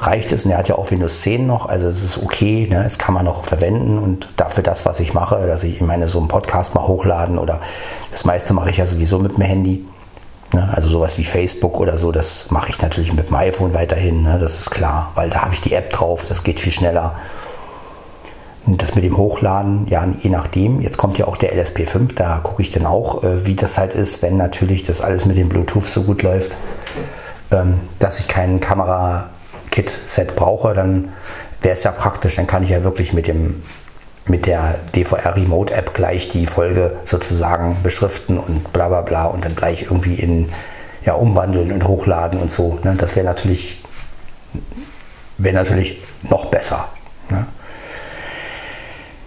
reicht 0.00 0.32
es. 0.32 0.44
Und 0.44 0.52
er 0.52 0.58
hat 0.58 0.68
ja 0.68 0.76
auch 0.76 0.90
Windows 0.90 1.22
10 1.22 1.46
noch. 1.46 1.66
Also 1.66 1.88
es 1.88 2.02
ist 2.02 2.18
okay. 2.18 2.66
Ne? 2.70 2.84
Es 2.84 2.98
kann 2.98 3.14
man 3.14 3.24
noch 3.24 3.44
verwenden. 3.44 3.98
Und 3.98 4.28
dafür 4.36 4.62
das, 4.62 4.86
was 4.86 5.00
ich 5.00 5.12
mache, 5.12 5.46
dass 5.46 5.64
ich, 5.64 5.76
ich 5.76 5.80
meine, 5.80 6.08
so 6.08 6.18
einen 6.18 6.28
Podcast 6.28 6.74
mal 6.74 6.86
hochladen 6.86 7.38
oder 7.38 7.60
das 8.10 8.24
meiste 8.24 8.54
mache 8.54 8.70
ich 8.70 8.76
ja 8.76 8.86
sowieso 8.86 9.18
mit 9.18 9.36
dem 9.36 9.42
Handy. 9.42 9.84
Ne? 10.54 10.68
Also 10.72 10.88
sowas 10.88 11.18
wie 11.18 11.24
Facebook 11.24 11.78
oder 11.80 11.96
so, 11.98 12.12
das 12.12 12.50
mache 12.50 12.70
ich 12.70 12.80
natürlich 12.80 13.12
mit 13.12 13.28
dem 13.28 13.34
iPhone 13.34 13.74
weiterhin. 13.74 14.22
Ne? 14.22 14.38
Das 14.40 14.58
ist 14.58 14.70
klar, 14.70 15.12
weil 15.14 15.30
da 15.30 15.42
habe 15.42 15.54
ich 15.54 15.60
die 15.60 15.74
App 15.74 15.90
drauf. 15.90 16.24
Das 16.26 16.42
geht 16.42 16.60
viel 16.60 16.72
schneller. 16.72 17.16
Das 18.64 18.94
mit 18.94 19.02
dem 19.02 19.16
Hochladen, 19.16 19.88
ja, 19.88 20.06
je 20.20 20.30
nachdem. 20.30 20.80
Jetzt 20.80 20.96
kommt 20.96 21.18
ja 21.18 21.26
auch 21.26 21.36
der 21.36 21.52
LSP5, 21.52 22.14
da 22.14 22.38
gucke 22.42 22.62
ich 22.62 22.70
dann 22.70 22.86
auch, 22.86 23.24
äh, 23.24 23.44
wie 23.44 23.56
das 23.56 23.76
halt 23.76 23.92
ist, 23.92 24.22
wenn 24.22 24.36
natürlich 24.36 24.84
das 24.84 25.00
alles 25.00 25.26
mit 25.26 25.36
dem 25.36 25.48
Bluetooth 25.48 25.88
so 25.88 26.04
gut 26.04 26.22
läuft, 26.22 26.56
ähm, 27.50 27.80
dass 27.98 28.20
ich 28.20 28.28
kein 28.28 28.60
Kamera-Kit-Set 28.60 30.36
brauche, 30.36 30.74
dann 30.74 31.08
wäre 31.60 31.74
es 31.74 31.82
ja 31.82 31.90
praktisch. 31.90 32.36
Dann 32.36 32.46
kann 32.46 32.62
ich 32.62 32.68
ja 32.68 32.84
wirklich 32.84 33.12
mit 33.12 33.26
dem 33.26 33.62
mit 34.26 34.46
der 34.46 34.78
DVR 34.94 35.36
Remote 35.36 35.74
App 35.74 35.94
gleich 35.94 36.28
die 36.28 36.46
Folge 36.46 37.00
sozusagen 37.04 37.76
beschriften 37.82 38.38
und 38.38 38.72
bla 38.72 38.88
bla 38.88 39.02
bla 39.02 39.26
und 39.26 39.44
dann 39.44 39.56
gleich 39.56 39.82
irgendwie 39.82 40.14
in 40.14 40.48
ja, 41.04 41.14
umwandeln 41.14 41.72
und 41.72 41.86
hochladen 41.86 42.38
und 42.38 42.50
so. 42.50 42.78
Ne? 42.84 42.94
Das 42.96 43.16
wäre 43.16 43.26
natürlich, 43.26 43.82
wär 45.38 45.52
natürlich 45.52 46.00
noch 46.22 46.46
besser. 46.46 46.88
Ne? 47.28 47.46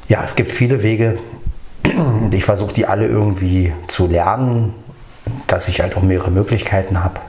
ja, 0.07 0.23
es 0.23 0.35
gibt 0.35 0.51
viele 0.51 0.83
Wege. 0.83 1.17
Ich 2.31 2.45
versuche 2.45 2.73
die 2.73 2.85
alle 2.85 3.07
irgendwie 3.07 3.73
zu 3.87 4.07
lernen, 4.07 4.73
dass 5.47 5.67
ich 5.67 5.81
halt 5.81 5.95
auch 5.97 6.01
mehrere 6.01 6.31
Möglichkeiten 6.31 7.03
habe. 7.03 7.21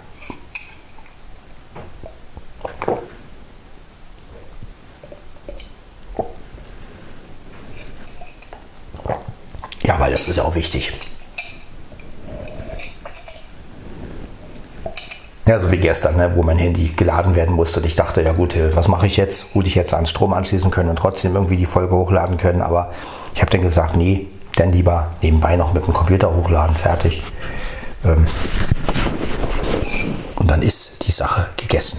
Weil 9.98 10.12
das 10.12 10.28
ist 10.28 10.36
ja 10.36 10.44
auch 10.44 10.54
wichtig. 10.54 10.92
Ja, 15.46 15.60
so 15.60 15.70
wie 15.70 15.76
gestern, 15.76 16.16
ne, 16.16 16.32
wo 16.34 16.42
mein 16.42 16.58
Handy 16.58 16.88
geladen 16.88 17.36
werden 17.36 17.54
musste 17.54 17.78
und 17.78 17.86
ich 17.86 17.94
dachte, 17.94 18.20
ja 18.20 18.32
gut, 18.32 18.56
äh, 18.56 18.74
was 18.74 18.88
mache 18.88 19.06
ich 19.06 19.16
jetzt? 19.16 19.52
Gut, 19.52 19.64
ich 19.66 19.76
jetzt 19.76 19.94
an 19.94 20.04
Strom 20.04 20.32
anschließen 20.32 20.72
können 20.72 20.90
und 20.90 20.96
trotzdem 20.96 21.36
irgendwie 21.36 21.56
die 21.56 21.66
Folge 21.66 21.94
hochladen 21.94 22.36
können, 22.36 22.62
aber 22.62 22.92
ich 23.32 23.42
habe 23.42 23.52
dann 23.52 23.62
gesagt, 23.62 23.94
nee, 23.94 24.26
dann 24.56 24.72
lieber 24.72 25.14
nebenbei 25.22 25.54
noch 25.54 25.72
mit 25.72 25.86
dem 25.86 25.94
Computer 25.94 26.34
hochladen, 26.34 26.74
fertig. 26.74 27.22
Ähm, 28.04 28.26
und 30.34 30.50
dann 30.50 30.62
ist 30.62 31.06
die 31.06 31.12
Sache 31.12 31.46
gegessen. 31.56 31.98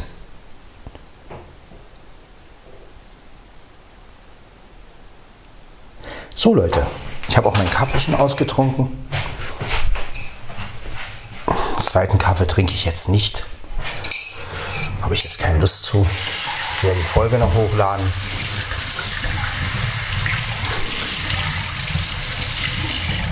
So 6.36 6.54
Leute, 6.54 6.86
ich 7.28 7.38
habe 7.38 7.48
auch 7.48 7.56
meinen 7.58 7.70
Kaffee 7.70 8.00
schon 8.00 8.16
ausgetrunken 8.16 8.92
zweiten 11.98 12.20
Kaffee 12.20 12.46
trinke 12.46 12.74
ich 12.74 12.86
jetzt 12.86 13.10
nicht. 13.10 13.46
Habe 15.02 15.16
ich 15.16 15.24
jetzt 15.24 15.40
keine 15.40 15.58
Lust 15.58 15.84
zu. 15.86 16.06
Ich 16.76 16.84
werde 16.84 16.96
die 16.96 17.04
Folge 17.04 17.38
noch 17.40 17.52
hochladen. 17.56 18.06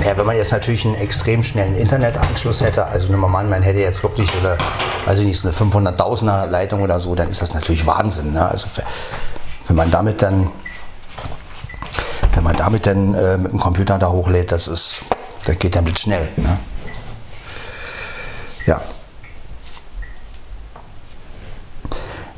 Ja, 0.04 0.18
wenn 0.18 0.26
man 0.26 0.36
jetzt 0.36 0.52
natürlich 0.52 0.84
einen 0.86 0.96
extrem 0.96 1.44
schnellen 1.44 1.76
Internetanschluss 1.76 2.62
hätte, 2.62 2.86
also 2.86 3.12
nehmen 3.12 3.30
mal 3.30 3.40
an, 3.40 3.50
man 3.50 3.62
hätte 3.62 3.80
jetzt 3.80 4.02
wirklich 4.02 4.32
so 4.32 4.40
eine, 4.40 4.58
weiß 5.06 5.20
ich 5.20 5.26
nicht, 5.26 5.46
eine 5.46 5.54
500.000er 5.54 6.48
Leitung 6.48 6.82
oder 6.82 7.00
so, 7.00 7.14
dann 7.14 7.30
ist 7.30 7.44
das 7.44 7.54
natürlich 7.54 7.86
Wahnsinn. 7.86 8.34
Ne? 8.34 8.48
Also 8.48 8.68
wenn 9.68 9.76
man 9.76 9.92
damit 9.92 10.24
dann, 10.24 10.50
wenn 12.36 12.44
man 12.44 12.56
damit 12.56 12.86
dann 12.86 13.14
äh, 13.14 13.38
mit 13.38 13.52
dem 13.52 13.60
Computer 13.60 13.98
da 13.98 14.12
hochlädt, 14.12 14.52
das 14.52 14.68
ist, 14.68 15.02
das 15.46 15.58
geht 15.58 15.76
damit 15.76 16.00
schnell. 16.00 16.30
Ne? 16.36 16.58
Ja. 18.66 18.82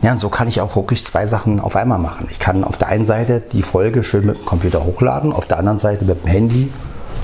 Ja, 0.03 0.11
und 0.11 0.19
so 0.19 0.29
kann 0.29 0.47
ich 0.47 0.61
auch 0.61 0.75
wirklich 0.75 1.03
zwei 1.03 1.25
Sachen 1.25 1.59
auf 1.59 1.75
einmal 1.75 1.97
machen. 1.97 2.27
Ich 2.31 2.37
kann 2.37 2.63
auf 2.63 2.77
der 2.77 2.89
einen 2.89 3.05
Seite 3.05 3.41
die 3.41 3.63
Folge 3.63 4.03
schön 4.03 4.25
mit 4.25 4.37
dem 4.37 4.45
Computer 4.45 4.85
hochladen, 4.85 5.33
auf 5.33 5.47
der 5.47 5.57
anderen 5.57 5.79
Seite 5.79 6.05
mit 6.05 6.23
dem 6.23 6.27
Handy 6.27 6.71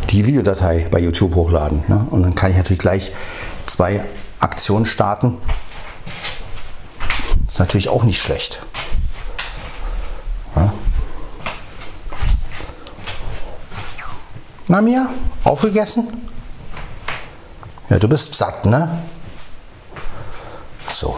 die 0.10 0.26
Videodatei 0.26 0.88
bei 0.90 1.00
YouTube 1.00 1.36
hochladen. 1.36 1.84
Ne? 1.88 2.08
Und 2.10 2.24
dann 2.24 2.36
kann 2.36 2.52
ich 2.52 2.58
natürlich 2.58 2.80
gleich 2.80 3.12
zwei 3.68 4.04
Aktionen 4.40 4.86
starten. 4.86 5.38
Ist 7.48 7.60
natürlich 7.60 7.88
auch 7.88 8.04
nicht 8.04 8.20
schlecht. 8.20 8.66
Na 14.68 14.82
Mia, 14.82 15.10
aufgegessen? 15.44 16.08
Ja, 17.90 18.00
du 18.00 18.08
bist 18.08 18.34
satt, 18.34 18.66
ne? 18.66 19.04
So. 20.88 21.16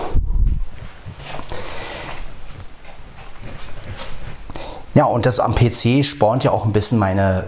Ja, 4.96 5.06
und 5.06 5.26
das 5.26 5.40
am 5.40 5.54
PC 5.54 6.04
spornt 6.04 6.44
ja 6.44 6.52
auch 6.52 6.66
ein 6.66 6.72
bisschen 6.72 6.98
meine 6.98 7.48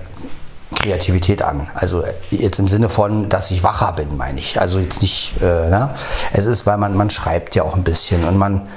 Kreativität 0.75 1.41
an. 1.41 1.67
Also 1.73 2.03
jetzt 2.29 2.59
im 2.59 2.67
Sinne 2.67 2.89
von, 2.89 3.29
dass 3.29 3.49
ich 3.49 3.63
wacher 3.63 3.93
bin, 3.93 4.17
meine 4.17 4.39
ich. 4.39 4.59
Also 4.59 4.79
jetzt 4.79 5.01
nicht, 5.01 5.35
äh, 5.41 5.69
ne? 5.69 5.93
es 6.33 6.45
ist, 6.45 6.65
weil 6.65 6.77
man, 6.77 6.95
man 6.95 7.09
schreibt 7.09 7.55
ja 7.55 7.63
auch 7.63 7.75
ein 7.75 7.83
bisschen 7.83 8.23
und 8.23 8.37
man 8.37 8.67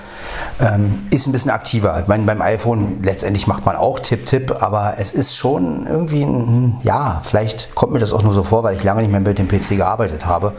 ähm, 0.61 1.07
ist 1.11 1.26
ein 1.26 1.32
bisschen 1.32 1.51
aktiver. 1.51 2.01
Ich 2.01 2.07
meine, 2.07 2.24
beim 2.24 2.43
iPhone 2.43 3.03
letztendlich 3.03 3.47
macht 3.47 3.64
man 3.64 3.76
auch 3.76 4.01
Tipp-Tipp, 4.01 4.57
aber 4.61 4.95
es 4.99 5.12
ist 5.12 5.36
schon 5.36 5.86
irgendwie, 5.86 6.22
ein, 6.22 6.78
ja, 6.82 7.20
vielleicht 7.24 7.74
kommt 7.74 7.93
mir 7.93 7.99
das 7.99 8.12
auch 8.12 8.22
nur 8.22 8.32
so 8.32 8.43
vor, 8.43 8.62
weil 8.62 8.76
ich 8.76 8.84
lange 8.84 9.03
nicht 9.03 9.11
mehr 9.11 9.20
mit 9.20 9.38
dem 9.38 9.49
PC 9.49 9.76
gearbeitet 9.76 10.26
habe. 10.26 10.53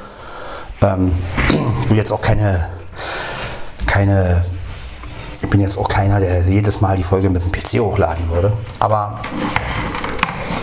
Ähm, 0.81 1.13
ich 1.83 1.89
will 1.89 1.97
jetzt 1.97 2.11
auch 2.11 2.21
keine, 2.21 2.67
keine, 3.85 4.43
ich 5.41 5.49
bin 5.49 5.59
jetzt 5.59 5.77
auch 5.77 5.87
keiner, 5.87 6.19
der 6.19 6.41
jedes 6.41 6.81
Mal 6.81 6.95
die 6.97 7.03
Folge 7.03 7.29
mit 7.29 7.43
dem 7.43 7.51
PC 7.51 7.79
hochladen 7.79 8.29
würde. 8.29 8.53
Aber 8.79 9.19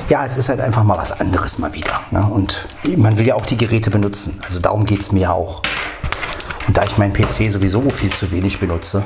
ja, 0.09 0.25
es 0.25 0.37
ist 0.37 0.49
halt 0.49 0.61
einfach 0.61 0.85
mal 0.85 0.97
was 0.97 1.12
anderes 1.12 1.59
mal 1.59 1.73
wieder. 1.75 2.01
Ne? 2.11 2.25
Und 2.25 2.66
man 2.97 3.19
will 3.19 3.27
ja 3.27 3.35
auch 3.35 3.47
die 3.47 3.57
Geräte 3.57 3.91
benutzen. 3.91 4.41
Also 4.43 4.61
darum 4.61 4.85
geht 4.85 5.01
es 5.01 5.12
mir 5.12 5.33
auch. 5.33 5.62
Und 6.69 6.77
da 6.77 6.85
ich 6.85 6.99
meinen 6.99 7.14
PC 7.14 7.51
sowieso 7.51 7.89
viel 7.89 8.12
zu 8.12 8.31
wenig 8.31 8.61
benutze, 8.61 9.03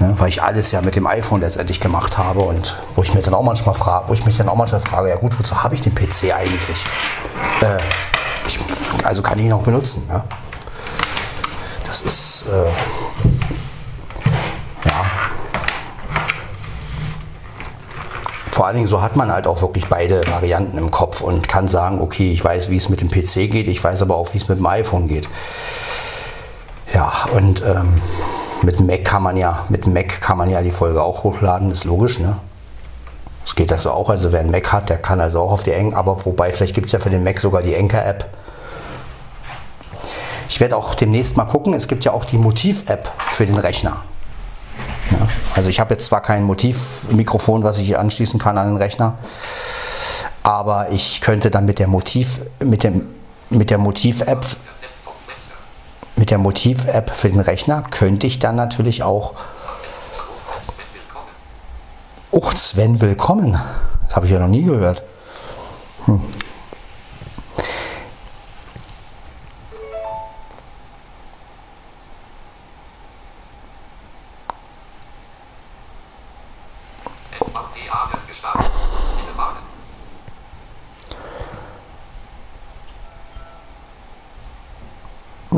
ne, 0.00 0.14
weil 0.16 0.30
ich 0.30 0.42
alles 0.42 0.70
ja 0.70 0.80
mit 0.80 0.96
dem 0.96 1.06
iPhone 1.06 1.42
letztendlich 1.42 1.78
gemacht 1.78 2.16
habe 2.16 2.40
und 2.40 2.78
wo 2.94 3.02
ich 3.02 3.12
mir 3.12 3.20
dann 3.20 3.34
auch 3.34 3.42
manchmal 3.42 3.74
frage, 3.74 4.08
wo 4.08 4.14
ich 4.14 4.24
mich 4.24 4.38
dann 4.38 4.48
auch 4.48 4.56
manchmal 4.56 4.80
frage, 4.80 5.10
ja 5.10 5.16
gut, 5.16 5.38
wozu 5.38 5.62
habe 5.62 5.74
ich 5.74 5.82
den 5.82 5.94
PC 5.94 6.34
eigentlich? 6.34 6.86
Äh, 7.60 7.78
ich, 8.48 8.58
also 9.04 9.20
kann 9.20 9.38
ich 9.38 9.44
ihn 9.44 9.52
auch 9.52 9.62
benutzen. 9.62 10.06
Ne? 10.08 10.24
Das 11.84 12.00
ist 12.00 12.46
äh, 12.48 12.70
ja 14.88 15.04
vor 18.50 18.66
allen 18.66 18.76
Dingen 18.76 18.86
so 18.86 19.02
hat 19.02 19.16
man 19.16 19.32
halt 19.32 19.46
auch 19.46 19.60
wirklich 19.60 19.86
beide 19.88 20.22
Varianten 20.28 20.78
im 20.78 20.90
Kopf 20.90 21.20
und 21.20 21.48
kann 21.48 21.68
sagen, 21.68 22.00
okay, 22.00 22.32
ich 22.32 22.42
weiß, 22.42 22.70
wie 22.70 22.76
es 22.76 22.88
mit 22.88 23.02
dem 23.02 23.08
PC 23.08 23.50
geht, 23.50 23.68
ich 23.68 23.82
weiß 23.82 24.00
aber 24.00 24.16
auch, 24.16 24.32
wie 24.32 24.38
es 24.38 24.48
mit 24.48 24.58
dem 24.58 24.66
iPhone 24.66 25.08
geht. 25.08 25.28
Ja, 26.92 27.12
und 27.32 27.62
ähm, 27.64 28.00
mit 28.62 28.80
Mac 28.80 29.04
kann 29.04 29.22
man 29.22 29.36
ja, 29.36 29.64
mit 29.68 29.86
Mac 29.86 30.20
kann 30.20 30.38
man 30.38 30.50
ja 30.50 30.62
die 30.62 30.70
Folge 30.70 31.02
auch 31.02 31.24
hochladen, 31.24 31.70
ist 31.70 31.84
logisch, 31.84 32.18
ne? 32.20 32.36
Es 33.44 33.56
geht 33.56 33.72
das 33.72 33.86
auch, 33.86 34.08
also 34.08 34.30
wer 34.30 34.40
einen 34.40 34.52
Mac 34.52 34.72
hat, 34.72 34.88
der 34.88 34.98
kann 34.98 35.20
also 35.20 35.40
auch 35.40 35.50
auf 35.50 35.62
die 35.64 35.72
Eng, 35.72 35.94
aber 35.94 36.24
wobei, 36.24 36.52
vielleicht 36.52 36.74
gibt 36.74 36.86
es 36.86 36.92
ja 36.92 37.00
für 37.00 37.10
den 37.10 37.24
Mac 37.24 37.40
sogar 37.40 37.62
die 37.62 37.74
Enker-App. 37.74 38.28
Ich 40.48 40.60
werde 40.60 40.76
auch 40.76 40.94
demnächst 40.94 41.36
mal 41.36 41.46
gucken, 41.46 41.74
es 41.74 41.88
gibt 41.88 42.04
ja 42.04 42.12
auch 42.12 42.24
die 42.24 42.38
Motiv-App 42.38 43.10
für 43.30 43.46
den 43.46 43.56
Rechner. 43.56 44.02
Ja, 45.10 45.28
also 45.56 45.70
ich 45.70 45.80
habe 45.80 45.94
jetzt 45.94 46.06
zwar 46.06 46.20
kein 46.20 46.44
Motivmikrofon, 46.44 47.64
was 47.64 47.78
ich 47.78 47.98
anschließen 47.98 48.38
kann 48.38 48.58
an 48.58 48.68
den 48.68 48.76
Rechner, 48.76 49.16
aber 50.44 50.90
ich 50.90 51.20
könnte 51.20 51.50
dann 51.50 51.64
mit 51.64 51.78
der 51.80 51.88
Motiv, 51.88 52.42
mit 52.64 52.84
dem, 52.84 53.06
mit 53.50 53.70
der 53.70 53.78
Motiv-App 53.78 54.46
mit 56.22 56.30
der 56.30 56.38
Motiv-App 56.38 57.16
für 57.16 57.30
den 57.30 57.40
Rechner 57.40 57.82
könnte 57.82 58.28
ich 58.28 58.38
dann 58.38 58.54
natürlich 58.54 59.02
auch. 59.02 59.32
Oh, 62.30 62.48
Sven, 62.54 63.00
willkommen. 63.00 63.60
Das 64.06 64.14
habe 64.14 64.26
ich 64.26 64.32
ja 64.32 64.38
noch 64.38 64.46
nie 64.46 64.62
gehört. 64.62 65.02
Hm. 66.04 66.22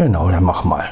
Genau, 0.05 0.28
dann 0.28 0.44
mach 0.44 0.64
mal. 0.64 0.84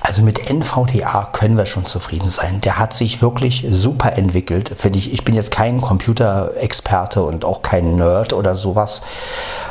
Also 0.00 0.24
mit 0.24 0.50
NVDA 0.50 1.28
können 1.32 1.56
wir 1.56 1.66
schon 1.66 1.86
zufrieden 1.86 2.28
sein. 2.28 2.60
Der 2.62 2.76
hat 2.80 2.92
sich 2.92 3.22
wirklich 3.22 3.64
super 3.70 4.18
entwickelt, 4.18 4.72
finde 4.76 4.98
ich. 4.98 5.12
Ich 5.12 5.22
bin 5.22 5.36
jetzt 5.36 5.52
kein 5.52 5.80
Computerexperte 5.80 7.22
und 7.22 7.44
auch 7.44 7.62
kein 7.62 7.94
Nerd 7.94 8.32
oder 8.32 8.56
sowas. 8.56 9.00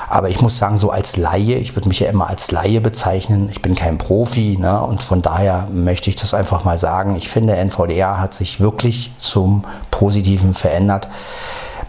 Aber 0.08 0.30
ich 0.30 0.40
muss 0.40 0.58
sagen, 0.58 0.78
so 0.78 0.90
als 0.90 1.18
Laie, 1.18 1.56
ich 1.56 1.76
würde 1.76 1.90
mich 1.90 2.00
ja 2.00 2.08
immer 2.08 2.30
als 2.30 2.50
Laie 2.52 2.80
bezeichnen. 2.80 3.50
Ich 3.52 3.62
bin 3.62 3.76
kein 3.76 3.98
Profi 3.98 4.58
ne? 4.58 4.82
und 4.84 5.04
von 5.04 5.22
daher 5.22 5.68
möchte 5.70 6.10
ich 6.10 6.16
das 6.16 6.34
einfach 6.34 6.64
mal 6.64 6.78
sagen. 6.78 7.18
Ich 7.18 7.28
finde, 7.28 7.58
NVDA 7.58 8.20
hat 8.20 8.34
sich 8.34 8.62
wirklich 8.62 9.12
zum 9.20 9.64
Positiven 9.92 10.54
verändert. 10.54 11.10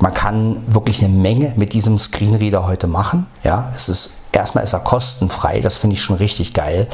Man 0.01 0.15
kann 0.15 0.63
wirklich 0.73 1.03
eine 1.03 1.13
Menge 1.13 1.55
mit 1.57 1.73
diesem 1.73 1.99
Screenreader 1.99 2.67
heute 2.67 2.87
machen. 2.87 3.27
Ja, 3.43 3.73
es 3.75 3.89
ist 3.89 4.11
erstmal 4.39 4.63
ist 4.65 4.73
er 4.73 4.81
kostenfrei, 4.81 5.61
das 5.61 5.77
finde 5.77 5.95
ich 5.95 6.03
schon 6.03 6.17
richtig 6.17 6.55
geil. 6.55 6.87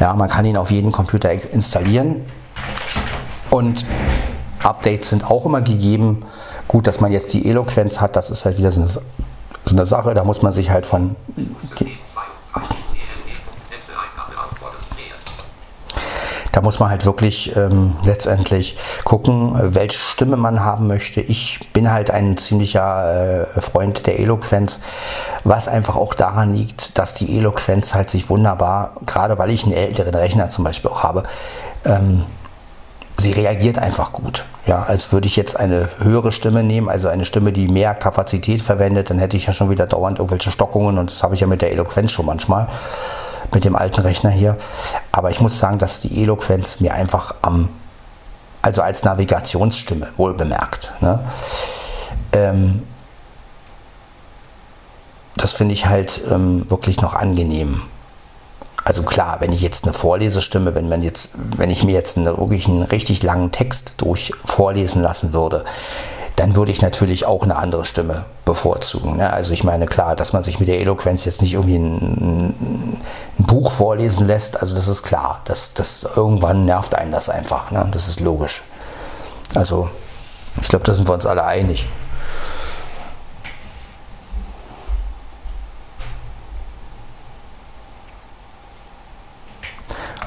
Ja, 0.00 0.14
man 0.14 0.28
kann 0.28 0.46
ihn 0.46 0.56
auf 0.56 0.70
jeden 0.70 0.90
Computer 0.90 1.30
installieren 1.30 2.24
und 3.50 3.84
Updates 4.62 5.10
sind 5.10 5.30
auch 5.30 5.44
immer 5.44 5.60
gegeben. 5.60 6.24
Gut, 6.66 6.86
dass 6.86 7.00
man 7.00 7.12
jetzt 7.12 7.32
die 7.34 7.48
Eloquenz 7.48 8.00
hat, 8.00 8.16
das 8.16 8.30
ist 8.30 8.44
halt 8.44 8.58
wieder 8.58 8.72
so 8.72 8.80
eine, 8.80 8.88
so 8.88 9.00
eine 9.70 9.86
Sache, 9.86 10.14
da 10.14 10.24
muss 10.24 10.42
man 10.42 10.52
sich 10.52 10.70
halt 10.70 10.86
von 10.86 11.14
Da 16.52 16.60
muss 16.60 16.78
man 16.80 16.90
halt 16.90 17.04
wirklich 17.04 17.54
ähm, 17.56 17.96
letztendlich 18.04 18.76
gucken, 19.04 19.52
welche 19.74 19.98
Stimme 19.98 20.36
man 20.36 20.64
haben 20.64 20.86
möchte. 20.86 21.20
Ich 21.20 21.60
bin 21.72 21.90
halt 21.90 22.10
ein 22.10 22.36
ziemlicher 22.36 23.44
äh, 23.56 23.60
Freund 23.60 24.06
der 24.06 24.18
Eloquenz, 24.18 24.80
was 25.44 25.68
einfach 25.68 25.96
auch 25.96 26.14
daran 26.14 26.54
liegt, 26.54 26.98
dass 26.98 27.14
die 27.14 27.36
Eloquenz 27.36 27.94
halt 27.94 28.10
sich 28.10 28.30
wunderbar, 28.30 28.92
gerade 29.06 29.38
weil 29.38 29.50
ich 29.50 29.64
einen 29.64 29.74
älteren 29.74 30.14
Rechner 30.14 30.50
zum 30.50 30.64
Beispiel 30.64 30.90
auch 30.90 31.02
habe, 31.02 31.22
ähm, 31.84 32.24
sie 33.16 33.32
reagiert 33.32 33.78
einfach 33.78 34.12
gut. 34.12 34.44
Ja, 34.66 34.82
als 34.82 35.12
würde 35.12 35.26
ich 35.26 35.36
jetzt 35.36 35.58
eine 35.58 35.88
höhere 35.98 36.30
Stimme 36.30 36.62
nehmen, 36.62 36.88
also 36.88 37.08
eine 37.08 37.24
Stimme, 37.24 37.52
die 37.52 37.68
mehr 37.68 37.94
Kapazität 37.94 38.62
verwendet, 38.62 39.10
dann 39.10 39.18
hätte 39.18 39.36
ich 39.36 39.46
ja 39.46 39.52
schon 39.52 39.70
wieder 39.70 39.86
dauernd 39.86 40.18
irgendwelche 40.18 40.50
Stockungen 40.50 40.98
und 40.98 41.10
das 41.10 41.22
habe 41.22 41.34
ich 41.34 41.40
ja 41.40 41.46
mit 41.46 41.62
der 41.62 41.72
Eloquenz 41.72 42.12
schon 42.12 42.26
manchmal 42.26 42.68
mit 43.52 43.64
dem 43.64 43.76
alten 43.76 44.00
Rechner 44.00 44.30
hier. 44.30 44.56
Aber 45.12 45.30
ich 45.30 45.40
muss 45.40 45.58
sagen, 45.58 45.78
dass 45.78 46.00
die 46.00 46.22
Eloquenz 46.22 46.80
mir 46.80 46.94
einfach 46.94 47.34
am, 47.42 47.68
also 48.62 48.82
als 48.82 49.04
Navigationsstimme, 49.04 50.08
wohl 50.16 50.34
bemerkt. 50.34 50.92
Ne? 51.00 51.20
Ähm, 52.32 52.82
das 55.36 55.52
finde 55.52 55.72
ich 55.72 55.86
halt 55.86 56.20
ähm, 56.30 56.68
wirklich 56.70 57.00
noch 57.00 57.14
angenehm. 57.14 57.82
Also 58.84 59.02
klar, 59.02 59.36
wenn 59.40 59.52
ich 59.52 59.60
jetzt 59.60 59.84
eine 59.84 59.92
Vorlesestimme, 59.92 60.74
wenn 60.74 60.88
man 60.88 61.02
jetzt, 61.02 61.32
wenn 61.56 61.70
ich 61.70 61.84
mir 61.84 61.92
jetzt 61.92 62.16
eine, 62.16 62.38
wirklich 62.38 62.66
einen 62.66 62.82
richtig 62.82 63.22
langen 63.22 63.52
Text 63.52 63.94
durch 63.98 64.32
vorlesen 64.44 65.02
lassen 65.02 65.32
würde, 65.32 65.64
dann 66.38 66.54
würde 66.54 66.70
ich 66.70 66.80
natürlich 66.80 67.26
auch 67.26 67.42
eine 67.42 67.56
andere 67.56 67.84
Stimme 67.84 68.24
bevorzugen. 68.44 69.16
Ne? 69.16 69.32
Also 69.32 69.52
ich 69.52 69.64
meine, 69.64 69.86
klar, 69.86 70.14
dass 70.14 70.32
man 70.32 70.44
sich 70.44 70.60
mit 70.60 70.68
der 70.68 70.78
Eloquenz 70.78 71.24
jetzt 71.24 71.42
nicht 71.42 71.54
irgendwie 71.54 71.76
ein, 71.76 72.54
ein 73.38 73.44
Buch 73.44 73.72
vorlesen 73.72 74.24
lässt, 74.24 74.60
also 74.60 74.76
das 74.76 74.86
ist 74.86 75.02
klar. 75.02 75.40
Das, 75.46 75.74
das 75.74 76.06
irgendwann 76.14 76.64
nervt 76.64 76.94
einen 76.94 77.10
das 77.10 77.28
einfach. 77.28 77.72
Ne? 77.72 77.88
Das 77.90 78.06
ist 78.06 78.20
logisch. 78.20 78.62
Also 79.56 79.90
ich 80.62 80.68
glaube, 80.68 80.84
da 80.84 80.94
sind 80.94 81.08
wir 81.08 81.14
uns 81.14 81.26
alle 81.26 81.44
einig. 81.44 81.88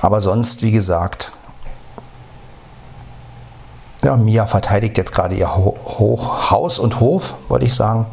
Aber 0.02 0.20
sonst, 0.20 0.62
wie 0.62 0.72
gesagt, 0.72 1.32
ja, 4.04 4.18
Mia 4.18 4.46
verteidigt 4.46 4.98
jetzt 4.98 5.14
gerade 5.14 5.36
ihr 5.36 5.56
Ho 5.56 6.50
Haus 6.50 6.80
und 6.80 7.00
Hof, 7.00 7.36
wollte 7.48 7.66
ich 7.66 7.76
sagen. 7.76 8.08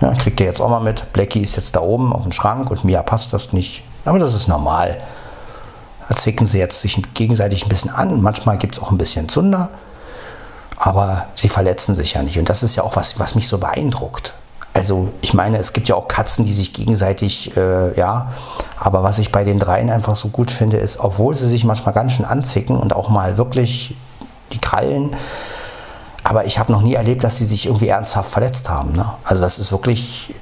Ja, 0.00 0.14
kriegt 0.14 0.40
ihr 0.40 0.46
jetzt 0.46 0.60
auch 0.60 0.70
mal 0.70 0.80
mit. 0.80 1.12
Blackie 1.12 1.42
ist 1.42 1.56
jetzt 1.56 1.76
da 1.76 1.80
oben 1.80 2.12
auf 2.12 2.22
dem 2.22 2.32
Schrank 2.32 2.70
und 2.70 2.84
Mia 2.84 3.02
passt 3.02 3.32
das 3.32 3.52
nicht. 3.52 3.84
Aber 4.04 4.18
das 4.18 4.34
ist 4.34 4.48
normal. 4.48 5.00
Da 6.08 6.16
zicken 6.16 6.46
sie 6.46 6.58
jetzt 6.58 6.80
sich 6.80 7.00
gegenseitig 7.14 7.64
ein 7.64 7.68
bisschen 7.68 7.90
an. 7.90 8.20
Manchmal 8.22 8.58
gibt 8.58 8.74
es 8.74 8.82
auch 8.82 8.90
ein 8.90 8.98
bisschen 8.98 9.28
Zunder. 9.28 9.70
Aber 10.76 11.26
sie 11.34 11.50
verletzen 11.50 11.94
sich 11.94 12.14
ja 12.14 12.22
nicht. 12.22 12.38
Und 12.38 12.48
das 12.48 12.62
ist 12.62 12.74
ja 12.76 12.82
auch 12.82 12.96
was, 12.96 13.18
was 13.18 13.34
mich 13.34 13.46
so 13.46 13.58
beeindruckt. 13.58 14.32
Also 14.72 15.10
ich 15.20 15.34
meine, 15.34 15.58
es 15.58 15.72
gibt 15.72 15.88
ja 15.88 15.96
auch 15.96 16.06
Katzen, 16.06 16.44
die 16.44 16.52
sich 16.52 16.72
gegenseitig, 16.72 17.56
äh, 17.56 17.98
ja, 17.98 18.32
aber 18.78 19.02
was 19.02 19.18
ich 19.18 19.32
bei 19.32 19.44
den 19.44 19.58
dreien 19.58 19.90
einfach 19.90 20.16
so 20.16 20.28
gut 20.28 20.50
finde, 20.50 20.76
ist, 20.76 21.00
obwohl 21.00 21.34
sie 21.34 21.48
sich 21.48 21.64
manchmal 21.64 21.92
ganz 21.92 22.12
schön 22.12 22.24
anzicken 22.24 22.76
und 22.76 22.94
auch 22.94 23.08
mal 23.08 23.36
wirklich 23.36 23.96
die 24.52 24.58
Krallen, 24.58 25.16
aber 26.22 26.44
ich 26.44 26.58
habe 26.58 26.70
noch 26.70 26.82
nie 26.82 26.94
erlebt, 26.94 27.24
dass 27.24 27.38
sie 27.38 27.46
sich 27.46 27.66
irgendwie 27.66 27.88
ernsthaft 27.88 28.30
verletzt 28.30 28.68
haben. 28.68 28.92
Ne? 28.92 29.06
Also 29.24 29.42
das 29.42 29.58
ist 29.58 29.72
wirklich 29.72 30.34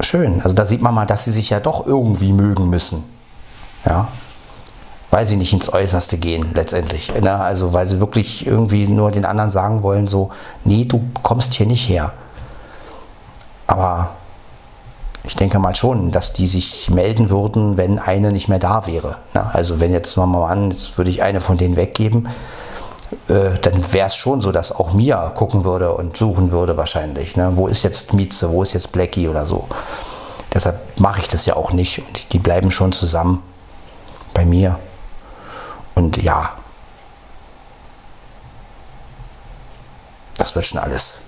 schön. 0.00 0.40
Also 0.42 0.54
da 0.54 0.66
sieht 0.66 0.80
man 0.80 0.94
mal, 0.94 1.06
dass 1.06 1.24
sie 1.24 1.32
sich 1.32 1.50
ja 1.50 1.60
doch 1.60 1.86
irgendwie 1.86 2.32
mögen 2.32 2.70
müssen. 2.70 3.04
Ja. 3.84 4.08
Weil 5.10 5.26
sie 5.26 5.36
nicht 5.36 5.52
ins 5.52 5.72
Äußerste 5.72 6.18
gehen, 6.18 6.46
letztendlich. 6.54 7.12
Ne? 7.20 7.34
Also 7.34 7.72
weil 7.72 7.88
sie 7.88 8.00
wirklich 8.00 8.46
irgendwie 8.46 8.86
nur 8.86 9.10
den 9.10 9.24
anderen 9.24 9.50
sagen 9.50 9.82
wollen, 9.82 10.06
so, 10.06 10.30
nee, 10.64 10.84
du 10.84 11.02
kommst 11.22 11.54
hier 11.54 11.66
nicht 11.66 11.88
her. 11.88 12.12
Aber 13.68 14.10
ich 15.22 15.36
denke 15.36 15.58
mal 15.58 15.74
schon, 15.74 16.10
dass 16.10 16.32
die 16.32 16.46
sich 16.48 16.90
melden 16.90 17.30
würden, 17.30 17.76
wenn 17.76 17.98
eine 17.98 18.32
nicht 18.32 18.48
mehr 18.48 18.58
da 18.58 18.86
wäre. 18.86 19.18
Also 19.34 19.78
wenn 19.78 19.92
jetzt 19.92 20.16
mal 20.16 20.50
an, 20.50 20.70
jetzt 20.70 20.96
würde 20.98 21.10
ich 21.10 21.22
eine 21.22 21.40
von 21.40 21.58
denen 21.58 21.76
weggeben, 21.76 22.28
äh, 23.28 23.58
dann 23.60 23.92
wäre 23.92 24.08
es 24.08 24.16
schon 24.16 24.40
so, 24.40 24.52
dass 24.52 24.72
auch 24.72 24.94
Mia 24.94 25.30
gucken 25.30 25.64
würde 25.64 25.92
und 25.92 26.16
suchen 26.16 26.50
würde 26.50 26.76
wahrscheinlich. 26.76 27.36
Ne? 27.36 27.52
Wo 27.54 27.68
ist 27.68 27.82
jetzt 27.82 28.14
Mieze, 28.14 28.50
wo 28.50 28.62
ist 28.62 28.72
jetzt 28.72 28.90
Blackie 28.92 29.28
oder 29.28 29.46
so. 29.46 29.68
Deshalb 30.52 30.98
mache 30.98 31.20
ich 31.20 31.28
das 31.28 31.44
ja 31.44 31.56
auch 31.56 31.72
nicht 31.72 31.98
und 31.98 32.32
die 32.32 32.38
bleiben 32.38 32.70
schon 32.70 32.92
zusammen 32.92 33.42
bei 34.32 34.46
mir. 34.46 34.78
Und 35.94 36.22
ja, 36.22 36.52
das 40.38 40.54
wird 40.54 40.64
schon 40.64 40.78
alles 40.78 41.18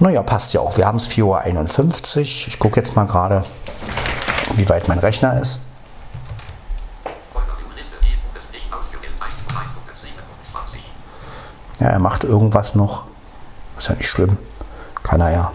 Naja, 0.00 0.22
passt 0.22 0.52
ja 0.52 0.60
auch. 0.60 0.76
Wir 0.76 0.86
haben 0.86 0.96
es 0.96 1.08
4.51 1.08 2.16
Uhr. 2.16 2.22
Ich 2.22 2.58
gucke 2.58 2.78
jetzt 2.78 2.94
mal 2.94 3.04
gerade, 3.04 3.42
wie 4.54 4.68
weit 4.68 4.86
mein 4.86 5.00
Rechner 5.00 5.40
ist. 5.40 5.58
Ja, 11.80 11.88
er 11.88 11.98
macht 11.98 12.24
irgendwas 12.24 12.74
noch. 12.74 13.04
Ist 13.76 13.88
ja 13.88 13.94
nicht 13.94 14.08
schlimm. 14.08 14.36
Kann 15.02 15.20
er 15.20 15.30
ja. 15.30 15.52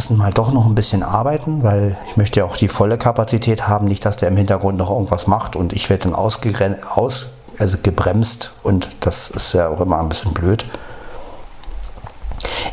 Lasse 0.00 0.14
ihn 0.14 0.16
mal 0.16 0.32
doch 0.32 0.50
noch 0.50 0.64
ein 0.64 0.74
bisschen 0.74 1.02
arbeiten, 1.02 1.62
weil 1.62 1.94
ich 2.08 2.16
möchte 2.16 2.40
ja 2.40 2.46
auch 2.46 2.56
die 2.56 2.68
volle 2.68 2.96
Kapazität 2.96 3.68
haben, 3.68 3.84
nicht, 3.84 4.06
dass 4.06 4.16
der 4.16 4.28
im 4.28 4.36
Hintergrund 4.38 4.78
noch 4.78 4.88
irgendwas 4.88 5.26
macht 5.26 5.56
und 5.56 5.74
ich 5.74 5.90
werde 5.90 6.04
dann 6.08 6.14
aus, 6.14 7.28
also 7.58 7.76
gebremst 7.82 8.50
und 8.62 8.88
das 9.00 9.28
ist 9.28 9.52
ja 9.52 9.68
auch 9.68 9.78
immer 9.78 10.00
ein 10.00 10.08
bisschen 10.08 10.32
blöd. 10.32 10.64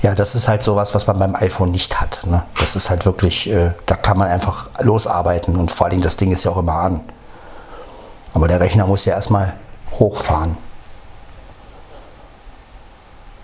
Ja, 0.02 0.16
das 0.16 0.36
ist 0.36 0.48
halt 0.48 0.64
sowas, 0.64 0.96
was 0.96 1.06
man 1.08 1.20
beim 1.20 1.36
iPhone 1.36 1.70
nicht 1.70 2.00
hat. 2.00 2.26
Ne? 2.26 2.46
Das 2.62 2.78
ist 2.78 2.90
halt 2.90 3.06
wirklich, 3.06 3.50
äh, 3.50 3.74
da 3.86 3.96
kann 3.96 4.18
man 4.18 4.30
einfach 4.30 4.70
losarbeiten 4.80 5.58
und 5.58 5.70
vor 5.70 5.88
allem 5.88 6.00
das 6.00 6.16
Ding 6.16 6.32
ist 6.32 6.46
ja 6.46 6.52
auch 6.52 6.58
immer 6.58 6.76
an. 6.76 7.02
Aber 8.34 8.48
der 8.48 8.62
Rechner 8.62 8.88
muss 8.88 9.04
ja 9.04 9.16
erstmal 9.16 9.52
hochfahren. 10.00 10.58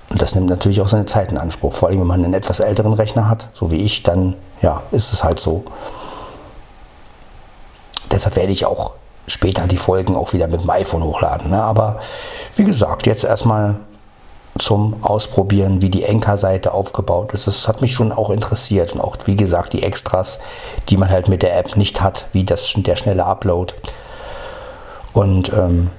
Und 0.09 0.21
nimmt 0.35 0.49
natürlich 0.49 0.81
auch 0.81 0.87
seine 0.87 1.05
Zeit 1.05 1.31
in 1.31 1.37
Anspruch. 1.37 1.73
Vor 1.73 1.89
allem, 1.89 1.99
wenn 1.99 2.07
man 2.07 2.23
einen 2.23 2.33
etwas 2.33 2.59
älteren 2.59 2.93
Rechner 2.93 3.29
hat, 3.29 3.47
so 3.53 3.71
wie 3.71 3.83
ich, 3.83 4.03
dann 4.03 4.35
ja, 4.61 4.81
ist 4.91 5.13
es 5.13 5.23
halt 5.23 5.39
so. 5.39 5.63
Deshalb 8.11 8.35
werde 8.35 8.51
ich 8.51 8.65
auch 8.65 8.91
später 9.27 9.67
die 9.67 9.77
Folgen 9.77 10.15
auch 10.15 10.33
wieder 10.33 10.47
mit 10.47 10.61
dem 10.61 10.69
iPhone 10.69 11.03
hochladen. 11.03 11.51
Ne? 11.51 11.61
Aber 11.61 11.99
wie 12.55 12.63
gesagt, 12.63 13.07
jetzt 13.07 13.23
erstmal 13.23 13.75
zum 14.59 15.03
Ausprobieren, 15.03 15.81
wie 15.81 15.89
die 15.89 16.03
Enker-Seite 16.03 16.73
aufgebaut 16.73 17.33
ist. 17.33 17.47
Das 17.47 17.67
hat 17.67 17.81
mich 17.81 17.93
schon 17.93 18.11
auch 18.11 18.29
interessiert. 18.29 18.93
Und 18.93 19.01
auch, 19.01 19.17
wie 19.25 19.35
gesagt, 19.35 19.73
die 19.73 19.81
Extras, 19.81 20.39
die 20.89 20.97
man 20.97 21.09
halt 21.09 21.27
mit 21.27 21.41
der 21.41 21.57
App 21.57 21.75
nicht 21.75 22.01
hat, 22.01 22.27
wie 22.33 22.43
das, 22.43 22.71
der 22.75 22.95
schnelle 22.95 23.25
Upload. 23.25 23.73
Und 25.13 25.51
ähm, 25.53 25.89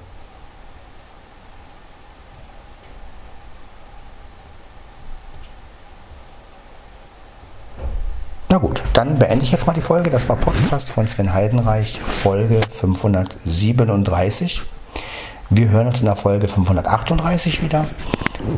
Na 8.55 8.59
gut, 8.59 8.81
dann 8.95 9.19
beende 9.19 9.43
ich 9.43 9.51
jetzt 9.51 9.67
mal 9.67 9.73
die 9.73 9.81
Folge. 9.81 10.09
Das 10.09 10.29
war 10.29 10.37
Podcast 10.37 10.89
von 10.89 11.05
Sven 11.05 11.33
Heidenreich, 11.33 11.99
Folge 11.99 12.61
537. 12.71 14.61
Wir 15.49 15.69
hören 15.69 15.87
uns 15.87 15.99
in 15.99 16.05
der 16.05 16.15
Folge 16.15 16.47
538 16.47 17.61
wieder. 17.61 17.85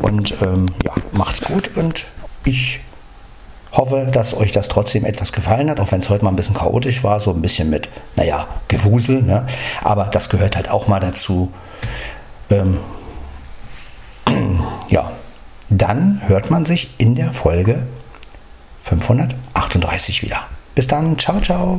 Und 0.03 0.39
ähm, 0.43 0.67
ja, 0.83 0.93
macht's 1.11 1.41
gut 1.41 1.75
und 1.75 2.05
ich 2.45 2.81
hoffe, 3.71 4.09
dass 4.11 4.35
euch 4.35 4.51
das 4.51 4.67
trotzdem 4.67 5.05
etwas 5.05 5.31
gefallen 5.31 5.71
hat, 5.71 5.79
auch 5.79 5.91
wenn 5.91 6.01
es 6.01 6.09
heute 6.09 6.23
mal 6.23 6.29
ein 6.29 6.35
bisschen 6.35 6.55
chaotisch 6.55 7.03
war, 7.03 7.19
so 7.19 7.31
ein 7.31 7.41
bisschen 7.41 7.71
mit, 7.71 7.89
naja, 8.15 8.45
Gewusel. 8.67 9.23
Ne? 9.23 9.47
Aber 9.83 10.05
das 10.05 10.29
gehört 10.29 10.55
halt 10.55 10.69
auch 10.69 10.87
mal 10.87 10.99
dazu. 10.99 11.51
Ähm, 12.51 12.77
ja, 14.89 15.11
dann 15.69 16.21
hört 16.27 16.51
man 16.51 16.63
sich 16.63 16.91
in 16.99 17.15
der 17.15 17.33
Folge 17.33 17.87
538 18.87 20.23
wieder. 20.23 20.47
Bis 20.75 20.87
dann, 20.87 21.17
ciao, 21.17 21.39
ciao. 21.41 21.75